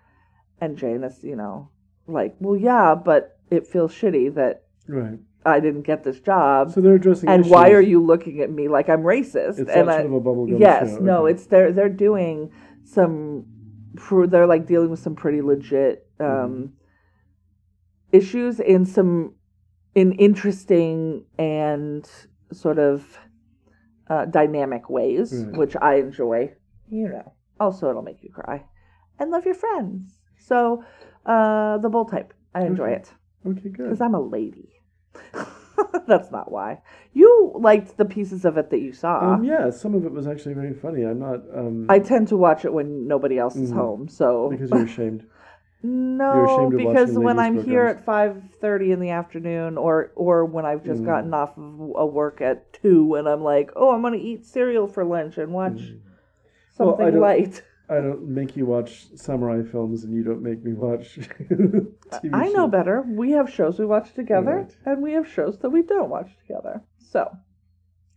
and 0.60 0.78
jane 0.78 1.02
is 1.02 1.24
you 1.24 1.34
know 1.34 1.68
like 2.06 2.36
well 2.38 2.56
yeah 2.56 2.94
but 2.94 3.38
it 3.50 3.66
feels 3.66 3.92
shitty 3.92 4.32
that 4.36 4.62
Right. 4.86 5.18
i 5.44 5.58
didn't 5.58 5.82
get 5.82 6.04
this 6.04 6.20
job 6.20 6.70
So 6.70 6.80
they're 6.80 6.94
addressing. 6.94 7.28
and 7.28 7.50
why 7.50 7.70
are 7.72 7.80
you 7.80 8.00
looking 8.00 8.40
at 8.42 8.50
me 8.50 8.68
like 8.68 8.88
i'm 8.88 9.02
racist 9.02 9.58
It's 9.58 9.68
and 9.70 9.90
I, 9.90 10.02
sort 10.02 10.06
of 10.06 10.12
a 10.12 10.20
bubblegum 10.20 10.60
yes 10.60 10.90
show. 10.90 10.98
no 10.98 11.22
okay. 11.24 11.32
it's 11.32 11.46
they're 11.46 11.72
they're 11.72 11.88
doing 11.88 12.52
some 12.84 13.44
they're 14.28 14.46
like 14.46 14.66
dealing 14.66 14.90
with 14.90 15.00
some 15.00 15.16
pretty 15.16 15.42
legit 15.42 16.06
um 16.20 16.26
Mm-hmm. 16.26 16.66
issues 18.12 18.60
in 18.60 18.84
some 18.86 19.34
in 19.96 20.12
interesting 20.12 21.24
and 21.38 22.08
sort 22.52 22.78
of 22.78 23.18
uh, 24.08 24.26
dynamic 24.26 24.88
ways 24.88 25.32
Right. 25.32 25.54
which 25.56 25.74
i 25.82 25.94
enjoy 25.96 26.52
you 26.88 27.08
know 27.08 27.32
also 27.58 27.88
it'll 27.90 28.02
make 28.02 28.22
you 28.22 28.30
cry 28.30 28.62
and 29.18 29.30
love 29.32 29.44
your 29.46 29.54
friends 29.54 30.20
so 30.38 30.84
uh 31.24 31.78
the 31.78 31.88
bold 31.88 32.10
type 32.10 32.32
i 32.54 32.60
enjoy 32.62 32.90
Okay. 32.90 32.94
it 33.00 33.12
Okay, 33.48 33.68
good. 33.70 33.78
because 33.78 34.00
i'm 34.00 34.14
a 34.14 34.20
lady 34.20 34.68
that's 36.06 36.30
not 36.30 36.52
why 36.52 36.78
you 37.14 37.52
liked 37.56 37.96
the 37.96 38.04
pieces 38.04 38.44
of 38.44 38.58
it 38.58 38.68
that 38.70 38.80
you 38.80 38.92
saw 38.92 39.34
Um, 39.34 39.44
yeah, 39.44 39.70
some 39.70 39.94
of 39.94 40.04
it 40.04 40.12
was 40.12 40.26
actually 40.26 40.54
very 40.54 40.74
funny. 40.74 41.02
I'm 41.04 41.18
not. 41.18 41.40
Um, 41.54 41.86
I 41.88 41.98
tend 42.00 42.28
to 42.28 42.36
watch 42.36 42.64
it 42.66 42.72
when 42.72 43.06
nobody 43.08 43.38
else 43.38 43.56
is 43.56 43.70
Mhm. 43.70 43.74
home. 43.74 44.08
So 44.08 44.48
because 44.50 44.70
you're 44.70 44.84
ashamed. 44.84 45.24
no, 45.82 46.70
because 46.76 47.10
when 47.16 47.38
I'm 47.38 47.54
ladies' 47.56 47.66
here 47.68 47.84
at 47.86 48.04
five 48.04 48.42
thirty 48.60 48.92
in 48.92 49.00
the 49.00 49.10
afternoon, 49.10 49.76
or 49.78 50.10
or 50.16 50.44
when 50.44 50.64
I've 50.64 50.84
just 50.84 51.02
Mm. 51.02 51.06
gotten 51.06 51.34
off 51.34 51.56
of 51.58 51.92
a 51.96 52.06
work 52.06 52.40
at 52.40 52.72
two, 52.72 53.14
and 53.14 53.28
I'm 53.28 53.42
like, 53.42 53.70
oh, 53.76 53.90
I'm 53.94 54.02
gonna 54.02 54.16
eat 54.16 54.44
cereal 54.46 54.86
for 54.86 55.04
lunch 55.04 55.38
and 55.38 55.52
watch 55.52 55.72
Mm. 55.80 56.00
Well, 56.78 56.94
I 56.94 57.04
something 57.04 57.20
light. 57.20 57.62
I 57.88 58.00
don't 58.00 58.26
make 58.26 58.56
you 58.56 58.66
watch 58.66 59.06
samurai 59.14 59.62
films, 59.62 60.02
and 60.02 60.12
you 60.12 60.24
don't 60.24 60.42
make 60.42 60.64
me 60.64 60.72
watch. 60.72 61.18
TV 61.20 61.88
I 62.32 62.48
know 62.48 62.64
shows. 62.64 62.70
better. 62.72 63.02
We 63.02 63.30
have 63.32 63.48
shows 63.48 63.78
we 63.78 63.86
watch 63.86 64.12
together, 64.12 64.56
Right. 64.66 64.76
and 64.84 65.02
we 65.02 65.12
have 65.12 65.28
shows 65.28 65.58
that 65.58 65.70
we 65.70 65.82
don't 65.82 66.10
watch 66.10 66.36
together. 66.38 66.82
So, 66.98 67.30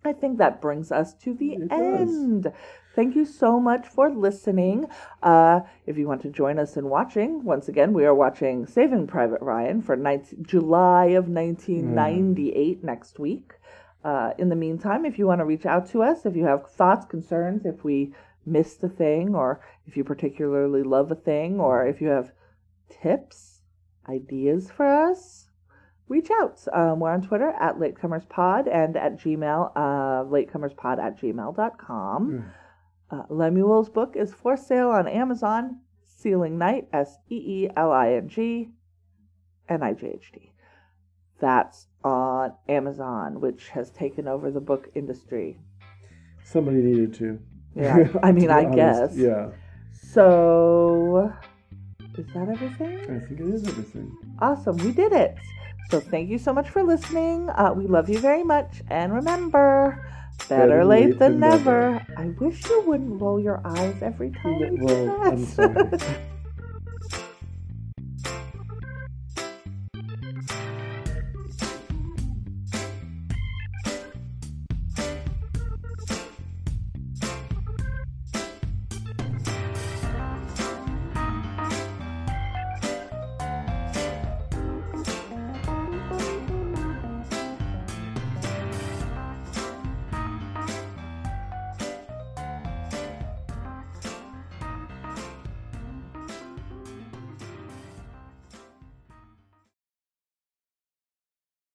I 0.03 0.13
think 0.13 0.39
that 0.39 0.59
brings 0.59 0.91
us 0.91 1.13
to 1.19 1.35
the 1.35 1.53
It 1.53 1.67
does. 1.67 2.47
Thank 2.95 3.15
you 3.15 3.25
so 3.25 3.59
much 3.59 3.87
for 3.87 4.09
listening. 4.09 4.87
Uh, 5.21 5.61
if 5.85 5.97
you 5.97 6.07
want 6.07 6.21
to 6.23 6.29
join 6.29 6.57
us 6.57 6.75
in 6.75 6.89
watching, 6.89 7.43
once 7.43 7.67
again, 7.67 7.93
we 7.93 8.05
are 8.05 8.15
watching 8.15 8.65
Saving 8.65 9.07
Private 9.07 9.41
Ryan 9.41 9.81
for 9.81 9.95
19, 9.95 10.43
July 10.43 11.05
of 11.05 11.27
1998 11.29 12.83
next 12.83 13.19
week. 13.19 13.53
Uh, 14.03 14.31
in 14.37 14.49
the 14.49 14.55
meantime, 14.55 15.05
if 15.05 15.19
you 15.19 15.27
want 15.27 15.39
to 15.39 15.45
reach 15.45 15.65
out 15.65 15.89
to 15.91 16.01
us, 16.01 16.25
if 16.25 16.35
you 16.35 16.45
have 16.45 16.69
thoughts, 16.71 17.05
concerns, 17.05 17.65
if 17.65 17.83
we 17.83 18.13
missed 18.45 18.83
a 18.83 18.89
thing, 18.89 19.35
or 19.35 19.61
if 19.85 19.95
you 19.95 20.03
particularly 20.03 20.83
love 20.83 21.11
a 21.11 21.15
thing, 21.15 21.59
or 21.59 21.85
if 21.85 22.01
you 22.01 22.07
have 22.07 22.31
tips, 22.89 23.61
ideas 24.07 24.71
for 24.71 24.85
us, 24.85 25.49
reach 26.07 26.29
out. 26.41 26.65
Um, 26.73 26.99
we're 26.99 27.11
on 27.11 27.21
Twitter 27.21 27.49
at 27.49 27.75
latecomerspod 27.75 28.73
and 28.73 28.97
at 28.97 29.19
Gmail, 29.19 29.71
uh, 29.75 30.23
latecomerspod 30.25 30.97
at 30.99 31.19
gmail.com. 31.19 32.31
Mm. 32.31 32.51
Uh, 33.11 33.23
Lemuel's 33.29 33.89
book 33.89 34.15
is 34.15 34.33
for 34.33 34.55
sale 34.55 34.89
on 34.89 35.07
Amazon, 35.07 35.79
Seeling 36.03 36.57
Night, 36.57 36.87
S 36.93 37.17
E 37.29 37.35
E 37.35 37.69
L 37.75 37.91
I 37.91 38.13
N 38.13 38.27
G 38.29 38.69
N 39.67 39.81
I 39.83 39.93
G 39.93 40.07
H 40.07 40.31
T. 40.33 40.51
That's 41.39 41.87
on 42.03 42.53
Amazon, 42.67 43.39
which 43.39 43.69
has 43.69 43.89
taken 43.91 44.27
over 44.27 44.51
the 44.51 44.59
book 44.59 44.89
industry. 44.95 45.57
Somebody 46.43 46.77
needed 46.77 47.13
to. 47.15 47.39
Yeah, 47.75 48.07
I 48.21 48.31
mean, 48.33 48.49
I 48.51 48.65
honest, 48.65 48.75
guess. 48.75 49.17
Yeah, 49.17 49.49
So, 49.93 51.31
is 52.17 52.25
that 52.33 52.49
everything? 52.49 52.99
I 53.01 53.19
think 53.25 53.39
it 53.39 53.47
is 53.53 53.67
everything. 53.67 54.15
Awesome, 54.39 54.77
we 54.77 54.91
did 54.91 55.13
it. 55.13 55.35
So 55.89 55.99
thank 55.99 56.29
you 56.29 56.37
so 56.37 56.53
much 56.53 56.69
for 56.69 56.83
listening. 56.83 57.49
Uh, 57.49 57.73
we 57.75 57.87
love 57.87 58.09
you 58.09 58.19
very 58.19 58.43
much. 58.43 58.81
And 58.89 59.13
remember, 59.13 60.05
better, 60.47 60.85
late, 60.85 61.19
than, 61.19 61.39
never. 61.39 62.05
I 62.17 62.27
wish 62.39 62.63
you 62.69 62.81
wouldn't 62.85 63.21
roll 63.21 63.39
your 63.39 63.61
eyes 63.65 64.01
every 64.01 64.31
time. 64.31 64.59
you 64.59 64.77
do 64.77 64.83
Well, 64.85 65.21
I'm 65.23 65.45
that. 65.45 66.01
sorry. 66.01 66.15